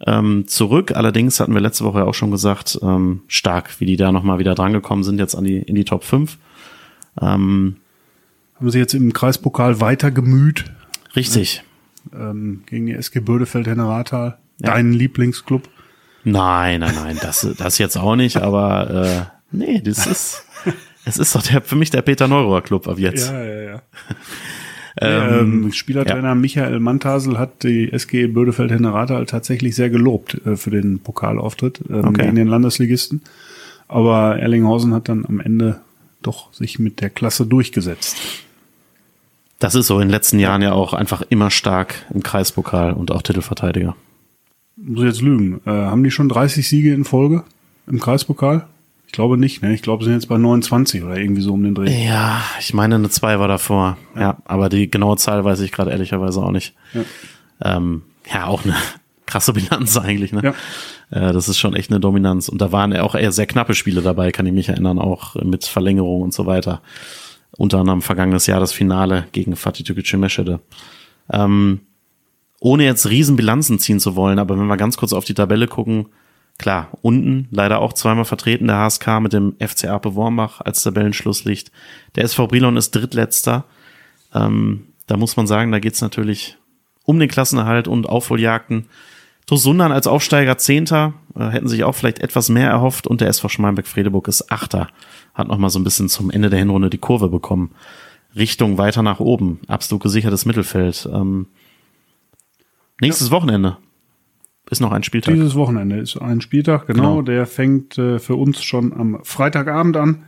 ähm, 0.05 0.47
zurück. 0.47 0.91
Allerdings 0.95 1.39
hatten 1.39 1.53
wir 1.53 1.59
letzte 1.61 1.83
Woche 1.83 2.05
auch 2.05 2.13
schon 2.13 2.31
gesagt, 2.31 2.79
ähm, 2.81 3.21
stark, 3.27 3.79
wie 3.81 3.85
die 3.85 3.97
da 3.97 4.11
nochmal 4.11 4.39
wieder 4.39 4.55
drangekommen 4.55 5.03
sind, 5.03 5.19
jetzt 5.19 5.35
an 5.35 5.43
die, 5.43 5.57
in 5.57 5.75
die 5.75 5.83
Top 5.85 6.03
5. 6.05 6.37
Ähm, 7.21 7.77
Haben 8.55 8.69
sie 8.71 8.79
jetzt 8.79 8.93
im 8.93 9.11
Kreispokal 9.13 9.81
weiter 9.81 10.09
gemüht 10.11 10.65
richtig. 11.15 11.63
ähm, 12.13 12.63
gegen 12.67 12.85
die 12.85 12.93
SG 12.93 13.19
Bödefeld 13.19 13.67
Henne-Rathal, 13.67 14.37
Ja. 14.61 14.71
deinen 14.73 14.93
Lieblingsclub. 14.93 15.67
Nein, 16.23 16.79
nein, 16.79 16.95
nein, 16.95 17.17
das, 17.21 17.47
das 17.57 17.77
jetzt 17.77 17.97
auch 17.97 18.15
nicht, 18.15 18.37
aber 18.37 19.29
äh, 19.51 19.55
nee, 19.55 19.81
das 19.81 20.05
ist, 20.07 20.45
es 21.05 21.17
ist 21.17 21.35
doch 21.35 21.41
der, 21.43 21.61
für 21.61 21.75
mich 21.75 21.89
der 21.89 22.01
Peter 22.01 22.27
Neurohr 22.27 22.61
Club 22.61 22.87
ab 22.87 22.97
jetzt. 22.99 23.29
Ja, 23.29 23.43
ja, 23.43 23.61
ja. 23.61 23.81
Ähm, 25.01 25.63
Ähm, 25.65 25.71
Spielertrainer 25.73 26.35
Michael 26.35 26.79
Mantasel 26.79 27.39
hat 27.39 27.63
die 27.63 27.91
SG 27.91 28.27
Bödefeld 28.27 28.71
Henne-Rathal 28.71 29.25
tatsächlich 29.25 29.75
sehr 29.75 29.89
gelobt 29.89 30.39
äh, 30.45 30.55
für 30.55 30.69
den 30.69 30.99
Pokalauftritt 30.99 31.81
ähm, 31.89 32.05
Okay. 32.05 32.21
gegen 32.23 32.35
den 32.35 32.47
Landesligisten. 32.47 33.21
Aber 33.87 34.37
Erlinghausen 34.39 34.93
hat 34.93 35.09
dann 35.09 35.25
am 35.25 35.39
Ende 35.39 35.81
doch 36.21 36.53
sich 36.53 36.77
mit 36.79 37.01
der 37.01 37.09
Klasse 37.09 37.45
durchgesetzt. 37.45 38.17
Das 39.59 39.75
ist 39.75 39.87
so 39.87 39.95
in 39.95 40.07
den 40.07 40.11
letzten 40.11 40.39
Jahren 40.39 40.61
ja 40.61 40.73
auch 40.73 40.93
einfach 40.93 41.23
immer 41.29 41.49
stark 41.49 41.95
im 42.13 42.21
Kreispokal 42.21 42.93
und 42.93 43.11
auch 43.11 43.21
Titelverteidiger. 43.23 43.95
Muss 44.85 45.01
ich 45.01 45.07
jetzt 45.07 45.21
lügen. 45.21 45.61
Äh, 45.65 45.71
haben 45.71 46.03
die 46.03 46.11
schon 46.11 46.29
30 46.29 46.67
Siege 46.67 46.93
in 46.93 47.05
Folge 47.05 47.43
im 47.87 47.99
Kreispokal? 47.99 48.67
Ich 49.07 49.13
glaube 49.13 49.37
nicht, 49.37 49.61
ne? 49.61 49.73
Ich 49.73 49.81
glaube, 49.81 50.03
sie 50.03 50.09
sind 50.09 50.19
jetzt 50.19 50.27
bei 50.27 50.37
29 50.37 51.03
oder 51.03 51.17
irgendwie 51.17 51.41
so 51.41 51.53
um 51.53 51.63
den 51.63 51.75
Dreh. 51.75 52.05
Ja, 52.05 52.41
ich 52.59 52.73
meine, 52.73 52.95
eine 52.95 53.09
2 53.09 53.39
war 53.39 53.47
davor. 53.47 53.97
Ja, 54.15 54.37
aber 54.45 54.69
die 54.69 54.89
genaue 54.89 55.17
Zahl 55.17 55.45
weiß 55.45 55.61
ich 55.61 55.71
gerade 55.71 55.91
ehrlicherweise 55.91 56.41
auch 56.41 56.51
nicht. 56.51 56.73
Ja. 56.93 57.77
Ähm, 57.77 58.01
ja, 58.33 58.47
auch 58.47 58.65
eine 58.65 58.75
krasse 59.25 59.53
Bilanz 59.53 59.95
eigentlich, 59.97 60.33
ne? 60.33 60.41
Ja. 60.43 61.29
Äh, 61.29 61.31
das 61.31 61.47
ist 61.47 61.59
schon 61.59 61.75
echt 61.75 61.91
eine 61.91 61.99
Dominanz. 61.99 62.49
Und 62.49 62.59
da 62.59 62.71
waren 62.71 62.95
auch 62.97 63.15
eher 63.15 63.31
sehr 63.31 63.45
knappe 63.45 63.75
Spiele 63.75 64.01
dabei, 64.01 64.31
kann 64.31 64.47
ich 64.47 64.53
mich 64.53 64.69
erinnern, 64.69 64.99
auch 64.99 65.35
mit 65.35 65.65
Verlängerung 65.65 66.23
und 66.23 66.33
so 66.33 66.45
weiter. 66.45 66.81
Unter 67.55 67.79
anderem 67.79 68.01
vergangenes 68.01 68.47
Jahr 68.47 68.59
das 68.59 68.73
Finale 68.73 69.27
gegen 69.31 69.55
Fatih 69.55 69.83
Tükücü 69.83 70.17
Meschede. 70.17 70.59
Ähm, 71.31 71.81
ohne 72.63 72.85
jetzt 72.85 73.09
Riesenbilanzen 73.09 73.77
ziehen 73.77 73.99
zu 73.99 74.15
wollen, 74.15 74.39
aber 74.39 74.57
wenn 74.57 74.67
wir 74.67 74.77
ganz 74.77 74.95
kurz 74.95 75.11
auf 75.11 75.25
die 75.25 75.33
Tabelle 75.33 75.67
gucken, 75.67 76.05
klar, 76.57 76.87
unten 77.01 77.49
leider 77.51 77.81
auch 77.81 77.91
zweimal 77.91 78.23
vertreten 78.23 78.67
der 78.67 78.77
HSK 78.77 79.19
mit 79.19 79.33
dem 79.33 79.57
FC 79.59 79.89
Ape 79.89 80.15
Wormbach 80.15 80.61
als 80.61 80.81
Tabellenschlusslicht. 80.81 81.73
Der 82.15 82.23
SV 82.23 82.47
Brilon 82.47 82.77
ist 82.77 82.91
drittletzter. 82.91 83.65
Ähm, 84.33 84.85
da 85.07 85.17
muss 85.17 85.35
man 85.35 85.45
sagen, 85.45 85.73
da 85.73 85.79
geht's 85.79 85.99
natürlich 85.99 86.57
um 87.03 87.19
den 87.19 87.27
Klassenerhalt 87.27 87.89
und 87.89 88.07
Aufholjagden. 88.07 88.85
Tosundern 89.45 89.91
als 89.91 90.07
Aufsteiger 90.07 90.57
Zehnter, 90.57 91.15
äh, 91.35 91.49
hätten 91.49 91.67
sich 91.67 91.83
auch 91.83 91.95
vielleicht 91.95 92.19
etwas 92.19 92.47
mehr 92.47 92.69
erhofft 92.69 93.07
und 93.07 93.19
der 93.19 93.27
SV 93.27 93.49
Schmalenberg-Fredeburg 93.49 94.29
ist 94.29 94.49
Achter. 94.49 94.87
Hat 95.33 95.49
noch 95.49 95.57
mal 95.57 95.69
so 95.69 95.79
ein 95.79 95.83
bisschen 95.83 96.07
zum 96.07 96.31
Ende 96.31 96.49
der 96.49 96.59
Hinrunde 96.59 96.89
die 96.89 96.97
Kurve 96.97 97.27
bekommen. 97.27 97.71
Richtung 98.37 98.77
weiter 98.77 99.03
nach 99.03 99.19
oben. 99.19 99.59
Absolut 99.67 100.01
gesichertes 100.01 100.45
Mittelfeld. 100.45 101.09
Ähm, 101.11 101.47
nächstes 103.01 103.31
Wochenende 103.31 103.77
ist 104.69 104.79
noch 104.79 104.91
ein 104.91 105.03
Spieltag. 105.03 105.33
Dieses 105.33 105.55
Wochenende 105.55 105.97
ist 105.97 106.17
ein 106.17 106.41
Spieltag, 106.41 106.87
genau. 106.87 107.01
Genau. 107.01 107.21
Der 107.21 107.45
fängt 107.45 107.97
äh, 107.97 108.19
für 108.19 108.35
uns 108.35 108.63
schon 108.63 108.93
am 108.93 109.19
Freitagabend 109.23 109.97
an. 109.97 110.23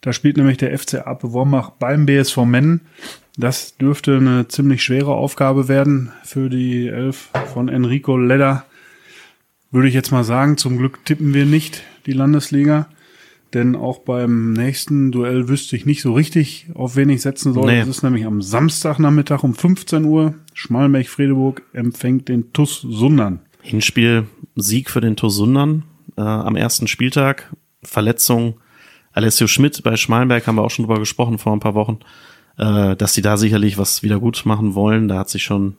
Da 0.00 0.12
spielt 0.12 0.36
nämlich 0.36 0.58
der 0.58 0.76
FC 0.78 1.06
Ape 1.06 1.32
Wormbach 1.32 1.70
beim 1.70 2.06
BSV 2.06 2.38
Mennen. 2.44 2.82
Das 3.36 3.76
dürfte 3.76 4.16
eine 4.16 4.48
ziemlich 4.48 4.82
schwere 4.82 5.14
Aufgabe 5.14 5.68
werden 5.68 6.12
für 6.24 6.48
die 6.48 6.88
Elf 6.88 7.30
von 7.52 7.68
Enrico 7.68 8.16
Ledder. 8.16 8.64
Würde 9.70 9.88
ich 9.88 9.94
jetzt 9.94 10.12
mal 10.12 10.24
sagen, 10.24 10.56
zum 10.56 10.78
Glück 10.78 11.04
tippen 11.04 11.34
wir 11.34 11.46
nicht 11.46 11.82
die 12.06 12.12
Landesliga. 12.12 12.86
Denn 13.54 13.76
auch 13.76 14.00
beim 14.00 14.52
nächsten 14.52 15.12
Duell 15.12 15.48
wüsste 15.48 15.76
ich 15.76 15.86
nicht 15.86 16.02
so 16.02 16.12
richtig, 16.12 16.66
auf 16.74 16.96
wen 16.96 17.08
ich 17.08 17.22
setzen 17.22 17.54
soll. 17.54 17.66
Nee. 17.66 17.78
Das 17.78 17.88
ist 17.88 18.02
nämlich 18.02 18.26
am 18.26 18.42
Samstagnachmittag 18.42 19.44
um 19.44 19.54
15 19.54 20.04
Uhr. 20.04 20.34
Schmalmech-Fredeburg 20.54 21.62
empfängt 21.72 22.28
den 22.28 22.52
TUS 22.52 22.80
Sundern. 22.80 23.40
Hinspiel 23.62 24.26
Sieg 24.56 24.90
für 24.90 25.00
den 25.00 25.16
Tosundern 25.16 25.84
äh, 26.16 26.22
am 26.22 26.56
ersten 26.56 26.88
Spieltag. 26.88 27.54
Verletzung 27.82 28.54
Alessio 29.12 29.46
Schmidt 29.46 29.82
bei 29.84 29.96
Schmalenberg 29.96 30.46
haben 30.46 30.56
wir 30.56 30.62
auch 30.62 30.70
schon 30.70 30.86
drüber 30.86 30.98
gesprochen 30.98 31.38
vor 31.38 31.52
ein 31.52 31.60
paar 31.60 31.74
Wochen, 31.74 32.00
äh, 32.58 32.96
dass 32.96 33.12
die 33.12 33.22
da 33.22 33.36
sicherlich 33.36 33.78
was 33.78 34.02
wieder 34.02 34.18
gut 34.18 34.42
machen 34.44 34.74
wollen. 34.74 35.06
Da 35.06 35.18
hat 35.18 35.30
sich 35.30 35.44
schon 35.44 35.76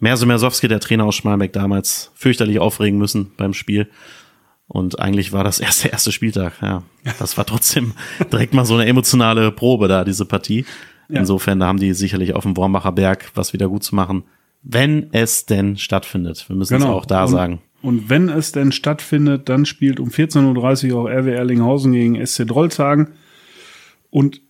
Merso 0.00 0.24
Mersowski, 0.24 0.66
der 0.66 0.80
Trainer 0.80 1.04
aus 1.04 1.14
Schmalenberg, 1.14 1.52
damals 1.52 2.10
fürchterlich 2.14 2.58
aufregen 2.58 2.98
müssen 2.98 3.32
beim 3.36 3.52
Spiel. 3.52 3.88
Und 4.72 5.00
eigentlich 5.00 5.32
war 5.32 5.44
das 5.44 5.60
erst 5.60 5.84
der 5.84 5.92
erste 5.92 6.12
Spieltag. 6.12 6.54
Ja, 6.62 6.82
das 7.18 7.36
war 7.36 7.44
trotzdem 7.44 7.92
direkt 8.32 8.54
mal 8.54 8.64
so 8.64 8.74
eine 8.74 8.86
emotionale 8.86 9.52
Probe 9.52 9.86
da, 9.86 10.02
diese 10.04 10.24
Partie. 10.24 10.64
Ja. 11.08 11.20
Insofern, 11.20 11.60
da 11.60 11.66
haben 11.66 11.78
die 11.78 11.92
sicherlich 11.92 12.34
auf 12.34 12.44
dem 12.44 12.56
Wormbacher 12.56 12.92
Berg 12.92 13.30
was 13.34 13.52
wieder 13.52 13.68
gut 13.68 13.82
zu 13.82 13.94
machen, 13.94 14.24
wenn 14.62 15.08
es 15.12 15.44
denn 15.44 15.76
stattfindet. 15.76 16.48
Wir 16.48 16.56
müssen 16.56 16.76
es 16.76 16.84
auch 16.84 17.04
da 17.04 17.24
und, 17.24 17.30
sagen. 17.30 17.60
Und 17.82 18.08
wenn 18.08 18.30
es 18.30 18.52
denn 18.52 18.72
stattfindet, 18.72 19.50
dann 19.50 19.66
spielt 19.66 20.00
um 20.00 20.08
14.30 20.08 20.92
Uhr 20.92 21.00
auch 21.02 21.08
RW 21.08 21.32
Erlinghausen 21.32 21.92
gegen 21.92 22.24
SC 22.24 22.46
Drollzagen. 22.46 23.08
Und 24.08 24.40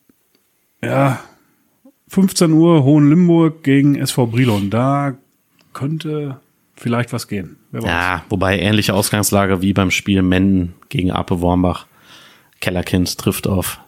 ja, 0.84 1.20
15 2.08 2.52
Uhr 2.52 2.84
Hohenlimburg 2.84 3.64
gegen 3.64 3.96
SV 3.96 4.26
Brilon. 4.26 4.70
Da 4.70 5.14
könnte 5.72 6.40
vielleicht 6.76 7.12
was 7.12 7.26
gehen. 7.26 7.56
Ja, 7.72 8.24
wobei 8.28 8.58
ähnliche 8.58 8.94
Ausgangslage 8.94 9.62
wie 9.62 9.72
beim 9.72 9.90
Spiel 9.90 10.22
Menden 10.22 10.74
gegen 10.88 11.10
Ape 11.10 11.40
Wormbach. 11.40 11.86
Kellerkind 12.60 13.16
trifft 13.18 13.46
auf 13.46 13.80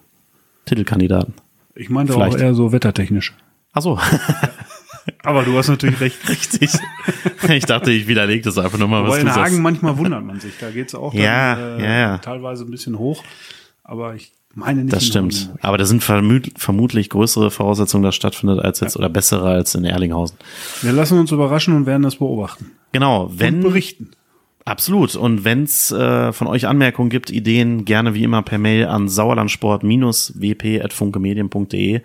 Titelkandidaten. 0.65 1.35
Ich 1.75 1.91
meinte 1.91 2.13
vielleicht. 2.15 2.37
auch 2.37 2.41
eher 2.41 2.55
so 2.55 2.73
wettertechnisch. 2.73 3.35
Ach 3.73 3.83
so, 3.83 3.99
Aber 5.23 5.43
du 5.43 5.57
hast 5.57 5.69
natürlich 5.69 6.01
recht. 6.01 6.17
richtig. 6.29 6.71
Ich 7.49 7.67
dachte, 7.67 7.91
ich 7.91 8.07
widerlege 8.07 8.43
das 8.43 8.59
einfach 8.59 8.79
nur 8.79 8.89
mal, 8.89 9.01
Aber 9.01 9.09
was 9.09 9.19
in 9.19 9.27
du 9.27 9.33
Hagen 9.33 9.45
sagst. 9.51 9.61
manchmal 9.61 9.99
wundert 9.99 10.25
man 10.25 10.41
sich. 10.41 10.55
Da 10.59 10.71
geht's 10.71 10.95
auch 10.95 11.13
dann, 11.13 11.23
Ja, 11.23 11.55
äh, 11.77 11.83
ja, 11.83 11.99
ja. 11.99 12.19
teilweise 12.19 12.65
ein 12.65 12.71
bisschen 12.71 12.99
hoch. 12.99 13.23
Aber 13.83 14.15
ich 14.15 14.33
meine 14.55 14.83
nicht. 14.83 14.93
Das 14.95 15.03
in 15.05 15.09
stimmt. 15.11 15.33
Hohenlimburg. 15.35 15.65
Aber 15.65 15.79
da 15.79 15.85
sind 15.85 16.03
vermut 16.03 16.51
vermutlich 16.57 17.11
größere 17.11 17.51
Voraussetzungen, 17.51 18.03
dass 18.03 18.15
stattfindet, 18.15 18.61
als 18.61 18.81
jetzt 18.81 18.97
oder 18.97 19.09
bessere 19.11 19.49
als 19.51 19.75
in 19.75 19.85
Erlinghausen. 19.85 20.39
Wir 20.83 20.93
lassen 20.93 21.19
uns 21.19 21.31
überraschen 21.33 21.75
und 21.75 21.87
werden 21.87 22.03
das 22.03 22.17
beobachten. 22.17 22.71
Genau, 22.95 23.25
Und 23.25 23.41
wenn 23.41 23.61
berichten. 23.61 24.13
Absolut. 24.65 25.15
Und 25.15 25.45
wenn 25.45 25.65
es 25.65 25.91
äh, 25.93 26.33
von 26.33 26.47
euch 26.47 26.67
Anmerkungen 26.67 27.11
gibt, 27.11 27.29
Ideen, 27.31 27.85
gerne 27.85 28.15
wie 28.15 28.25
immer 28.25 28.41
per 28.41 28.57
Mail 28.57 28.87
an 28.87 29.11
sauerlandsport-wp.funkemedien.de. 29.11 32.01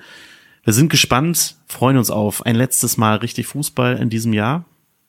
Wir 0.65 0.73
sind 0.73 0.89
gespannt, 0.89 1.55
freuen 1.67 1.97
uns 1.97 2.11
auf 2.11 2.45
ein 2.45 2.55
letztes 2.55 2.97
Mal 2.97 3.15
richtig 3.17 3.47
Fußball 3.47 3.97
in 3.97 4.09
diesem 4.09 4.33
Jahr. 4.33 4.65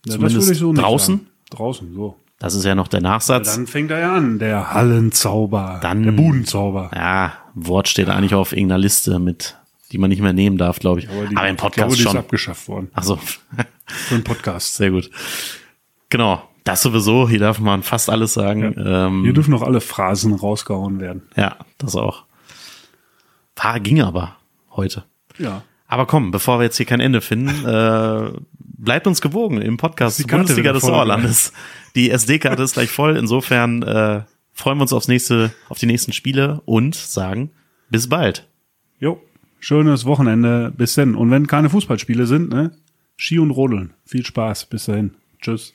Ja, 0.06 0.14
Zumindest 0.14 0.54
so 0.54 0.72
draußen. 0.72 1.26
Draußen, 1.50 1.92
so. 1.94 2.16
Das 2.38 2.54
ist 2.54 2.64
ja 2.64 2.74
noch 2.74 2.88
der 2.88 3.02
Nachsatz. 3.02 3.54
Dann 3.54 3.66
fängt 3.66 3.90
er 3.90 3.98
ja 3.98 4.14
an, 4.14 4.38
der 4.38 4.72
Hallenzauber, 4.72 5.78
Dann- 5.82 6.04
der 6.04 6.12
Budenzauber. 6.12 6.90
ja, 6.94 7.34
Wort 7.54 7.88
steht 7.88 8.08
eigentlich 8.08 8.34
auf 8.34 8.52
irgendeiner 8.52 8.78
Liste 8.78 9.18
mit, 9.18 9.56
die 9.92 9.98
man 9.98 10.08
nicht 10.08 10.22
mehr 10.22 10.32
nehmen 10.32 10.56
darf, 10.56 10.78
glaube 10.78 11.00
ich. 11.00 11.08
Aber 11.10 11.26
die- 11.26 11.36
Aber 11.36 11.48
im 11.48 11.56
ich 11.56 11.60
glaube, 11.60 11.72
Podcast 11.74 11.96
die 11.98 12.02
ist 12.02 12.08
schon. 12.08 12.16
abgeschafft 12.16 12.68
worden. 12.68 12.88
Ach 12.94 13.02
so. 13.02 13.18
Für 13.86 14.14
einen 14.14 14.24
Podcast. 14.24 14.76
Sehr 14.76 14.90
gut. 14.92 15.10
Genau. 16.10 16.42
Das 16.64 16.82
sowieso. 16.82 17.28
Hier 17.28 17.38
darf 17.38 17.58
man 17.58 17.82
fast 17.82 18.10
alles 18.10 18.34
sagen. 18.34 18.74
Ähm, 18.76 19.22
Hier 19.24 19.32
dürfen 19.32 19.50
noch 19.50 19.62
alle 19.62 19.80
Phrasen 19.80 20.34
rausgehauen 20.34 21.00
werden. 21.00 21.22
ja, 21.36 21.56
das 21.78 21.96
auch. 21.96 22.24
War, 23.56 23.80
ging 23.80 24.00
aber 24.02 24.36
heute. 24.70 25.04
Ja. 25.38 25.62
Aber 25.86 26.06
komm, 26.06 26.30
bevor 26.30 26.58
wir 26.58 26.64
jetzt 26.64 26.76
hier 26.76 26.86
kein 26.86 27.00
Ende 27.00 27.20
finden, 27.20 27.48
äh, 27.66 28.30
bleibt 28.58 29.06
uns 29.06 29.20
gewogen 29.20 29.60
im 29.60 29.76
Podcast 29.76 30.18
Die 30.18 30.24
Bundesliga 30.24 30.72
des. 30.72 30.82
Sauerlandes. 30.82 31.52
Die 31.94 32.10
SD-Karte 32.10 32.62
ist 32.62 32.74
gleich 32.74 32.90
voll. 32.90 33.16
Insofern 33.16 33.82
äh, 33.82 34.22
freuen 34.52 34.78
wir 34.78 34.82
uns 34.82 34.92
aufs 34.92 35.08
nächste, 35.08 35.52
auf 35.68 35.78
die 35.78 35.86
nächsten 35.86 36.12
Spiele 36.12 36.60
und 36.64 36.94
sagen 36.94 37.50
bis 37.90 38.08
bald. 38.08 38.46
Jo. 38.98 39.20
Schönes 39.58 40.06
Wochenende. 40.06 40.72
Bis 40.76 40.94
denn. 40.94 41.14
Und 41.14 41.30
wenn 41.30 41.46
keine 41.46 41.68
Fußballspiele 41.68 42.26
sind, 42.26 42.50
ne? 42.50 42.70
Ski 43.16 43.38
und 43.38 43.50
Rodeln. 43.50 43.92
Viel 44.06 44.24
Spaß. 44.24 44.66
Bis 44.66 44.86
dahin. 44.86 45.14
Tschüss. 45.42 45.74